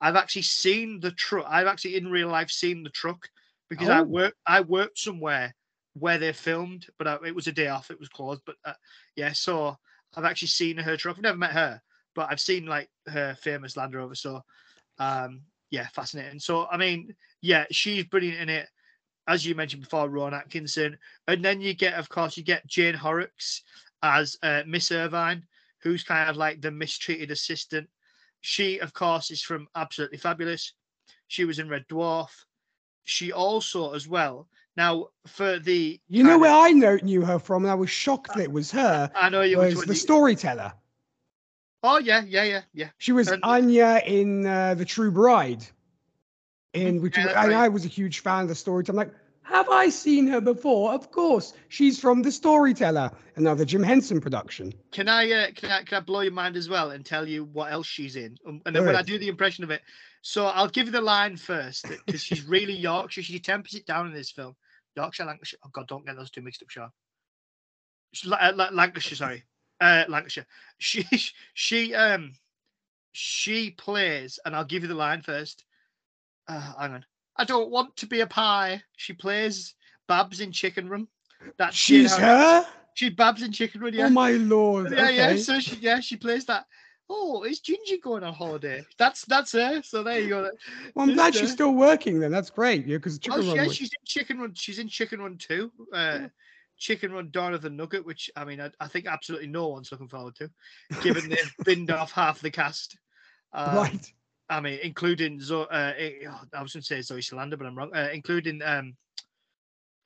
I've 0.00 0.16
actually 0.16 0.42
seen 0.42 1.00
the 1.00 1.12
truck. 1.12 1.46
I've 1.48 1.66
actually 1.66 1.96
in 1.96 2.10
real 2.10 2.28
life 2.28 2.50
seen 2.50 2.82
the 2.82 2.90
truck 2.90 3.28
because 3.68 3.88
oh. 3.88 3.92
I 3.92 4.02
work 4.02 4.34
I 4.46 4.60
worked 4.60 4.98
somewhere 4.98 5.54
where 5.94 6.18
they 6.18 6.32
filmed, 6.32 6.86
but 6.98 7.06
uh, 7.06 7.18
it 7.24 7.34
was 7.34 7.46
a 7.46 7.52
day 7.52 7.68
off. 7.68 7.90
It 7.90 8.00
was 8.00 8.08
closed. 8.08 8.42
But 8.44 8.56
uh, 8.64 8.74
yeah, 9.16 9.32
so 9.32 9.76
I've 10.16 10.24
actually 10.24 10.48
seen 10.48 10.76
her 10.76 10.96
truck. 10.96 11.16
I've 11.16 11.22
never 11.22 11.38
met 11.38 11.52
her, 11.52 11.80
but 12.14 12.28
I've 12.30 12.40
seen 12.40 12.66
like 12.66 12.90
her 13.06 13.36
famous 13.40 13.76
Land 13.76 13.94
Rover. 13.94 14.14
So 14.14 14.42
um, 14.98 15.42
yeah, 15.70 15.86
fascinating. 15.88 16.40
So 16.40 16.66
I 16.70 16.76
mean, 16.76 17.14
yeah, 17.40 17.64
she's 17.70 18.04
brilliant 18.04 18.40
in 18.40 18.48
it. 18.48 18.68
As 19.26 19.46
you 19.46 19.54
mentioned 19.54 19.82
before, 19.82 20.10
Ron 20.10 20.34
Atkinson, 20.34 20.98
and 21.28 21.42
then 21.42 21.60
you 21.60 21.72
get, 21.72 21.94
of 21.94 22.10
course, 22.10 22.36
you 22.36 22.42
get 22.42 22.66
Jane 22.66 22.94
Horrocks 22.94 23.62
as 24.02 24.36
uh, 24.42 24.62
Miss 24.66 24.92
Irvine, 24.92 25.46
who's 25.82 26.04
kind 26.04 26.28
of 26.28 26.36
like 26.36 26.60
the 26.60 26.70
mistreated 26.70 27.30
assistant. 27.30 27.88
She, 28.42 28.78
of 28.80 28.92
course, 28.92 29.30
is 29.30 29.40
from 29.40 29.66
Absolutely 29.74 30.18
Fabulous. 30.18 30.74
She 31.28 31.46
was 31.46 31.58
in 31.58 31.70
Red 31.70 31.86
Dwarf. 31.88 32.28
She 33.04 33.32
also, 33.32 33.94
as 33.94 34.06
well, 34.06 34.46
now, 34.76 35.08
for 35.26 35.58
the 35.58 36.00
you 36.08 36.24
know 36.24 36.38
where 36.38 36.52
I 36.52 36.70
know, 36.72 36.98
knew 37.02 37.24
her 37.24 37.38
from, 37.38 37.64
and 37.64 37.70
I 37.70 37.74
was 37.74 37.90
shocked 37.90 38.34
that 38.34 38.42
it 38.42 38.52
was 38.52 38.70
her. 38.72 39.10
I 39.14 39.28
know 39.28 39.42
you 39.42 39.58
was 39.58 39.80
the 39.82 39.88
you... 39.88 39.94
storyteller. 39.94 40.72
Oh 41.82 41.98
yeah, 41.98 42.22
yeah, 42.26 42.44
yeah, 42.44 42.62
yeah. 42.72 42.88
She 42.98 43.12
was 43.12 43.28
and, 43.28 43.42
Anya 43.44 44.02
in 44.04 44.46
uh, 44.46 44.74
the 44.74 44.84
True 44.84 45.10
Bride. 45.10 45.64
In 46.72 47.00
which 47.00 47.16
yeah, 47.16 47.26
I, 47.36 47.46
right. 47.46 47.52
I 47.52 47.68
was 47.68 47.84
a 47.84 47.88
huge 47.88 48.18
fan 48.20 48.42
of 48.42 48.48
the 48.48 48.54
storyteller. 48.56 49.02
I'm 49.02 49.08
like, 49.08 49.14
have 49.44 49.68
I 49.68 49.90
seen 49.90 50.26
her 50.26 50.40
before? 50.40 50.92
Of 50.92 51.12
course, 51.12 51.52
she's 51.68 52.00
from 52.00 52.22
the 52.22 52.32
Storyteller, 52.32 53.10
another 53.36 53.64
Jim 53.64 53.82
Henson 53.82 54.20
production. 54.20 54.72
Can 54.90 55.08
I, 55.08 55.30
uh, 55.30 55.46
can 55.54 55.70
I, 55.70 55.82
can 55.82 55.98
I 55.98 56.00
blow 56.00 56.20
your 56.20 56.32
mind 56.32 56.56
as 56.56 56.68
well 56.68 56.90
and 56.90 57.04
tell 57.04 57.28
you 57.28 57.44
what 57.44 57.70
else 57.70 57.86
she's 57.86 58.16
in? 58.16 58.38
Um, 58.46 58.62
and 58.66 58.74
then 58.74 58.82
Good. 58.82 58.86
when 58.86 58.96
I 58.96 59.02
do 59.02 59.18
the 59.18 59.28
impression 59.28 59.62
of 59.62 59.70
it, 59.70 59.82
so 60.22 60.46
I'll 60.46 60.68
give 60.68 60.86
you 60.86 60.92
the 60.92 61.02
line 61.02 61.36
first 61.36 61.86
because 62.06 62.22
she's 62.22 62.44
really 62.48 62.72
Yorkshire. 62.72 63.22
She 63.22 63.38
tempers 63.38 63.74
it 63.74 63.86
down 63.86 64.06
in 64.06 64.14
this 64.14 64.30
film. 64.30 64.56
Yorkshire, 64.96 65.24
Lancashire. 65.24 65.58
Oh 65.64 65.70
God, 65.72 65.88
don't 65.88 66.06
get 66.06 66.16
those 66.16 66.30
two 66.30 66.42
mixed 66.42 66.62
up, 66.62 66.70
Sean. 66.70 66.90
Uh, 68.30 68.68
Lancashire, 68.72 69.16
sorry, 69.16 69.44
uh, 69.80 70.04
Lancashire. 70.08 70.46
She 70.78 71.06
she 71.54 71.94
um 71.94 72.32
she 73.12 73.70
plays, 73.70 74.38
and 74.44 74.54
I'll 74.54 74.64
give 74.64 74.82
you 74.82 74.88
the 74.88 74.94
line 74.94 75.22
first. 75.22 75.64
Uh, 76.48 76.72
hang 76.78 76.92
on. 76.94 77.04
I 77.36 77.44
don't 77.44 77.70
want 77.70 77.96
to 77.96 78.06
be 78.06 78.20
a 78.20 78.26
pie. 78.26 78.82
She 78.96 79.12
plays 79.12 79.74
Babs 80.08 80.40
in 80.40 80.52
Chicken 80.52 80.88
Run. 80.88 81.08
That's 81.58 81.76
she's 81.76 82.14
her. 82.16 82.66
She 82.94 83.10
Babs 83.10 83.42
in 83.42 83.52
Chicken 83.52 83.80
Run. 83.80 83.94
Yeah. 83.94 84.06
Oh 84.06 84.10
my 84.10 84.32
lord. 84.32 84.92
Yeah, 84.92 85.04
okay. 85.04 85.16
yeah. 85.16 85.36
So 85.36 85.60
she 85.60 85.76
yeah 85.76 86.00
she 86.00 86.16
plays 86.16 86.44
that. 86.46 86.66
Oh, 87.10 87.42
is 87.44 87.60
Ginger 87.60 87.96
going 88.02 88.22
on 88.24 88.32
holiday? 88.32 88.84
That's 88.98 89.24
that's 89.26 89.52
her. 89.52 89.82
So 89.82 90.02
there 90.02 90.20
you 90.20 90.28
go. 90.30 90.50
Well, 90.94 91.08
I'm 91.08 91.14
glad 91.14 91.36
uh, 91.36 91.40
she's 91.40 91.52
still 91.52 91.74
working 91.74 92.18
then. 92.18 92.32
That's 92.32 92.50
great. 92.50 92.86
Yeah, 92.86 92.96
because 92.96 93.16
Oh, 93.16 93.18
Chicken 93.20 93.42
she- 93.42 93.48
Run 93.48 93.56
yeah, 93.56 93.66
was- 93.66 93.76
she's 93.76 93.90
in 93.90 94.04
Chicken 94.06 94.38
Run. 94.40 94.54
She's 94.54 94.78
in 94.78 94.88
Chicken 94.88 95.20
Run 95.20 95.36
too. 95.38 95.70
Uh, 95.92 95.96
Yeah. 95.96 96.26
Chicken 96.76 97.12
Run 97.12 97.30
Dawn 97.30 97.54
of 97.54 97.62
the 97.62 97.70
Nugget, 97.70 98.04
which 98.04 98.30
I 98.36 98.44
mean, 98.44 98.60
I, 98.60 98.68
I 98.80 98.88
think 98.88 99.06
absolutely 99.06 99.46
no 99.46 99.68
one's 99.68 99.92
looking 99.92 100.08
forward 100.08 100.34
to, 100.36 100.50
given 101.02 101.28
they've 101.28 101.54
binned 101.64 101.90
off 101.90 102.10
half 102.10 102.40
the 102.40 102.50
cast. 102.50 102.96
Um, 103.52 103.76
right. 103.76 104.12
I 104.50 104.60
mean, 104.60 104.80
including 104.82 105.40
Zo- 105.40 105.62
uh, 105.70 105.92
eh, 105.96 106.10
oh, 106.28 106.40
I 106.52 106.62
was 106.62 106.72
going 106.72 106.82
to 106.82 106.86
say 106.86 107.00
Zoe 107.00 107.22
Saldana, 107.22 107.56
but 107.56 107.66
I'm 107.68 107.78
wrong. 107.78 107.94
Uh, 107.94 108.08
including 108.12 108.60
um, 108.62 108.96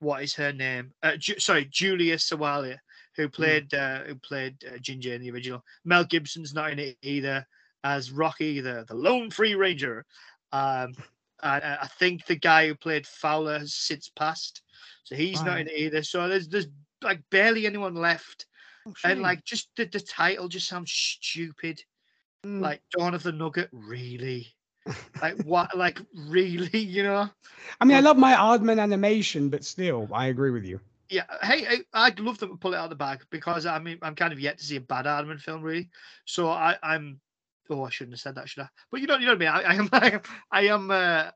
what 0.00 0.22
is 0.22 0.34
her 0.34 0.52
name? 0.52 0.92
Uh, 1.02 1.16
Ju- 1.16 1.40
sorry, 1.40 1.64
Julia 1.70 2.16
Sawalha, 2.16 2.76
who 3.18 3.28
played 3.28 3.74
uh, 3.74 4.04
who 4.04 4.14
played 4.16 4.56
uh, 4.66 4.78
Ginger 4.78 5.12
in 5.14 5.20
the 5.20 5.30
original. 5.30 5.62
Mel 5.84 6.04
Gibson's 6.04 6.54
not 6.54 6.70
in 6.72 6.78
it 6.78 6.96
either 7.02 7.46
as 7.84 8.10
Rocky, 8.12 8.60
the 8.60 8.84
the 8.88 8.94
Lone 8.94 9.30
Free 9.30 9.54
Ranger. 9.54 10.06
Um, 10.52 10.94
uh, 11.42 11.60
I 11.82 11.86
think 11.98 12.24
the 12.26 12.36
guy 12.36 12.68
who 12.68 12.74
played 12.74 13.06
Fowler 13.06 13.58
has 13.58 13.74
since 13.74 14.08
passed, 14.08 14.62
so 15.04 15.16
he's 15.16 15.44
not 15.44 15.60
in 15.60 15.68
it 15.68 15.76
either. 15.76 16.02
So 16.02 16.28
there's 16.28 16.48
there's 16.48 16.68
like 17.02 17.20
barely 17.30 17.66
anyone 17.66 17.94
left, 17.94 18.46
Oh, 18.86 18.94
and 19.04 19.20
like 19.20 19.44
just 19.44 19.68
the, 19.76 19.84
the 19.84 20.00
title 20.00 20.48
just 20.48 20.68
sounds 20.68 20.90
stupid 20.92 21.82
Mm. 22.46 22.60
like 22.62 22.82
Dawn 22.92 23.14
of 23.14 23.22
the 23.24 23.32
Nugget, 23.32 23.68
really? 23.72 24.54
like 25.22 25.34
what? 25.42 25.76
Like 25.76 26.00
really? 26.14 26.78
You 26.78 27.02
know? 27.02 27.28
I 27.80 27.84
mean, 27.84 27.96
I 27.96 28.00
love 28.00 28.16
my 28.16 28.34
Aardman 28.34 28.80
animation, 28.80 29.48
but 29.50 29.64
still, 29.64 30.08
I 30.12 30.26
agree 30.26 30.50
with 30.50 30.64
you. 30.64 30.80
Yeah. 31.10 31.24
Hey, 31.42 31.66
I, 31.66 32.06
I'd 32.06 32.20
love 32.20 32.38
them 32.38 32.50
to 32.50 32.56
pull 32.56 32.74
it 32.74 32.76
out 32.76 32.84
of 32.84 32.90
the 32.90 32.96
bag 32.96 33.22
because 33.30 33.66
I 33.66 33.78
mean 33.78 33.98
I'm 34.02 34.14
kind 34.14 34.32
of 34.32 34.40
yet 34.40 34.58
to 34.58 34.64
see 34.64 34.76
a 34.76 34.80
bad 34.80 35.06
Aardman 35.06 35.40
film, 35.40 35.62
really. 35.62 35.90
So 36.24 36.48
I, 36.48 36.76
I'm. 36.82 37.20
Oh, 37.70 37.84
I 37.84 37.90
shouldn't 37.90 38.14
have 38.14 38.20
said 38.20 38.34
that, 38.36 38.48
should 38.48 38.62
I? 38.64 38.68
But 38.90 39.00
you 39.00 39.06
know, 39.06 39.16
you 39.16 39.26
know 39.26 39.34
what 39.34 39.42
I 39.42 39.60
mean. 39.60 39.66
I, 39.66 39.70
I 39.70 39.74
am. 39.74 39.88
I 39.92 40.10
am. 40.10 40.20
I 40.50 40.60
am. 40.68 40.90
Uh, 40.90 41.30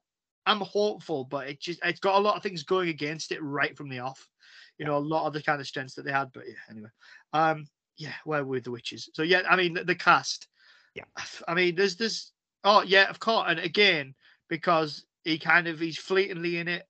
I'm 0.44 0.60
hopeful, 0.60 1.24
but 1.24 1.48
it 1.48 1.60
just 1.60 1.80
it's 1.84 2.00
got 2.00 2.16
a 2.16 2.20
lot 2.20 2.36
of 2.36 2.42
things 2.42 2.64
going 2.64 2.88
against 2.88 3.32
it 3.32 3.42
right 3.42 3.76
from 3.76 3.88
the 3.88 4.00
off. 4.00 4.28
You 4.78 4.86
know, 4.86 4.96
a 4.96 4.98
lot 4.98 5.26
of 5.26 5.32
the 5.32 5.42
kind 5.42 5.60
of 5.60 5.66
strengths 5.66 5.94
that 5.94 6.04
they 6.04 6.12
had. 6.12 6.32
But 6.32 6.44
yeah, 6.46 6.54
anyway. 6.70 6.90
Um. 7.32 7.66
Yeah. 7.96 8.14
Where 8.24 8.44
were 8.44 8.60
the 8.60 8.70
witches? 8.70 9.08
So 9.14 9.22
yeah, 9.22 9.42
I 9.48 9.56
mean 9.56 9.74
the, 9.74 9.84
the 9.84 9.94
cast. 9.94 10.48
Yeah. 10.94 11.04
I 11.48 11.54
mean, 11.54 11.74
there's 11.76 11.96
this. 11.96 12.32
Oh 12.64 12.82
yeah, 12.82 13.08
of 13.08 13.18
course. 13.20 13.46
And 13.48 13.58
again, 13.58 14.14
because 14.48 15.04
he 15.24 15.38
kind 15.38 15.66
of 15.66 15.80
he's 15.80 15.98
fleetingly 15.98 16.58
in 16.58 16.68
it, 16.68 16.86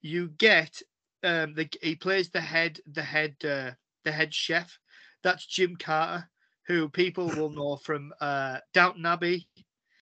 you 0.00 0.28
get 0.38 0.80
um 1.24 1.54
the 1.54 1.68
he 1.82 1.94
plays 1.96 2.30
the 2.30 2.40
head 2.40 2.80
the 2.86 3.02
head 3.02 3.36
uh, 3.44 3.72
the 4.04 4.12
head 4.12 4.32
chef. 4.32 4.78
That's 5.22 5.46
Jim 5.46 5.76
Carter, 5.76 6.28
who 6.66 6.88
people 6.88 7.28
will 7.28 7.50
know 7.58 7.76
from 7.76 8.12
uh 8.20 8.58
Downton 8.72 9.06
Abbey. 9.06 9.48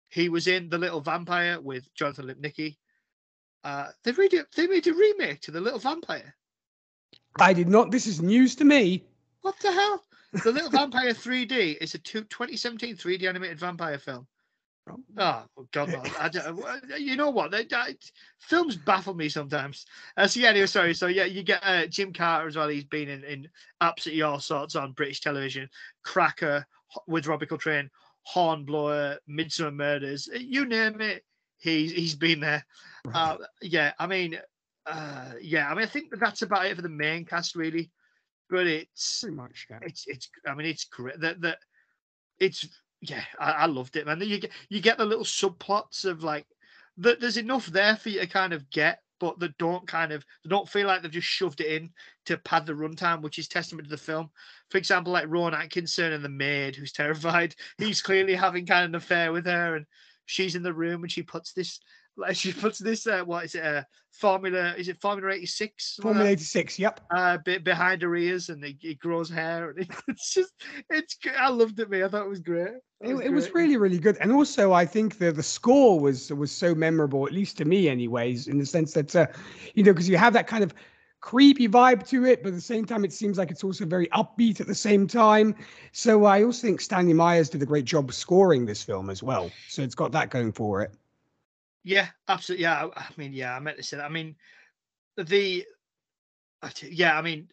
He 0.10 0.30
was 0.30 0.48
in 0.48 0.70
The 0.70 0.78
Little 0.78 1.02
Vampire 1.02 1.60
with 1.62 1.94
Jonathan 1.96 2.28
Lipnicki. 2.28 2.78
Uh, 3.64 3.88
they 4.04 4.12
made 4.12 4.34
it. 4.34 4.48
They 4.56 4.68
made 4.68 4.88
a 4.88 4.94
remake 4.94 5.42
to 5.42 5.52
The 5.52 5.62
Little 5.62 5.80
Vampire. 5.80 6.36
I 7.40 7.54
did 7.54 7.70
not. 7.70 7.92
This 7.92 8.08
is 8.08 8.22
news 8.22 8.56
to 8.56 8.66
me. 8.66 9.06
What 9.42 9.58
the 9.60 9.72
hell? 9.72 10.04
The 10.44 10.52
Little 10.52 10.70
Vampire 10.70 11.14
3D 11.14 11.78
is 11.82 11.94
a 11.94 11.98
two, 12.00 12.22
2017 12.22 12.96
3D 12.96 13.24
animated 13.28 13.60
vampire 13.60 13.98
film. 13.98 14.28
Oh 15.18 15.44
God! 15.72 15.90
no, 15.90 16.04
I 16.20 16.30
don't, 16.30 16.64
uh, 16.64 16.96
you 16.98 17.16
know 17.16 17.30
what? 17.30 17.52
They, 17.52 17.66
I, 17.74 17.96
films 18.40 18.76
baffle 18.76 19.14
me 19.14 19.30
sometimes. 19.30 19.86
Uh, 20.18 20.28
so 20.28 20.40
yeah, 20.40 20.50
anyway, 20.50 20.66
sorry. 20.66 20.94
So 20.94 21.08
yeah, 21.08 21.26
you 21.26 21.44
get 21.44 21.62
uh, 21.64 21.86
Jim 21.88 22.14
Carter 22.14 22.48
as 22.48 22.56
well. 22.56 22.68
He's 22.70 22.86
been 22.86 23.10
in, 23.10 23.24
in 23.24 23.48
absolutely 23.82 24.22
all 24.22 24.40
sorts 24.40 24.76
on 24.76 24.94
British 24.94 25.22
television. 25.22 25.70
Cracker 26.04 26.66
with 27.08 27.28
Robbie 27.28 27.46
Coltrane, 27.46 27.90
Hornblower, 28.24 29.18
Midsomer 29.30 29.74
Murders. 29.74 30.30
uh, 30.34 30.38
You 30.40 30.66
name 30.66 31.02
it, 31.02 31.24
he's 31.60 31.92
he's 31.92 32.16
been 32.16 32.40
there. 32.40 32.66
Uh, 33.14 33.38
yeah, 33.62 33.94
I 34.00 34.08
mean, 34.08 34.38
uh, 34.86 35.32
yeah, 35.42 35.70
I 35.70 35.76
mean, 35.76 35.84
I 35.84 35.88
think 35.88 36.14
that's 36.20 36.42
about 36.42 36.66
it 36.66 36.76
for 36.76 36.82
the 36.82 36.90
main 36.90 37.26
cast, 37.26 37.56
really. 37.56 37.92
But 38.50 38.68
it's 38.68 39.22
Pretty 39.22 39.36
much. 39.36 39.68
Yeah. 39.70 39.80
it's 39.82 40.06
it's 40.08 40.30
I 40.46 40.54
mean 40.56 40.68
it's 40.68 40.84
great 40.84 41.20
that 41.22 41.40
that 41.42 41.60
it's 42.40 42.68
yeah 43.02 43.24
I, 43.40 43.52
I 43.52 43.66
loved 43.66 43.96
it 43.96 44.06
man. 44.06 44.22
You 44.22 44.40
get 44.40 44.52
you 44.70 44.80
get 44.80 44.98
the 44.98 45.06
little 45.06 45.26
subplots 45.26 46.06
of 46.06 46.24
like 46.24 46.46
that 46.98 47.20
there's 47.20 47.38
enough 47.38 47.68
there 47.68 47.96
for 47.96 48.10
you 48.10 48.20
to 48.20 48.28
kind 48.28 48.54
of 48.54 48.70
get 48.70 49.00
but 49.20 49.40
that 49.40 49.58
don't 49.58 49.88
kind 49.88 50.12
of 50.12 50.26
they 50.44 50.50
don't 50.50 50.70
feel 50.70 50.88
like 50.88 51.02
they've 51.02 51.12
just 51.12 51.28
shoved 51.28 51.62
it 51.62 51.68
in 51.68 51.90
to 52.26 52.38
pad 52.38 52.66
the 52.66 52.74
runtime 52.74 53.22
which 53.22 53.40
is 53.40 53.48
testament 53.48 53.86
to 53.88 53.90
the 53.90 53.98
film. 53.98 54.30
For 54.70 54.78
example 54.78 55.14
like 55.14 55.28
Rowan 55.28 55.54
Atkinson 55.54 56.14
and 56.14 56.24
the 56.24 56.30
maid 56.30 56.76
who's 56.76 56.92
terrified 56.94 57.56
he's 57.78 58.02
clearly 58.02 58.36
having 58.36 58.66
kind 58.66 58.86
of 58.86 58.92
an 58.92 58.96
affair 58.96 59.32
with 59.32 59.46
her 59.46 59.76
and 59.76 59.86
she's 60.26 60.56
in 60.56 60.64
the 60.64 60.74
room 60.74 61.04
and 61.04 61.12
she 61.12 61.24
puts 61.24 61.54
this 61.54 61.80
she 62.34 62.54
puts 62.54 62.80
this 62.80 63.08
uh, 63.08 63.22
what 63.24 63.46
is 63.46 63.56
it 63.56 63.64
uh, 63.64 63.84
formula 64.12 64.74
is 64.78 64.88
it 64.88 65.00
formula 65.02 65.34
86 65.34 65.96
something 65.96 66.10
like 66.10 66.14
that? 66.14 66.20
Formula 66.20 66.32
86. 66.32 66.80
Yep. 66.80 67.00
uh 67.12 67.38
bit 67.46 67.64
behind 67.64 68.02
her 68.02 68.16
ears 68.16 68.50
and 68.50 68.64
it, 68.64 68.76
it 68.82 69.00
grows 69.00 69.30
hair 69.30 69.70
and 69.70 69.80
it's 70.08 70.34
just 70.34 70.54
it's 70.90 71.18
i 71.40 71.50
loved 71.50 71.80
it 71.80 71.90
me 71.90 72.04
I 72.04 72.08
thought 72.08 72.26
it 72.26 72.30
was 72.30 72.40
great 72.40 72.74
It, 73.02 73.16
it 73.16 73.32
was 73.32 73.52
really, 73.54 73.78
really 73.78 73.98
good, 73.98 74.18
and 74.22 74.32
also 74.32 74.74
I 74.74 74.86
think 74.86 75.18
the 75.18 75.32
the 75.32 75.42
score 75.44 76.00
was 76.00 76.32
was 76.32 76.52
so 76.52 76.76
memorable, 76.76 77.26
at 77.26 77.34
least 77.34 77.58
to 77.58 77.66
me, 77.66 77.90
anyways, 77.90 78.48
in 78.48 78.60
the 78.60 78.66
sense 78.66 78.94
that 78.94 79.16
uh, 79.16 79.26
you 79.74 79.84
know, 79.84 79.92
because 79.92 80.08
you 80.08 80.18
have 80.18 80.34
that 80.34 80.46
kind 80.46 80.64
of 80.64 80.74
creepy 81.22 81.68
vibe 81.68 82.06
to 82.10 82.26
it, 82.26 82.44
but 82.44 82.50
at 82.50 82.56
the 82.56 82.62
same 82.62 82.86
time, 82.86 83.06
it 83.06 83.14
seems 83.14 83.38
like 83.38 83.52
it's 83.52 83.64
also 83.64 83.86
very 83.86 84.08
upbeat 84.08 84.60
at 84.60 84.68
the 84.68 84.76
same 84.76 85.08
time. 85.08 85.56
So 85.92 86.26
I 86.26 86.44
also 86.44 86.68
think 86.68 86.82
Stanley 86.82 87.14
Myers 87.14 87.50
did 87.50 87.62
a 87.62 87.66
great 87.66 87.86
job 87.86 88.12
scoring 88.12 88.66
this 88.66 88.84
film 88.84 89.10
as 89.10 89.24
well. 89.24 89.52
So 89.68 89.84
it's 89.84 89.96
got 89.96 90.12
that 90.12 90.30
going 90.30 90.52
for 90.52 90.82
it. 90.82 90.92
Yeah 91.84 92.08
absolutely 92.28 92.64
yeah 92.64 92.88
I, 92.96 93.08
mean 93.18 93.34
yeah 93.34 93.56
I 93.56 93.60
meant 93.60 93.78
to 93.78 93.84
say 93.84 93.98
that 93.98 94.06
I 94.06 94.10
mean 94.10 94.36
the 95.18 95.66
yeah 96.84 97.18
I 97.18 97.22
mean 97.22 97.48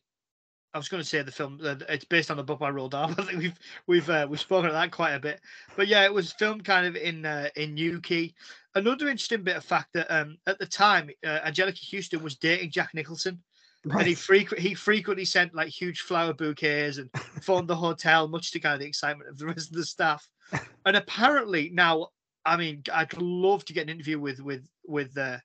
I 0.74 0.78
was 0.78 0.88
going 0.88 1.02
to 1.02 1.08
say 1.08 1.22
the 1.22 1.32
film 1.32 1.60
uh, 1.62 1.76
it's 1.88 2.04
based 2.04 2.30
on 2.30 2.36
the 2.36 2.44
book 2.44 2.58
by 2.58 2.70
Roald 2.70 2.90
Dahl 2.90 3.14
I 3.18 3.22
think 3.22 3.38
we've 3.38 3.58
we've 3.86 4.10
uh, 4.10 4.26
we've 4.28 4.40
spoken 4.40 4.66
of 4.66 4.74
that 4.74 4.92
quite 4.92 5.14
a 5.14 5.20
bit 5.20 5.40
but 5.76 5.88
yeah 5.88 6.04
it 6.04 6.12
was 6.12 6.32
filmed 6.32 6.64
kind 6.64 6.86
of 6.86 6.96
in 6.96 7.24
uh, 7.24 7.48
in 7.56 7.74
Newquay 7.74 8.34
another 8.74 9.08
interesting 9.08 9.42
bit 9.42 9.56
of 9.56 9.64
fact 9.64 9.92
that 9.94 10.06
um 10.14 10.36
at 10.46 10.58
the 10.58 10.66
time 10.66 11.10
uh, 11.26 11.40
Anjelica 11.40 11.80
Huston 11.90 12.22
was 12.22 12.36
dating 12.36 12.70
Jack 12.70 12.94
Nicholson 12.94 13.42
and 13.84 14.02
he 14.02 14.08
Right. 14.08 14.18
frequent 14.18 14.62
he 14.62 14.74
frequently 14.74 15.24
sent 15.24 15.54
like 15.54 15.68
huge 15.68 16.00
flower 16.00 16.32
bouquets 16.32 16.98
and 16.98 17.10
phoned 17.42 17.68
the 17.68 17.76
hotel, 17.76 18.28
much 18.28 18.50
to 18.52 18.60
kind 18.60 18.74
of 18.74 18.80
the 18.80 18.86
excitement 18.86 19.30
of 19.30 19.38
the 19.38 19.46
rest 19.46 19.70
of 19.70 19.76
the 19.76 19.84
staff. 19.84 20.28
And 20.84 20.96
apparently 20.96 21.70
now, 21.72 22.08
I 22.48 22.56
mean, 22.56 22.82
I'd 22.92 23.12
love 23.20 23.64
to 23.66 23.74
get 23.74 23.82
an 23.82 23.90
interview 23.90 24.18
with 24.18 24.40
with 24.40 24.66
with 24.86 25.16
uh, 25.18 25.38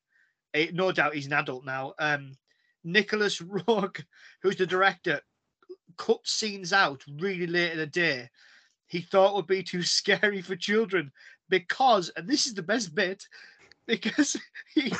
a, 0.53 0.71
no 0.71 0.91
doubt 0.93 1.15
he's 1.15 1.25
an 1.25 1.33
adult 1.33 1.65
now. 1.65 1.93
Um, 1.99 2.37
Nicolas 2.83 3.41
Rourke, 3.67 4.05
who's 4.41 4.55
the 4.55 4.65
director, 4.65 5.19
cut 5.97 6.25
scenes 6.25 6.71
out 6.71 7.03
really 7.19 7.47
late 7.47 7.73
in 7.73 7.77
the 7.77 7.85
day. 7.85 8.29
He 8.87 9.01
thought 9.01 9.35
would 9.35 9.47
be 9.47 9.63
too 9.63 9.83
scary 9.99 10.41
for 10.41 10.55
children 10.55 11.11
because, 11.49 12.09
and 12.15 12.27
this 12.27 12.47
is 12.47 12.53
the 12.53 12.63
best 12.63 12.95
bit, 12.95 13.27
because 13.85 14.37
he 14.73 14.93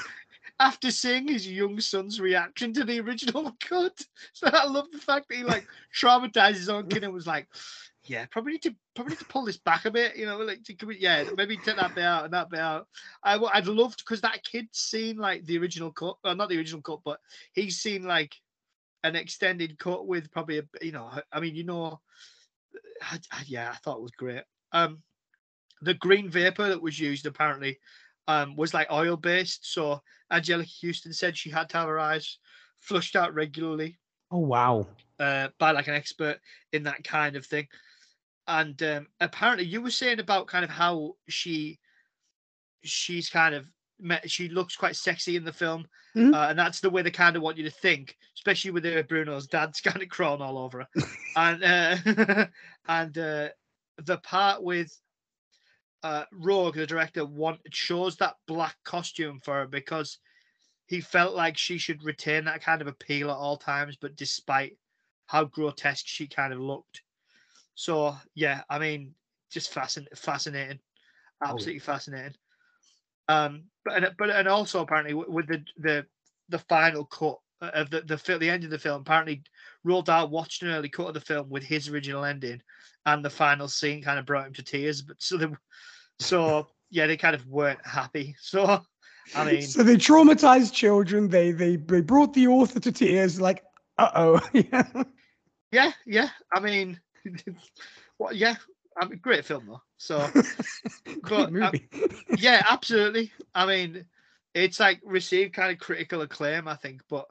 after 0.59 0.91
seeing 0.91 1.27
his 1.27 1.47
young 1.47 1.79
son's 1.79 2.19
reaction 2.19 2.73
to 2.73 2.83
the 2.83 2.99
original 2.99 3.55
cut. 3.61 4.05
So 4.33 4.49
I 4.51 4.67
love 4.67 4.91
the 4.91 4.99
fact 4.99 5.29
that 5.29 5.37
he 5.37 5.43
like 5.43 5.65
traumatized 5.95 6.55
his 6.55 6.69
own 6.69 6.87
kid 6.87 7.03
and 7.03 7.13
was 7.13 7.27
like, 7.27 7.47
yeah, 8.05 8.25
probably 8.31 8.53
need 8.53 8.63
to 8.63 8.75
probably 8.95 9.11
need 9.11 9.19
to 9.19 9.25
pull 9.25 9.45
this 9.45 9.57
back 9.57 9.85
a 9.85 9.91
bit, 9.91 10.15
you 10.15 10.25
know, 10.25 10.37
like 10.39 10.63
to, 10.63 10.75
yeah, 10.97 11.23
maybe 11.37 11.57
take 11.57 11.77
that 11.77 11.95
bit 11.95 12.03
out 12.03 12.25
and 12.25 12.33
that 12.33 12.49
bit 12.49 12.59
out. 12.59 12.87
I 13.23 13.37
I'd 13.37 13.67
loved 13.67 13.99
because 13.99 14.21
that 14.21 14.43
kid's 14.43 14.77
seen 14.79 15.17
like 15.17 15.45
the 15.45 15.57
original 15.57 15.91
cut, 15.91 16.17
well, 16.23 16.35
not 16.35 16.49
the 16.49 16.57
original 16.57 16.81
cut, 16.81 16.99
but 17.05 17.19
he's 17.53 17.79
seen 17.79 18.03
like 18.03 18.35
an 19.03 19.15
extended 19.15 19.77
cut 19.79 20.05
with 20.07 20.31
probably 20.31 20.59
a 20.59 20.63
you 20.81 20.91
know, 20.91 21.11
I 21.31 21.39
mean, 21.39 21.55
you 21.55 21.63
know, 21.63 22.01
I, 23.01 23.19
I- 23.31 23.43
yeah, 23.47 23.71
I 23.71 23.75
thought 23.77 23.97
it 23.97 24.03
was 24.03 24.11
great. 24.11 24.43
Um, 24.71 25.01
the 25.81 25.93
green 25.93 26.29
vapor 26.29 26.69
that 26.69 26.81
was 26.81 26.99
used 26.99 27.25
apparently 27.25 27.79
um, 28.27 28.55
was 28.55 28.73
like 28.73 28.91
oil 28.91 29.17
based. 29.17 29.71
So 29.71 30.01
Anjelica 30.31 30.85
Huston 30.85 31.13
said 31.13 31.37
she 31.37 31.49
had 31.49 31.69
to 31.69 31.77
have 31.77 31.87
her 31.89 31.99
eyes 31.99 32.37
flushed 32.79 33.15
out 33.15 33.33
regularly 33.33 33.97
Oh 34.31 34.39
wow. 34.39 34.87
uh, 35.19 35.49
by 35.59 35.71
like 35.71 35.87
an 35.87 35.93
expert 35.93 36.39
in 36.71 36.83
that 36.83 37.03
kind 37.03 37.35
of 37.35 37.45
thing. 37.45 37.67
And 38.47 38.81
um, 38.83 39.07
apparently, 39.21 39.65
you 39.65 39.81
were 39.81 39.91
saying 39.91 40.19
about 40.19 40.47
kind 40.47 40.63
of 40.65 40.69
how 40.69 41.15
she 41.29 41.79
she's 42.83 43.29
kind 43.29 43.55
of 43.55 43.65
met, 43.99 44.29
she 44.29 44.49
looks 44.49 44.75
quite 44.75 44.95
sexy 44.95 45.35
in 45.37 45.45
the 45.45 45.53
film, 45.53 45.87
Mhm. 46.15 46.33
uh, 46.33 46.49
and 46.49 46.59
that's 46.59 46.81
the 46.81 46.89
way 46.89 47.01
they 47.01 47.11
kind 47.11 47.35
of 47.37 47.41
want 47.41 47.57
you 47.57 47.63
to 47.63 47.71
think, 47.71 48.17
especially 48.35 48.71
with 48.71 48.85
uh, 48.85 49.03
Bruno's 49.03 49.47
dad's 49.47 49.79
kind 49.81 50.01
of 50.01 50.09
crawling 50.09 50.41
all 50.41 50.57
over 50.57 50.79
her, 50.79 50.87
and 51.35 51.63
uh, 51.63 52.45
and 52.87 53.17
uh, 53.17 53.49
the 53.97 54.17
part 54.17 54.61
with 54.61 54.99
uh, 56.03 56.25
Roeg, 56.33 56.75
the 56.75 56.85
director, 56.85 57.25
want 57.25 57.61
chose 57.71 58.17
that 58.17 58.35
black 58.45 58.75
costume 58.83 59.39
for 59.39 59.53
her 59.53 59.67
because 59.67 60.17
he 60.87 60.99
felt 60.99 61.33
like 61.33 61.57
she 61.57 61.77
should 61.77 62.03
retain 62.03 62.43
that 62.43 62.61
kind 62.61 62.81
of 62.81 62.87
appeal 62.87 63.31
at 63.31 63.37
all 63.37 63.55
times, 63.55 63.95
but 63.95 64.17
despite 64.17 64.77
how 65.27 65.45
grotesque 65.45 66.05
she 66.07 66.27
kind 66.27 66.51
of 66.51 66.59
looked. 66.59 67.03
So 67.75 68.15
yeah, 68.35 68.61
I 68.69 68.79
mean, 68.79 69.13
just 69.51 69.73
fascinating, 69.73 70.15
fascinating, 70.15 70.79
Oh. 71.41 71.49
absolutely 71.49 71.79
fascinating. 71.79 72.35
Um, 73.27 73.63
but 73.85 74.03
and, 74.03 74.15
but 74.17 74.29
and 74.29 74.47
also 74.47 74.81
apparently 74.81 75.13
with 75.13 75.47
the 75.47 75.63
the 75.77 76.05
the 76.49 76.59
final 76.59 77.05
cut 77.05 77.37
of 77.61 77.89
the 77.89 78.01
the 78.01 78.37
the 78.37 78.49
end 78.49 78.63
of 78.63 78.69
the 78.69 78.79
film, 78.79 79.01
apparently 79.01 79.43
Roald 79.85 80.05
Dahl 80.05 80.29
watched 80.29 80.63
an 80.63 80.69
early 80.69 80.89
cut 80.89 81.07
of 81.07 81.13
the 81.13 81.21
film 81.21 81.49
with 81.49 81.63
his 81.63 81.89
original 81.89 82.25
ending, 82.25 82.61
and 83.05 83.23
the 83.23 83.29
final 83.29 83.67
scene 83.67 84.01
kind 84.01 84.19
of 84.19 84.25
brought 84.25 84.47
him 84.47 84.53
to 84.53 84.63
tears. 84.63 85.01
But 85.01 85.17
so 85.19 85.37
they, 85.37 85.47
so 86.19 86.67
yeah, 86.89 87.07
they 87.07 87.17
kind 87.17 87.35
of 87.35 87.45
weren't 87.47 87.85
happy. 87.85 88.35
So 88.39 88.81
I 89.35 89.45
mean, 89.51 89.61
so 89.61 89.83
they 89.83 89.95
traumatized 89.95 90.73
children. 90.73 91.29
They 91.29 91.51
they 91.51 91.77
they 91.77 92.01
brought 92.01 92.33
the 92.33 92.47
author 92.47 92.79
to 92.79 92.91
tears. 92.91 93.39
Like, 93.39 93.63
uh 93.97 94.11
oh. 94.15 94.39
yeah. 94.53 94.87
yeah, 95.71 95.91
yeah. 96.05 96.29
I 96.53 96.59
mean, 96.59 96.99
what? 98.17 98.35
Yeah, 98.35 98.55
I 98.99 99.05
mean, 99.05 99.19
great 99.19 99.45
film 99.45 99.65
though. 99.67 99.81
So. 99.97 100.27
But, 101.29 101.47
uh, 101.47 101.51
movie. 101.51 101.87
yeah, 102.37 102.63
absolutely. 102.69 103.31
I 103.55 103.65
mean, 103.65 104.05
it's 104.53 104.79
like 104.79 104.99
received 105.05 105.53
kind 105.53 105.71
of 105.71 105.79
critical 105.79 106.21
acclaim, 106.21 106.67
I 106.67 106.75
think, 106.75 107.01
but 107.09 107.27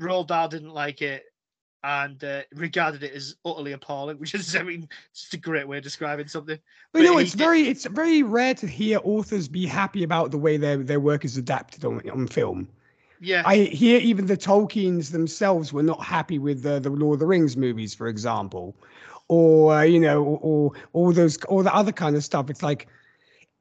Roald 0.00 0.28
Dahl 0.28 0.48
didn't 0.48 0.72
like 0.72 1.02
it 1.02 1.24
and 1.82 2.22
uh, 2.22 2.42
regarded 2.54 3.02
it 3.02 3.12
as 3.14 3.36
utterly 3.44 3.72
appalling, 3.72 4.18
which 4.18 4.34
is, 4.34 4.54
I 4.54 4.62
mean, 4.62 4.88
just 5.14 5.34
a 5.34 5.38
great 5.38 5.66
way 5.66 5.78
of 5.78 5.82
describing 5.82 6.28
something. 6.28 6.58
But 6.92 7.02
you 7.02 7.08
but 7.08 7.12
know, 7.14 7.18
it's 7.18 7.32
did- 7.32 7.38
very 7.38 7.62
it's 7.62 7.86
very 7.86 8.22
rare 8.22 8.54
to 8.54 8.66
hear 8.66 9.00
authors 9.02 9.48
be 9.48 9.66
happy 9.66 10.02
about 10.04 10.30
the 10.30 10.38
way 10.38 10.56
their 10.56 10.76
their 10.78 11.00
work 11.00 11.24
is 11.24 11.36
adapted 11.36 11.84
on 11.84 12.08
on 12.10 12.26
film. 12.28 12.68
Yeah, 13.20 13.42
I 13.44 13.56
hear 13.56 14.00
even 14.00 14.26
the 14.26 14.36
Tolkien's 14.36 15.10
themselves 15.10 15.72
were 15.72 15.82
not 15.82 16.02
happy 16.02 16.38
with 16.38 16.62
the, 16.62 16.80
the 16.80 16.88
Lord 16.88 17.16
of 17.16 17.20
the 17.20 17.26
Rings 17.26 17.54
movies, 17.54 17.94
for 17.94 18.08
example, 18.08 18.74
or 19.28 19.74
uh, 19.74 19.82
you 19.82 20.00
know, 20.00 20.24
or, 20.24 20.72
all 20.94 21.12
those 21.12 21.36
all 21.44 21.62
the 21.62 21.74
other 21.74 21.92
kind 21.92 22.16
of 22.16 22.24
stuff. 22.24 22.48
It's 22.48 22.62
like, 22.62 22.88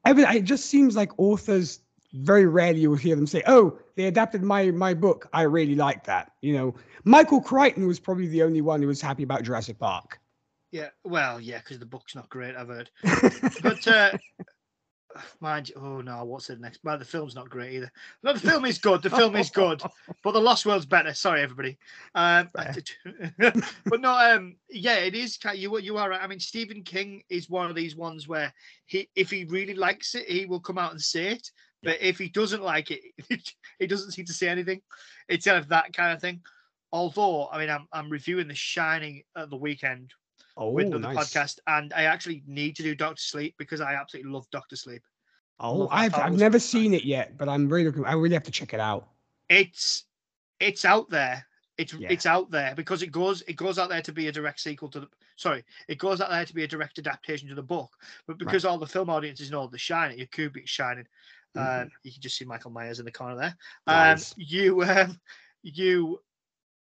every, 0.05 0.23
it 0.23 0.43
just 0.45 0.67
seems 0.67 0.95
like 0.95 1.11
authors 1.19 1.81
very 2.13 2.45
rarely 2.45 2.79
you'll 2.79 2.95
hear 2.95 3.15
them 3.15 3.27
say, 3.27 3.43
"Oh, 3.47 3.77
they 3.95 4.05
adapted 4.05 4.43
my 4.43 4.71
my 4.71 4.93
book. 4.93 5.27
I 5.33 5.41
really 5.41 5.75
like 5.75 6.05
that." 6.05 6.31
You 6.41 6.53
know, 6.53 6.75
Michael 7.03 7.41
Crichton 7.41 7.85
was 7.85 7.99
probably 7.99 8.27
the 8.27 8.43
only 8.43 8.61
one 8.61 8.81
who 8.81 8.87
was 8.87 9.01
happy 9.01 9.23
about 9.23 9.43
Jurassic 9.43 9.77
Park. 9.77 10.19
yeah. 10.71 10.89
Well, 11.03 11.39
yeah, 11.41 11.59
because 11.59 11.79
the 11.79 11.85
book's 11.85 12.15
not 12.15 12.29
great, 12.29 12.55
I've 12.55 12.69
heard. 12.69 12.89
But 13.61 13.87
uh, 13.87 14.11
mind 15.39 15.69
you, 15.69 15.75
oh 15.77 16.01
no, 16.01 16.23
what's 16.23 16.47
the 16.47 16.55
next? 16.55 16.79
Well, 16.83 16.97
the 16.97 17.05
film's 17.05 17.35
not 17.35 17.49
great 17.49 17.73
either. 17.73 17.91
No, 18.23 18.33
the 18.33 18.39
film 18.39 18.65
is 18.65 18.77
good. 18.77 19.01
The 19.01 19.09
film 19.09 19.35
is 19.35 19.49
good, 19.49 19.81
but 20.23 20.31
the 20.31 20.41
Lost 20.41 20.65
World's 20.65 20.85
better. 20.85 21.13
Sorry, 21.13 21.41
everybody. 21.41 21.77
Um, 22.15 22.49
but 22.53 24.01
no, 24.01 24.13
um, 24.13 24.55
yeah, 24.69 24.97
it 24.97 25.15
is. 25.15 25.37
You 25.55 25.77
you 25.79 25.97
are 25.97 26.09
right. 26.09 26.21
I 26.21 26.27
mean, 26.27 26.39
Stephen 26.39 26.83
King 26.83 27.23
is 27.29 27.49
one 27.49 27.69
of 27.69 27.75
these 27.75 27.95
ones 27.95 28.27
where 28.27 28.53
he, 28.85 29.09
if 29.15 29.31
he 29.31 29.45
really 29.45 29.75
likes 29.75 30.15
it, 30.15 30.29
he 30.29 30.45
will 30.45 30.59
come 30.59 30.77
out 30.77 30.91
and 30.91 31.01
say 31.01 31.29
it. 31.29 31.49
But 31.81 32.01
if 32.01 32.17
he 32.17 32.29
doesn't 32.29 32.61
like 32.61 32.91
it, 32.91 33.01
he 33.79 33.87
doesn't 33.87 34.11
seem 34.11 34.25
to 34.25 34.33
say 34.33 34.49
anything. 34.49 34.81
It's 35.27 35.45
kind 35.45 35.57
of 35.57 35.69
that 35.69 35.93
kind 35.93 36.13
of 36.13 36.21
thing. 36.21 36.41
Although, 36.91 37.47
I 37.49 37.59
mean, 37.59 37.69
I'm 37.69 37.87
I'm 37.91 38.09
reviewing 38.09 38.47
The 38.47 38.55
Shining 38.55 39.23
at 39.35 39.49
the 39.49 39.57
weekend 39.57 40.13
oh, 40.59 40.69
with 40.69 40.87
another 40.87 41.13
nice. 41.13 41.33
podcast, 41.33 41.59
and 41.65 41.91
I 41.93 42.03
actually 42.03 42.43
need 42.45 42.75
to 42.75 42.83
do 42.83 42.93
Doctor 42.93 43.21
Sleep 43.21 43.55
because 43.57 43.81
I 43.81 43.95
absolutely 43.95 44.31
love 44.31 44.45
Doctor 44.51 44.75
Sleep. 44.75 45.01
Oh. 45.59 45.87
I've 45.89 46.15
I've 46.15 46.37
never 46.37 46.59
seen 46.59 46.93
it 46.93 47.03
yet, 47.03 47.37
but 47.37 47.49
I'm 47.49 47.67
really 47.67 47.85
looking. 47.85 48.05
I 48.05 48.13
really 48.13 48.35
have 48.35 48.43
to 48.43 48.51
check 48.51 48.73
it 48.73 48.79
out. 48.79 49.07
It's 49.49 50.05
it's 50.59 50.85
out 50.85 51.09
there. 51.09 51.45
It's 51.77 51.93
Yeah. 51.93 52.09
it's 52.11 52.25
out 52.25 52.51
there 52.51 52.75
because 52.75 53.01
it 53.01 53.11
goes 53.11 53.41
it 53.43 53.55
goes 53.55 53.79
out 53.79 53.89
there 53.89 54.01
to 54.01 54.11
be 54.11 54.27
a 54.27 54.31
direct 54.31 54.59
sequel 54.59 54.89
to 54.89 55.01
the 55.01 55.07
sorry 55.37 55.63
it 55.87 55.97
goes 55.97 56.19
out 56.21 56.29
there 56.29 56.45
to 56.45 56.53
be 56.53 56.63
a 56.63 56.67
direct 56.67 56.99
adaptation 56.99 57.47
to 57.49 57.55
the 57.55 57.63
book, 57.63 57.89
but 58.27 58.37
because 58.37 58.65
all 58.65 58.77
the 58.77 58.87
film 58.87 59.09
audiences 59.09 59.49
know 59.51 59.67
The 59.67 59.77
Shining, 59.77 60.17
your 60.17 60.27
Kubrick's 60.27 60.69
Shining, 60.69 61.07
Mhm. 61.55 61.83
um, 61.83 61.91
you 62.03 62.11
can 62.11 62.21
just 62.21 62.37
see 62.37 62.45
Michael 62.45 62.71
Myers 62.71 62.99
in 62.99 63.05
the 63.05 63.11
corner 63.11 63.35
there. 63.37 63.57
Um, 63.87 64.17
you 64.35 64.83
um, 64.83 65.19
you 65.63 66.21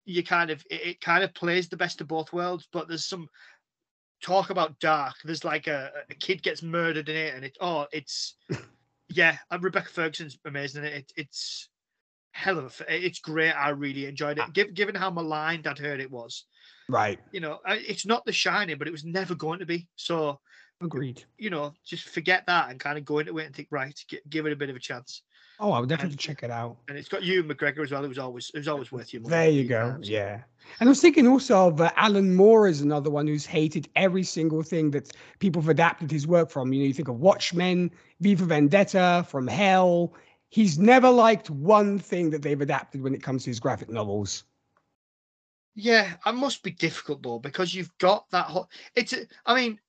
you 0.05 0.23
kind 0.23 0.49
of 0.49 0.63
it, 0.69 0.81
it 0.81 1.01
kind 1.01 1.23
of 1.23 1.33
plays 1.33 1.69
the 1.69 1.77
best 1.77 2.01
of 2.01 2.07
both 2.07 2.33
worlds, 2.33 2.67
but 2.71 2.87
there's 2.87 3.05
some 3.05 3.27
talk 4.23 4.49
about 4.49 4.79
dark. 4.79 5.13
There's 5.23 5.43
like 5.45 5.67
a, 5.67 5.91
a 6.09 6.15
kid 6.15 6.41
gets 6.41 6.63
murdered 6.63 7.09
in 7.09 7.15
it, 7.15 7.35
and 7.35 7.45
it 7.45 7.55
oh 7.61 7.85
it's 7.91 8.35
yeah. 9.09 9.37
And 9.51 9.63
Rebecca 9.63 9.89
Ferguson's 9.89 10.39
amazing 10.45 10.83
in 10.83 10.87
it. 10.89 10.93
it 10.95 11.13
it's 11.15 11.69
hell 12.31 12.57
of 12.57 12.81
a 12.89 13.05
it's 13.05 13.19
great. 13.19 13.51
I 13.51 13.69
really 13.69 14.05
enjoyed 14.07 14.39
Ah. 14.39 14.45
it. 14.47 14.53
Giv 14.53 14.73
given 14.73 14.95
how 14.95 15.11
maligned 15.11 15.67
I'd 15.67 15.77
heard 15.77 15.99
it 15.99 16.09
was, 16.09 16.45
Right. 16.89 17.19
you 17.31 17.39
know, 17.39 17.59
it's 17.67 18.05
not 18.07 18.25
The 18.25 18.31
Shining, 18.33 18.77
but 18.79 18.87
it 18.87 18.91
was 18.91 19.05
never 19.05 19.35
going 19.35 19.59
to 19.59 19.65
be. 19.67 19.87
So 19.95 20.39
Agreed. 20.81 21.23
you 21.37 21.49
know, 21.51 21.73
just 21.85 22.09
forget 22.09 22.43
that 22.47 22.71
and 22.71 22.79
kind 22.79 22.97
of 22.97 23.05
go 23.05 23.19
into 23.19 23.37
it 23.37 23.45
and 23.45 23.55
think 23.55 23.67
right, 23.71 23.97
give 24.29 24.47
it 24.47 24.51
a 24.53 24.55
bit 24.55 24.69
of 24.71 24.75
a 24.75 24.79
chance. 24.79 25.21
Oh, 25.59 25.71
I 25.71 25.79
would 25.79 25.87
definitely 25.89 26.13
And- 26.13 26.19
check 26.19 26.43
it 26.43 26.51
out. 26.51 26.77
And 26.89 26.97
it's 26.97 27.07
got 27.07 27.23
Ewan 27.23 27.47
McGregor 27.47 27.83
as 27.83 27.91
well. 27.91 28.03
It 28.03 28.07
was 28.07 28.17
always 28.17 28.51
it 28.53 28.57
was 28.57 28.67
always 28.67 28.91
worth 28.91 29.13
your 29.13 29.21
money. 29.21 29.31
There 29.31 29.49
you 29.49 29.65
go. 29.67 29.91
times. 29.91 30.09
Yeah. 30.09 30.41
And 30.79 30.87
I 30.87 30.89
was 30.89 30.99
thinking 31.01 31.27
also 31.27 31.67
of 31.67 31.79
uh, 31.81 31.91
Alan 31.95 32.35
Moore 32.35 32.67
is 32.67 32.81
another 32.81 33.09
one 33.09 33.27
who's 33.27 33.45
hated 33.45 33.87
every 33.95 34.23
single 34.23 34.63
thing 34.63 34.91
that 34.91 35.11
people 35.39 35.61
have 35.61 35.69
adapted 35.69 36.09
his 36.09 36.25
work 36.25 36.49
from. 36.49 36.73
You 36.73 36.79
know, 36.81 36.85
you 36.87 36.93
think 36.93 37.07
of 37.09 37.19
Watchmen, 37.19 37.91
V 38.21 38.35
for 38.35 38.45
Vendetta, 38.45 39.25
From 39.29 39.47
Hell. 39.47 40.13
He's 40.49 40.77
never 40.79 41.09
liked 41.09 41.49
one 41.49 41.97
thing 41.99 42.29
that 42.31 42.41
they've 42.41 42.61
adapted 42.61 43.01
when 43.01 43.13
it 43.13 43.21
comes 43.23 43.43
to 43.43 43.49
his 43.49 43.59
graphic 43.59 43.89
novels. 43.89 44.43
Yeah, 45.75 46.13
it 46.25 46.35
must 46.35 46.61
be 46.63 46.71
difficult 46.71 47.23
though 47.23 47.39
because 47.39 47.73
you've 47.73 47.95
got 47.97 48.29
that 48.31 48.45
whole. 48.45 48.69
It's. 48.95 49.13
a- 49.13 49.25
I 49.45 49.55
mean, 49.55 49.79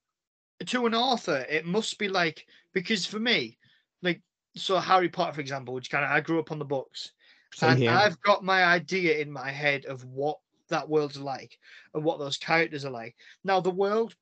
to 0.67 0.87
an 0.87 0.95
author, 0.95 1.45
it 1.49 1.67
must 1.67 1.99
be 1.99 2.09
like 2.09 2.47
because 2.73 3.05
for 3.07 3.19
me, 3.19 3.59
like 4.03 4.23
so 4.57 4.79
Harry 4.79 5.09
Potter, 5.09 5.35
for 5.35 5.41
example, 5.41 5.75
which 5.75 5.91
kind 5.91 6.05
of 6.05 6.11
I 6.11 6.21
grew 6.21 6.39
up 6.39 6.53
on 6.53 6.59
the 6.59 6.65
books, 6.65 7.13
Same 7.55 7.71
and 7.71 7.79
here. 7.79 7.91
I've 7.91 8.21
got 8.21 8.45
my 8.45 8.65
idea 8.65 9.19
in 9.19 9.31
my 9.31 9.51
head 9.51 9.85
of 9.87 10.05
what 10.05 10.39
that 10.69 10.89
world's 10.89 11.19
like 11.19 11.59
and 11.93 12.05
what 12.05 12.19
those 12.19 12.37
characters 12.37 12.85
are 12.85 12.91
like. 12.91 13.15
Now 13.43 13.61
the 13.61 13.71
world, 13.71 14.15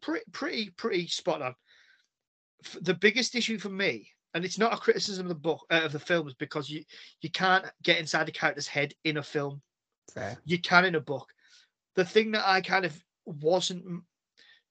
pretty, 0.00 0.24
pretty, 0.32 0.70
pretty 0.70 1.06
spot 1.08 1.42
on. 1.42 1.54
The 2.82 2.94
biggest 2.94 3.34
issue 3.34 3.58
for 3.58 3.68
me, 3.68 4.10
and 4.34 4.44
it's 4.44 4.58
not 4.58 4.72
a 4.74 4.78
criticism 4.78 5.26
of 5.26 5.28
the 5.28 5.34
book 5.34 5.60
uh, 5.70 5.82
of 5.84 5.92
the 5.92 5.98
films, 5.98 6.34
because 6.34 6.68
you 6.68 6.82
you 7.20 7.30
can't 7.30 7.64
get 7.82 7.98
inside 7.98 8.26
the 8.26 8.32
character's 8.32 8.66
head 8.66 8.92
in 9.04 9.18
a 9.18 9.22
film 9.22 9.62
Fair. 10.12 10.36
you 10.44 10.58
can 10.60 10.84
in 10.84 10.96
a 10.96 11.00
book. 11.00 11.28
The 11.94 12.04
thing 12.04 12.32
that 12.32 12.46
I 12.46 12.60
kind 12.60 12.84
of 12.84 12.98
wasn't 13.24 14.02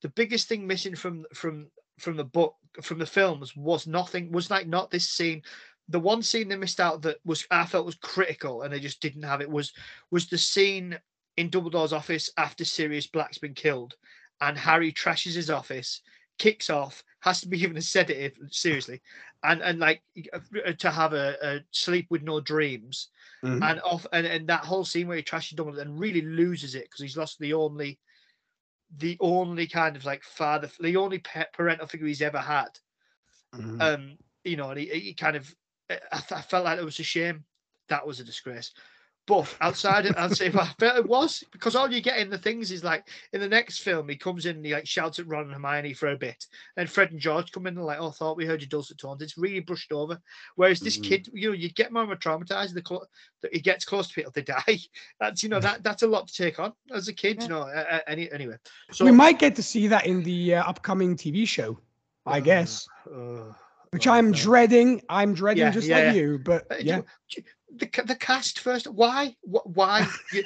the 0.02 0.10
biggest 0.10 0.48
thing 0.48 0.68
missing 0.68 0.96
from 0.96 1.26
from 1.34 1.68
from 2.00 2.18
the 2.18 2.24
book 2.24 2.56
from 2.82 3.00
the 3.00 3.06
films 3.06 3.56
was 3.56 3.88
nothing 3.88 4.32
was 4.32 4.50
like 4.50 4.68
not 4.68 4.92
this 4.92 5.10
scene. 5.10 5.42
The 5.88 6.00
one 6.00 6.24
scene 6.24 6.48
they 6.50 6.56
missed 6.56 6.80
out 6.80 7.02
that 7.04 7.18
was 7.26 7.46
I 7.52 7.66
felt 7.66 7.86
was 7.86 7.96
critical 7.96 8.64
and 8.64 8.74
they 8.74 8.80
just 8.80 9.02
didn't 9.02 9.24
have 9.24 9.42
it 9.42 9.50
was 9.50 9.74
was 10.12 10.28
the 10.28 10.38
scene 10.38 11.00
in 11.38 11.50
Dumbledore's 11.50 11.94
office 11.94 12.30
after 12.38 12.66
Sirius 12.66 13.08
Black's 13.08 13.38
been 13.38 13.54
killed 13.54 13.96
and 14.42 14.58
Harry 14.58 14.92
trashes 14.92 15.36
his 15.36 15.50
office, 15.50 16.02
kicks 16.38 16.70
off, 16.70 17.04
has 17.22 17.42
to 17.42 17.48
be 17.48 17.58
given 17.58 17.78
a 17.78 17.82
sedative 17.82 18.34
seriously, 18.50 19.02
and 19.44 19.62
and 19.62 19.80
like 19.80 20.02
uh, 20.34 20.74
to 20.74 20.92
have 20.92 21.14
a, 21.14 21.38
a 21.42 21.60
sleep 21.72 22.08
with 22.10 22.24
no 22.24 22.42
dreams 22.42 23.10
Mhm. 23.44 23.62
and 23.62 23.80
off 23.82 24.06
and, 24.12 24.28
and 24.28 24.48
that 24.48 24.66
whole 24.66 24.84
scene 24.84 25.08
where 25.08 25.18
he 25.18 25.24
trashes 25.24 25.56
Dumbledore 25.56 25.82
and 25.82 26.00
really 26.00 26.22
loses 26.22 26.76
it 26.76 26.86
because 26.86 27.02
he's 27.02 27.18
lost 27.18 27.40
the 27.40 27.54
only 27.54 28.00
the 28.90 29.18
only 29.20 29.68
kind 29.68 29.96
of 29.96 30.06
like 30.06 30.24
father 30.24 30.70
the 30.80 30.96
only 30.98 31.20
parental 31.54 31.88
figure 31.88 32.08
he's 32.08 32.22
ever 32.22 32.40
had. 32.40 32.80
Mhm. 33.54 33.80
um 33.80 34.18
you 34.44 34.56
know 34.56 34.70
and 34.70 34.80
he, 34.80 34.88
he 35.00 35.14
kind 35.14 35.36
of 35.36 35.56
I, 35.90 36.00
I 36.12 36.42
felt 36.42 36.66
like 36.66 36.80
it 36.80 36.86
was 36.86 37.00
a 37.00 37.04
shame. 37.04 37.46
That 37.90 38.08
was 38.08 38.20
a 38.20 38.24
disgrace 38.24 38.72
but 39.28 39.56
outside 39.62 40.06
of, 40.06 40.16
I'd 40.18 40.36
say 40.36 40.50
well, 40.50 40.64
I 40.66 40.74
felt 40.80 40.98
it 40.98 41.08
was 41.08 41.44
because 41.52 41.76
all 41.76 41.92
you 41.92 42.02
get 42.02 42.20
in 42.20 42.30
the 42.30 42.38
things 42.38 42.72
is 42.72 42.84
like 42.84 43.08
in 43.34 43.42
the 43.42 43.48
next 43.48 43.80
film 43.80 44.08
he 44.08 44.16
comes 44.16 44.46
in 44.46 44.58
and 44.58 44.66
he 44.66 44.74
like 44.74 44.86
shouts 44.86 45.18
at 45.20 45.28
Ron 45.28 45.46
and 45.46 45.54
Hermione 45.54 45.94
for 45.94 46.10
a 46.10 46.18
bit 46.18 46.46
and 46.78 46.90
Fred 46.90 47.12
and 47.12 47.20
George 47.20 47.52
come 47.52 47.66
in 47.68 47.76
and 47.78 47.86
like 47.86 48.00
oh 48.00 48.12
thought 48.12 48.38
we 48.38 48.46
heard 48.46 48.62
your 48.62 48.68
dulcet 48.70 48.98
tones 48.98 49.22
it's 49.22 49.38
really 49.38 49.60
brushed 49.62 49.92
over 49.92 50.20
whereas 50.56 50.80
this 50.80 50.98
Mhm. 50.98 51.04
kid 51.04 51.30
you 51.34 51.50
know 51.50 51.56
you 51.56 51.70
get 51.72 51.92
more 51.92 52.06
traumatized 52.16 52.74
the 52.74 52.82
clo- 52.82 53.06
that 53.42 53.54
he 53.54 53.60
gets 53.60 53.84
close 53.86 54.08
to 54.08 54.14
people 54.14 54.32
they 54.36 54.42
die 54.44 54.78
that's 55.20 55.42
you 55.42 55.50
know 55.50 55.60
that 55.60 55.82
that's 55.84 56.04
a 56.04 56.08
lot 56.08 56.28
to 56.28 56.34
take 56.34 56.60
on 56.60 56.74
as 56.94 57.08
a 57.08 57.14
kid 57.14 57.42
you 57.42 57.50
know 57.50 57.62
uh, 57.62 57.86
uh, 57.90 58.00
any, 58.08 58.32
anyway 58.32 58.56
so 58.92 59.06
we 59.06 59.12
might 59.12 59.40
get 59.40 59.56
to 59.56 59.64
see 59.64 59.88
that 59.88 60.06
in 60.06 60.22
the 60.24 60.56
uh, 60.56 60.64
upcoming 60.64 61.16
TV 61.16 61.48
show, 61.48 61.80
I 62.26 62.38
Uh, 62.38 62.42
guess, 62.42 62.88
uh, 63.12 63.52
which 63.92 64.08
I'm 64.08 64.32
God. 64.32 64.40
dreading. 64.42 65.02
I'm 65.10 65.34
dreading 65.34 65.64
Yeah, 65.66 65.72
just 65.72 65.88
yeah, 65.88 65.96
like 65.98 66.06
yeah. 66.06 66.14
you, 66.14 66.40
but 66.44 66.66
Uh, 66.72 66.76
do- 66.78 66.84
yeah. 66.84 67.02
do- 67.30 67.42
the 67.78 68.04
the 68.06 68.16
cast 68.16 68.60
first. 68.60 68.88
Why? 68.88 69.36
Why? 69.44 70.08
you, 70.32 70.44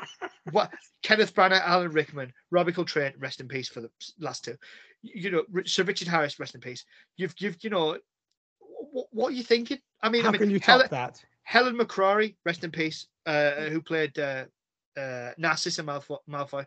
what? 0.52 0.70
Kenneth 1.02 1.34
Branagh, 1.34 1.62
Alan 1.62 1.92
Rickman, 1.92 2.32
Robbie 2.50 2.72
Coltrane, 2.72 3.14
rest 3.18 3.40
in 3.40 3.48
peace 3.48 3.68
for 3.68 3.80
the 3.80 3.90
last 4.18 4.44
two. 4.44 4.56
You 5.02 5.30
know, 5.30 5.44
Sir 5.64 5.82
Richard 5.84 6.08
Harris, 6.08 6.38
rest 6.38 6.54
in 6.54 6.60
peace. 6.60 6.84
You've, 7.16 7.34
you've, 7.38 7.56
you 7.62 7.70
know, 7.70 7.98
what, 8.60 9.06
what 9.10 9.28
are 9.28 9.34
you 9.34 9.42
thinking? 9.42 9.78
I 10.02 10.08
mean, 10.08 10.22
How 10.22 10.28
I 10.28 10.32
mean, 10.32 10.40
can 10.40 10.50
you 10.50 10.60
Helen, 10.60 10.88
top 10.88 10.90
that? 10.90 11.24
Helen 11.42 11.76
McCrory, 11.76 12.36
rest 12.44 12.62
in 12.62 12.70
peace, 12.70 13.06
uh, 13.26 13.52
who 13.62 13.80
played 13.80 14.16
uh, 14.18 14.44
uh, 14.96 15.30
Narcissa 15.38 15.82
Malfoy, 15.82 16.18
Malfoy, 16.30 16.66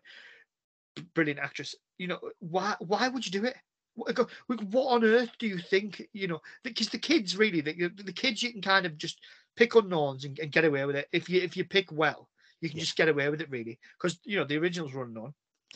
brilliant 1.13 1.39
actress. 1.39 1.75
You 1.97 2.07
know, 2.07 2.19
why? 2.39 2.75
Why 2.79 3.07
would 3.07 3.25
you 3.25 3.31
do 3.31 3.45
it? 3.45 3.55
what 3.95 4.63
what 4.65 4.87
on 4.87 5.03
earth 5.03 5.31
do 5.39 5.47
you 5.47 5.57
think? 5.57 6.07
You 6.13 6.27
know, 6.27 6.41
because 6.63 6.89
the 6.89 6.97
kids 6.97 7.37
really, 7.37 7.61
the, 7.61 7.89
the 8.03 8.13
kids 8.13 8.43
you 8.43 8.51
can 8.51 8.61
kind 8.61 8.85
of 8.85 8.97
just 8.97 9.19
pick 9.55 9.75
unknowns 9.75 10.25
and, 10.25 10.37
and 10.39 10.51
get 10.51 10.65
away 10.65 10.85
with 10.85 10.95
it 10.95 11.07
if 11.11 11.29
you 11.29 11.41
if 11.41 11.55
you 11.55 11.63
pick 11.63 11.91
well 11.91 12.29
you 12.61 12.69
can 12.69 12.77
yeah. 12.77 12.83
just 12.83 12.97
get 12.97 13.09
away 13.09 13.29
with 13.29 13.41
it 13.41 13.49
really 13.49 13.79
because 13.97 14.19
you 14.23 14.37
know 14.37 14.45
the 14.45 14.57
originals 14.57 14.93
were 14.93 15.03
unknown. 15.03 15.33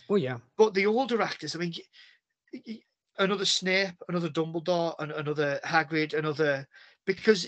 Oh 0.10 0.16
yeah. 0.16 0.38
But 0.58 0.74
the 0.74 0.86
older 0.86 1.22
actors, 1.22 1.56
I 1.56 1.60
mean, 1.60 1.74
another 3.18 3.46
Snape, 3.46 3.96
another 4.08 4.30
Dumbledore, 4.30 4.96
and 5.00 5.12
another 5.12 5.60
Hagrid, 5.64 6.14
another 6.14 6.68
because 7.06 7.48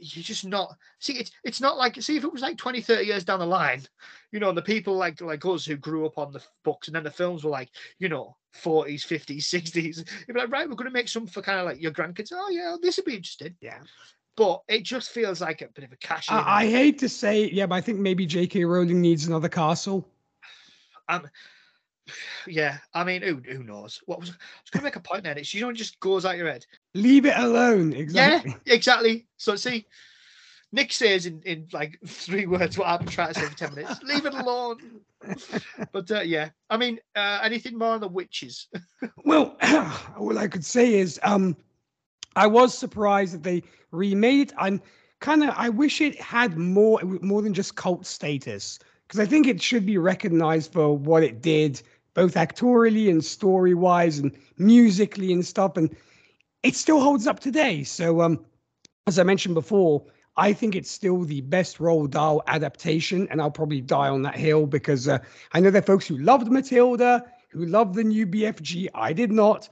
you're 0.00 0.22
just 0.22 0.46
not 0.46 0.76
see 1.00 1.14
it's 1.14 1.32
it's 1.42 1.60
not 1.60 1.76
like 1.76 2.00
see 2.00 2.16
if 2.16 2.22
it 2.22 2.32
was 2.32 2.40
like 2.40 2.56
20 2.56 2.80
30 2.80 3.04
years 3.04 3.24
down 3.24 3.40
the 3.40 3.46
line 3.46 3.82
you 4.30 4.38
know 4.38 4.48
and 4.48 4.56
the 4.56 4.62
people 4.62 4.94
like 4.94 5.20
like 5.20 5.44
us 5.44 5.64
who 5.64 5.76
grew 5.76 6.06
up 6.06 6.16
on 6.18 6.30
the 6.32 6.40
books 6.64 6.86
and 6.86 6.94
then 6.94 7.02
the 7.02 7.10
films 7.10 7.42
were 7.42 7.50
like 7.50 7.68
you 7.98 8.08
know 8.08 8.36
40s 8.62 9.04
50s 9.04 9.38
60s 9.38 9.96
you'd 9.96 10.34
be 10.34 10.40
like 10.40 10.52
right 10.52 10.68
we're 10.68 10.76
going 10.76 10.88
to 10.88 10.92
make 10.92 11.08
some 11.08 11.26
for 11.26 11.42
kind 11.42 11.58
of 11.58 11.66
like 11.66 11.82
your 11.82 11.90
grandkids 11.90 12.28
oh 12.32 12.48
yeah 12.48 12.76
this 12.80 12.96
would 12.96 13.06
be 13.06 13.16
interesting 13.16 13.56
yeah 13.60 13.80
but 14.38 14.62
it 14.68 14.84
just 14.84 15.10
feels 15.10 15.40
like 15.40 15.62
a 15.62 15.68
bit 15.68 15.82
of 15.82 15.92
a 15.92 15.96
cash. 15.96 16.30
I, 16.30 16.60
I 16.60 16.70
hate 16.70 16.96
to 17.00 17.08
say, 17.08 17.42
it, 17.42 17.52
yeah, 17.52 17.66
but 17.66 17.74
I 17.74 17.80
think 17.80 17.98
maybe 17.98 18.24
J.K. 18.24 18.64
Rowling 18.64 19.00
needs 19.00 19.26
another 19.26 19.48
castle. 19.48 20.08
Um, 21.08 21.26
yeah, 22.46 22.78
I 22.94 23.02
mean, 23.02 23.20
who 23.20 23.42
who 23.44 23.64
knows? 23.64 24.00
What 24.06 24.20
was 24.20 24.30
I 24.30 24.34
was 24.62 24.70
going 24.70 24.82
to 24.82 24.84
make 24.84 24.94
a 24.94 25.00
point 25.00 25.24
there? 25.24 25.36
It's 25.36 25.52
you 25.52 25.60
know, 25.60 25.70
it 25.70 25.74
just 25.74 25.98
goes 25.98 26.24
out 26.24 26.36
your 26.36 26.48
head. 26.48 26.64
Leave 26.94 27.26
it 27.26 27.36
alone. 27.36 27.92
Exactly. 27.92 28.54
Yeah, 28.64 28.74
exactly. 28.74 29.26
So 29.38 29.56
see, 29.56 29.86
Nik 30.70 30.92
says 30.92 31.26
in, 31.26 31.42
in 31.42 31.66
like 31.72 31.98
three 32.06 32.46
words 32.46 32.78
what 32.78 32.86
I've 32.86 33.00
been 33.00 33.08
trying 33.08 33.34
to 33.34 33.40
say 33.40 33.46
for 33.46 33.56
ten 33.56 33.74
minutes. 33.74 34.00
Leave 34.04 34.24
it 34.24 34.34
alone. 34.34 35.00
but 35.92 36.08
uh, 36.12 36.20
yeah, 36.20 36.50
I 36.70 36.76
mean, 36.76 37.00
uh, 37.16 37.40
anything 37.42 37.76
more 37.76 37.94
on 37.94 38.00
the 38.00 38.08
witches? 38.08 38.68
well, 39.24 39.56
all 40.16 40.38
I 40.38 40.46
could 40.46 40.64
say 40.64 40.94
is, 40.94 41.18
um, 41.24 41.56
I 42.38 42.46
was 42.46 42.72
surprised 42.72 43.34
that 43.34 43.42
they 43.42 43.64
remade 43.90 44.48
it. 44.48 44.54
I'm 44.56 44.80
kind 45.18 45.42
of 45.42 45.50
I 45.56 45.68
wish 45.68 46.00
it 46.00 46.20
had 46.20 46.56
more 46.56 47.00
more 47.20 47.42
than 47.42 47.52
just 47.52 47.74
cult 47.74 48.06
status 48.06 48.78
because 49.06 49.18
I 49.18 49.26
think 49.26 49.48
it 49.48 49.60
should 49.60 49.84
be 49.84 49.98
recognized 49.98 50.72
for 50.72 50.96
what 50.96 51.24
it 51.24 51.42
did, 51.42 51.82
both 52.14 52.34
actorially 52.34 53.10
and 53.10 53.24
story 53.24 53.74
wise 53.74 54.20
and 54.20 54.36
musically 54.56 55.32
and 55.32 55.44
stuff. 55.44 55.76
And 55.76 55.94
it 56.62 56.76
still 56.76 57.00
holds 57.00 57.26
up 57.26 57.40
today. 57.40 57.82
So, 57.82 58.20
um, 58.20 58.44
as 59.08 59.18
I 59.18 59.24
mentioned 59.24 59.54
before, 59.54 60.04
I 60.36 60.52
think 60.52 60.76
it's 60.76 60.90
still 60.90 61.24
the 61.24 61.40
best 61.40 61.78
Roald 61.78 62.10
Dahl 62.10 62.42
adaptation, 62.46 63.26
and 63.30 63.40
I'll 63.40 63.50
probably 63.50 63.80
die 63.80 64.08
on 64.08 64.22
that 64.22 64.36
hill 64.36 64.66
because 64.66 65.08
uh, 65.08 65.18
I 65.54 65.58
know 65.58 65.70
there 65.70 65.82
are 65.82 65.92
folks 65.92 66.06
who 66.06 66.18
loved 66.18 66.52
Matilda, 66.52 67.24
who 67.48 67.64
loved 67.64 67.96
the 67.96 68.04
new 68.04 68.28
BFG. 68.28 68.88
I 68.94 69.12
did 69.12 69.32
not. 69.32 69.68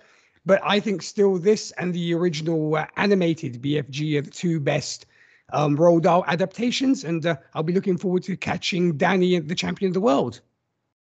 But 0.47 0.61
I 0.65 0.79
think 0.79 1.03
still 1.03 1.39
this 1.39 1.73
and 1.73 1.93
the 1.93 2.15
original 2.15 2.77
uh, 2.77 2.87
animated 2.97 3.61
BFG 3.61 4.19
are 4.19 4.23
the 4.23 4.31
two 4.31 4.61
best 4.61 5.07
um, 5.53 5.77
Roald 5.77 6.03
Dahl 6.03 6.25
adaptations, 6.29 7.05
and 7.05 7.27
uh, 7.27 7.37
I'll 7.55 7.65
be 7.65 7.73
looking 7.73 7.99
forward 7.99 8.23
to 8.25 8.37
catching 8.37 8.97
Danny, 8.97 9.35
and 9.35 9.49
the 9.49 9.55
champion 9.55 9.91
of 9.91 9.95
the 9.95 10.01
world. 10.01 10.41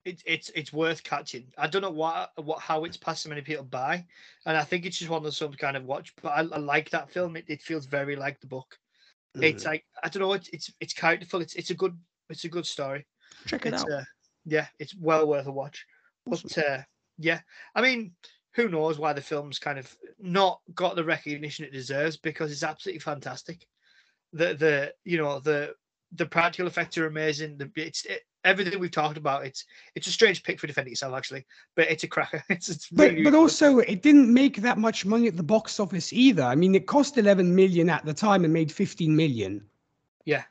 It's 0.04 0.22
it's 0.26 0.50
it's 0.54 0.72
worth 0.72 1.02
catching. 1.02 1.46
I 1.58 1.66
don't 1.66 1.82
know 1.82 1.90
what 1.90 2.32
what 2.36 2.60
how 2.60 2.84
it's 2.84 2.96
passed 2.96 3.22
so 3.22 3.28
many 3.28 3.42
people 3.42 3.64
by, 3.64 4.06
and 4.46 4.56
I 4.56 4.64
think 4.64 4.86
it's 4.86 4.98
just 4.98 5.10
one 5.10 5.24
of 5.24 5.34
some 5.34 5.52
kind 5.52 5.76
of 5.76 5.84
watch. 5.84 6.14
But 6.22 6.30
I, 6.30 6.40
I 6.40 6.58
like 6.58 6.88
that 6.90 7.10
film. 7.10 7.36
It, 7.36 7.44
it 7.48 7.60
feels 7.60 7.84
very 7.84 8.16
like 8.16 8.40
the 8.40 8.46
book. 8.46 8.78
Mm. 9.36 9.42
It's 9.42 9.66
like 9.66 9.84
I 10.02 10.08
don't 10.08 10.22
know. 10.22 10.32
It's 10.32 10.48
it's 10.48 10.72
it's 10.80 10.94
characterful. 10.94 11.42
It's 11.42 11.54
it's 11.54 11.70
a 11.70 11.74
good 11.74 11.98
it's 12.30 12.44
a 12.44 12.48
good 12.48 12.66
story. 12.66 13.06
Check 13.46 13.66
it 13.66 13.74
it's, 13.74 13.82
out. 13.82 13.90
Uh, 13.90 14.04
yeah, 14.46 14.66
it's 14.78 14.94
well 14.94 15.26
worth 15.26 15.46
a 15.46 15.52
watch. 15.52 15.84
But 16.26 16.56
uh, 16.56 16.78
yeah, 17.18 17.40
I 17.74 17.82
mean, 17.82 18.12
who 18.58 18.68
knows 18.68 18.98
why 18.98 19.12
the 19.12 19.20
film's 19.20 19.60
kind 19.60 19.78
of 19.78 19.96
not 20.18 20.60
got 20.74 20.96
the 20.96 21.04
recognition 21.04 21.64
it 21.64 21.72
deserves 21.72 22.16
because 22.16 22.50
it's 22.50 22.64
absolutely 22.64 22.98
fantastic. 22.98 23.64
The 24.32 24.54
the 24.54 24.94
you 25.04 25.16
know 25.16 25.38
the 25.38 25.74
the 26.12 26.26
practical 26.26 26.66
effects 26.66 26.98
are 26.98 27.06
amazing. 27.06 27.56
The 27.56 27.70
it's 27.76 28.04
it, 28.04 28.22
everything 28.44 28.76
we've 28.80 28.90
talked 28.90 29.16
about. 29.16 29.46
It's 29.46 29.64
it's 29.94 30.08
a 30.08 30.12
strange 30.12 30.42
pick 30.42 30.58
for 30.58 30.66
defending 30.66 30.90
yourself 30.90 31.14
actually, 31.14 31.46
but 31.76 31.88
it's 31.88 32.02
a 32.02 32.08
cracker. 32.08 32.42
It's, 32.50 32.68
it's 32.68 32.90
really 32.90 33.22
but 33.22 33.30
but 33.30 33.38
also 33.38 33.78
it 33.78 34.02
didn't 34.02 34.34
make 34.34 34.56
that 34.56 34.76
much 34.76 35.06
money 35.06 35.28
at 35.28 35.36
the 35.36 35.42
box 35.44 35.78
office 35.78 36.12
either. 36.12 36.42
I 36.42 36.56
mean, 36.56 36.74
it 36.74 36.88
cost 36.88 37.16
11 37.16 37.54
million 37.54 37.88
at 37.88 38.04
the 38.04 38.12
time 38.12 38.42
and 38.42 38.52
made 38.52 38.72
15 38.72 39.14
million. 39.14 39.64
Yeah. 40.24 40.42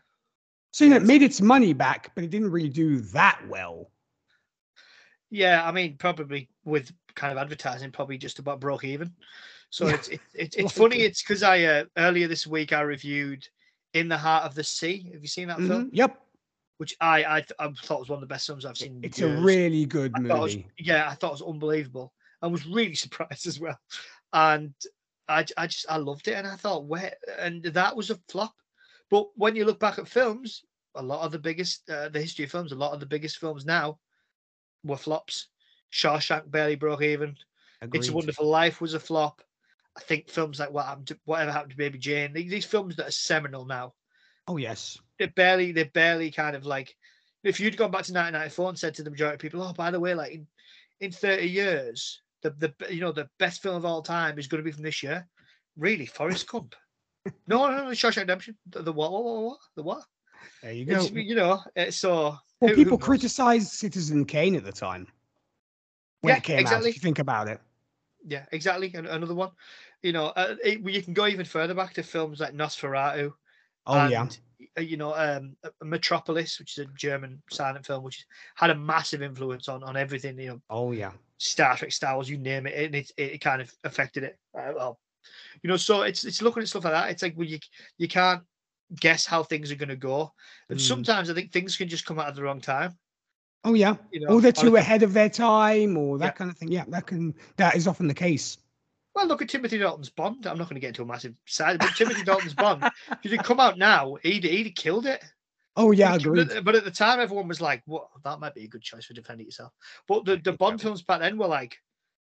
So 0.71 0.85
you 0.85 0.91
know, 0.91 0.95
it 0.95 1.03
made 1.03 1.23
its 1.23 1.41
money 1.41 1.73
back, 1.73 2.11
but 2.15 2.23
it 2.23 2.29
didn't 2.29 2.51
really 2.51 2.69
do 2.69 3.01
that 3.11 3.41
well. 3.49 3.91
Yeah, 5.29 5.67
I 5.67 5.73
mean, 5.73 5.97
probably 5.97 6.47
with 6.63 6.89
kind 7.17 7.33
of 7.33 7.37
advertising, 7.37 7.91
probably 7.91 8.17
just 8.17 8.39
about 8.39 8.61
broke 8.61 8.85
even. 8.85 9.11
So 9.69 9.87
it's 9.87 10.07
it, 10.07 10.21
it, 10.33 10.55
it's 10.57 10.71
funny. 10.71 11.01
It's 11.01 11.21
because 11.21 11.43
I 11.43 11.63
uh, 11.63 11.83
earlier 11.97 12.29
this 12.29 12.47
week 12.47 12.71
I 12.71 12.81
reviewed 12.81 13.45
In 13.93 14.07
the 14.07 14.17
Heart 14.17 14.45
of 14.45 14.55
the 14.55 14.63
Sea. 14.63 15.09
Have 15.11 15.21
you 15.21 15.27
seen 15.27 15.49
that 15.49 15.57
mm-hmm. 15.57 15.67
film? 15.67 15.89
Yep. 15.91 16.21
Which 16.77 16.95
I, 17.01 17.23
I 17.23 17.45
I 17.59 17.71
thought 17.83 17.99
was 17.99 18.09
one 18.09 18.17
of 18.17 18.21
the 18.21 18.33
best 18.33 18.47
films 18.47 18.63
I've 18.63 18.77
seen. 18.77 18.99
It's 19.03 19.19
a 19.19 19.35
really 19.41 19.85
good 19.85 20.13
I 20.15 20.19
movie. 20.19 20.39
Was, 20.39 20.57
yeah, 20.77 21.09
I 21.09 21.15
thought 21.15 21.29
it 21.29 21.43
was 21.43 21.53
unbelievable. 21.53 22.13
I 22.41 22.47
was 22.47 22.65
really 22.65 22.95
surprised 23.05 23.47
as 23.47 23.59
well, 23.59 23.77
and 24.31 24.73
I 25.27 25.43
I 25.57 25.67
just 25.67 25.87
I 25.89 25.97
loved 25.97 26.27
it, 26.27 26.35
and 26.35 26.47
I 26.47 26.55
thought 26.55 26.85
where 26.85 27.13
and 27.39 27.63
that 27.63 27.95
was 27.95 28.09
a 28.09 28.19
flop. 28.29 28.53
But 29.09 29.27
when 29.35 29.55
you 29.55 29.65
look 29.65 29.79
back 29.79 29.97
at 29.99 30.07
films, 30.07 30.63
a 30.95 31.01
lot 31.01 31.25
of 31.25 31.31
the 31.31 31.39
biggest 31.39 31.89
uh, 31.89 32.09
the 32.09 32.21
history 32.21 32.45
of 32.45 32.51
films, 32.51 32.71
a 32.71 32.75
lot 32.75 32.93
of 32.93 32.99
the 32.99 33.05
biggest 33.05 33.39
films 33.39 33.65
now 33.65 33.97
were 34.83 34.97
flops. 34.97 35.47
Shawshank 35.91 36.49
barely 36.49 36.75
broke 36.75 37.01
even. 37.01 37.35
Agreed. 37.81 37.99
It's 37.99 38.09
a 38.09 38.13
Wonderful 38.13 38.47
Life 38.47 38.81
was 38.81 38.93
a 38.93 38.99
flop. 38.99 39.41
I 39.95 40.01
think 40.01 40.29
films 40.29 40.59
like 40.59 40.71
What 40.71 40.85
Happened 40.85 41.07
to 41.07 41.19
Whatever 41.25 41.51
Happened 41.51 41.71
to 41.71 41.77
Baby 41.77 41.97
Jane, 41.97 42.33
these 42.33 42.65
films 42.65 42.95
that 42.95 43.07
are 43.07 43.11
seminal 43.11 43.65
now. 43.65 43.93
Oh 44.47 44.57
yes. 44.57 44.97
They're 45.19 45.27
barely 45.29 45.71
they're 45.71 45.85
barely 45.85 46.31
kind 46.31 46.55
of 46.55 46.65
like 46.65 46.95
if 47.43 47.59
you'd 47.59 47.77
gone 47.77 47.91
back 47.91 48.03
to 48.03 48.13
1994 48.13 48.69
and 48.69 48.79
said 48.79 48.93
to 48.95 49.03
the 49.03 49.09
majority 49.09 49.35
of 49.35 49.39
people, 49.39 49.61
oh, 49.61 49.73
by 49.73 49.91
the 49.91 49.99
way, 49.99 50.13
like 50.13 50.33
in, 50.33 50.47
in 50.99 51.11
30 51.11 51.47
years, 51.47 52.21
the, 52.43 52.51
the 52.51 52.93
you 52.93 53.01
know 53.01 53.11
the 53.11 53.29
best 53.39 53.61
film 53.61 53.75
of 53.75 53.85
all 53.85 54.01
time 54.01 54.37
is 54.37 54.47
going 54.47 54.63
to 54.63 54.65
be 54.65 54.71
from 54.71 54.83
this 54.83 55.01
year. 55.01 55.27
Really, 55.75 56.05
Forrest 56.05 56.47
Gump. 56.47 56.75
no, 57.47 57.69
no, 57.69 57.85
no, 57.85 57.91
Shawshank 57.91 58.17
Redemption. 58.17 58.57
The, 58.67 58.83
the 58.83 58.93
what, 58.93 59.11
what, 59.11 59.23
what, 59.23 59.43
what, 59.43 59.57
the 59.75 59.83
what? 59.83 60.03
There 60.61 60.71
you 60.71 60.85
go. 60.85 60.95
It's, 60.95 61.11
you 61.11 61.35
know, 61.35 61.61
so. 61.89 62.37
Well, 62.59 62.71
who, 62.71 62.75
people 62.75 62.97
who 62.97 63.03
criticized 63.03 63.69
Citizen 63.69 64.25
Kane 64.25 64.55
at 64.55 64.63
the 64.63 64.71
time 64.71 65.07
when 66.21 66.31
yeah, 66.31 66.37
it 66.37 66.43
came 66.43 66.59
exactly. 66.59 66.87
out. 66.87 66.89
If 66.89 66.95
you 66.95 67.01
think 67.01 67.19
about 67.19 67.47
it. 67.47 67.59
Yeah, 68.25 68.45
exactly. 68.51 68.93
Another 68.93 69.35
one. 69.35 69.51
You 70.03 70.13
know, 70.13 70.27
uh, 70.27 70.55
it, 70.63 70.79
you 70.81 71.01
can 71.01 71.13
go 71.13 71.27
even 71.27 71.45
further 71.45 71.73
back 71.73 71.93
to 71.93 72.03
films 72.03 72.39
like 72.39 72.53
Nosferatu. 72.53 73.33
Oh 73.85 73.99
and, 73.99 74.11
yeah. 74.11 74.27
Uh, 74.77 74.81
you 74.81 74.97
know, 74.97 75.15
um, 75.15 75.55
uh, 75.63 75.69
Metropolis, 75.83 76.59
which 76.59 76.77
is 76.77 76.85
a 76.85 76.89
German 76.97 77.41
silent 77.49 77.85
film, 77.85 78.03
which 78.03 78.25
had 78.55 78.69
a 78.69 78.75
massive 78.75 79.21
influence 79.21 79.67
on 79.67 79.83
on 79.83 79.95
everything. 79.95 80.37
You 80.39 80.47
know. 80.47 80.61
Oh 80.69 80.91
yeah. 80.91 81.11
Star 81.37 81.77
Trek, 81.77 81.91
Star 81.91 82.15
Wars, 82.15 82.29
you 82.29 82.37
name 82.37 82.65
it, 82.65 82.73
and 82.75 82.95
it 82.95 83.11
it 83.17 83.41
kind 83.41 83.61
of 83.61 83.71
affected 83.83 84.23
it. 84.23 84.37
Uh, 84.57 84.73
well, 84.75 84.99
you 85.61 85.69
know, 85.69 85.77
so 85.77 86.01
it's 86.01 86.25
it's 86.25 86.41
looking 86.41 86.63
at 86.63 86.69
stuff 86.69 86.83
like 86.83 86.93
that. 86.93 87.11
It's 87.11 87.23
like 87.23 87.35
well, 87.37 87.47
you 87.47 87.59
you 87.97 88.07
can't 88.07 88.43
guess 88.99 89.25
how 89.25 89.43
things 89.43 89.71
are 89.71 89.75
going 89.75 89.89
to 89.89 89.95
go, 89.95 90.33
and 90.69 90.79
mm. 90.79 90.81
sometimes 90.81 91.29
I 91.29 91.33
think 91.33 91.51
things 91.51 91.77
can 91.77 91.87
just 91.87 92.05
come 92.05 92.19
out 92.19 92.27
at 92.27 92.35
the 92.35 92.43
wrong 92.43 92.61
time. 92.61 92.97
Oh 93.63 93.73
yeah, 93.73 93.95
you 94.11 94.21
know, 94.21 94.27
or 94.27 94.41
they're 94.41 94.51
too 94.51 94.75
ahead 94.75 95.03
of 95.03 95.13
their 95.13 95.29
time, 95.29 95.97
or 95.97 96.17
that 96.17 96.25
yeah. 96.25 96.31
kind 96.31 96.51
of 96.51 96.57
thing. 96.57 96.71
Yeah, 96.71 96.85
that 96.89 97.07
can 97.07 97.33
that 97.57 97.75
is 97.75 97.87
often 97.87 98.07
the 98.07 98.13
case. 98.13 98.57
Well, 99.13 99.27
look 99.27 99.41
at 99.41 99.49
Timothy 99.49 99.79
Dalton's 99.79 100.09
Bond. 100.09 100.45
I'm 100.45 100.59
not 100.59 100.69
going 100.69 100.75
to 100.75 100.79
get 100.79 100.89
into 100.89 101.01
a 101.01 101.05
massive 101.05 101.33
side, 101.47 101.79
but 101.79 101.95
Timothy 101.95 102.23
Dalton's 102.23 102.53
Bond, 102.53 102.83
if 103.23 103.31
he'd 103.31 103.43
come 103.43 103.59
out 103.59 103.77
now, 103.77 104.15
he'd 104.21 104.43
he'd 104.43 104.75
killed 104.75 105.07
it. 105.07 105.23
Oh 105.75 105.91
yeah, 105.91 106.15
agreed. 106.15 106.49
But 106.63 106.75
at 106.75 106.85
the 106.85 106.91
time, 106.91 107.19
everyone 107.19 107.47
was 107.47 107.61
like, 107.61 107.81
"What? 107.85 108.07
That 108.23 108.39
might 108.39 108.55
be 108.55 108.63
a 108.63 108.67
good 108.67 108.81
choice 108.81 109.05
for 109.05 109.13
defending 109.13 109.47
yourself." 109.47 109.73
But 110.07 110.25
the, 110.25 110.37
the 110.37 110.53
Bond 110.53 110.81
films 110.81 111.01
back 111.01 111.19
then 111.19 111.37
were 111.37 111.47
like, 111.47 111.77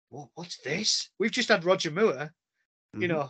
"What? 0.09 0.29
What's 0.35 0.57
this? 0.57 1.09
We've 1.19 1.31
just 1.31 1.49
had 1.49 1.65
Roger 1.65 1.91
Moore, 1.91 2.13
mm-hmm. 2.13 3.01
you 3.01 3.07
know, 3.07 3.29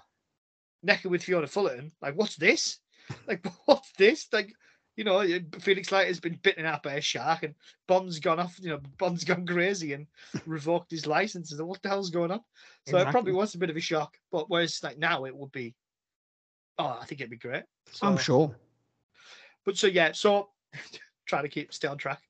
naked 0.84 1.12
with 1.12 1.24
Fiona 1.24 1.48
Fullerton. 1.48 1.92
Like, 2.02 2.16
what's 2.16 2.36
this? 2.36 2.80
Like, 3.28 3.46
what's 3.66 3.92
this? 3.98 4.28
Like, 4.32 4.54
you 4.96 5.04
know, 5.04 5.26
Felix 5.60 5.92
Leiter 5.92 6.08
has 6.08 6.20
been 6.20 6.40
bitten 6.42 6.66
out 6.66 6.84
by 6.84 6.94
a 6.94 7.02
shark, 7.02 7.44
and 7.44 7.54
Bond's 7.88 8.20
gone 8.20 8.40
off. 8.40 8.58
You 8.62 8.72
know, 8.72 8.80
Bond's 8.98 9.24
gone 9.24 9.46
crazy 9.46 9.94
and 9.94 10.08
revoked 10.46 10.92
his 10.92 11.06
license. 11.06 11.52
And 11.52 11.68
what 11.68 11.82
the 11.82 11.90
hell's 11.90 12.10
going 12.10 12.32
on? 12.32 12.40
So 12.88 12.92
exactly. 12.92 13.02
it 13.02 13.12
probably 13.12 13.34
was 13.34 13.56
a 13.56 13.58
bit 13.58 13.70
of 13.70 13.78
a 13.78 13.82
shock. 13.82 14.16
But 14.32 14.50
whereas 14.50 14.80
like 14.84 14.98
now, 14.98 15.26
it 15.26 15.36
would 15.36 15.52
be, 15.52 15.76
oh, 16.78 16.98
I 17.02 17.06
think 17.06 17.22
it'd 17.22 17.32
be 17.32 17.38
great. 17.38 17.64
So, 17.92 18.08
I'm 18.08 18.18
sure. 18.18 18.56
But 19.66 19.78
so 19.78 19.88
yeah, 19.88 20.12
so 20.14 20.50
trying 21.26 21.44
to 21.44 21.50
keep 21.50 21.74
stay 21.74 21.88
on 21.88 21.98
track, 21.98 22.22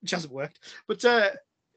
which 0.00 0.12
hasn't 0.12 0.32
worked. 0.32 0.60
But 0.86 1.04
uh 1.04 1.30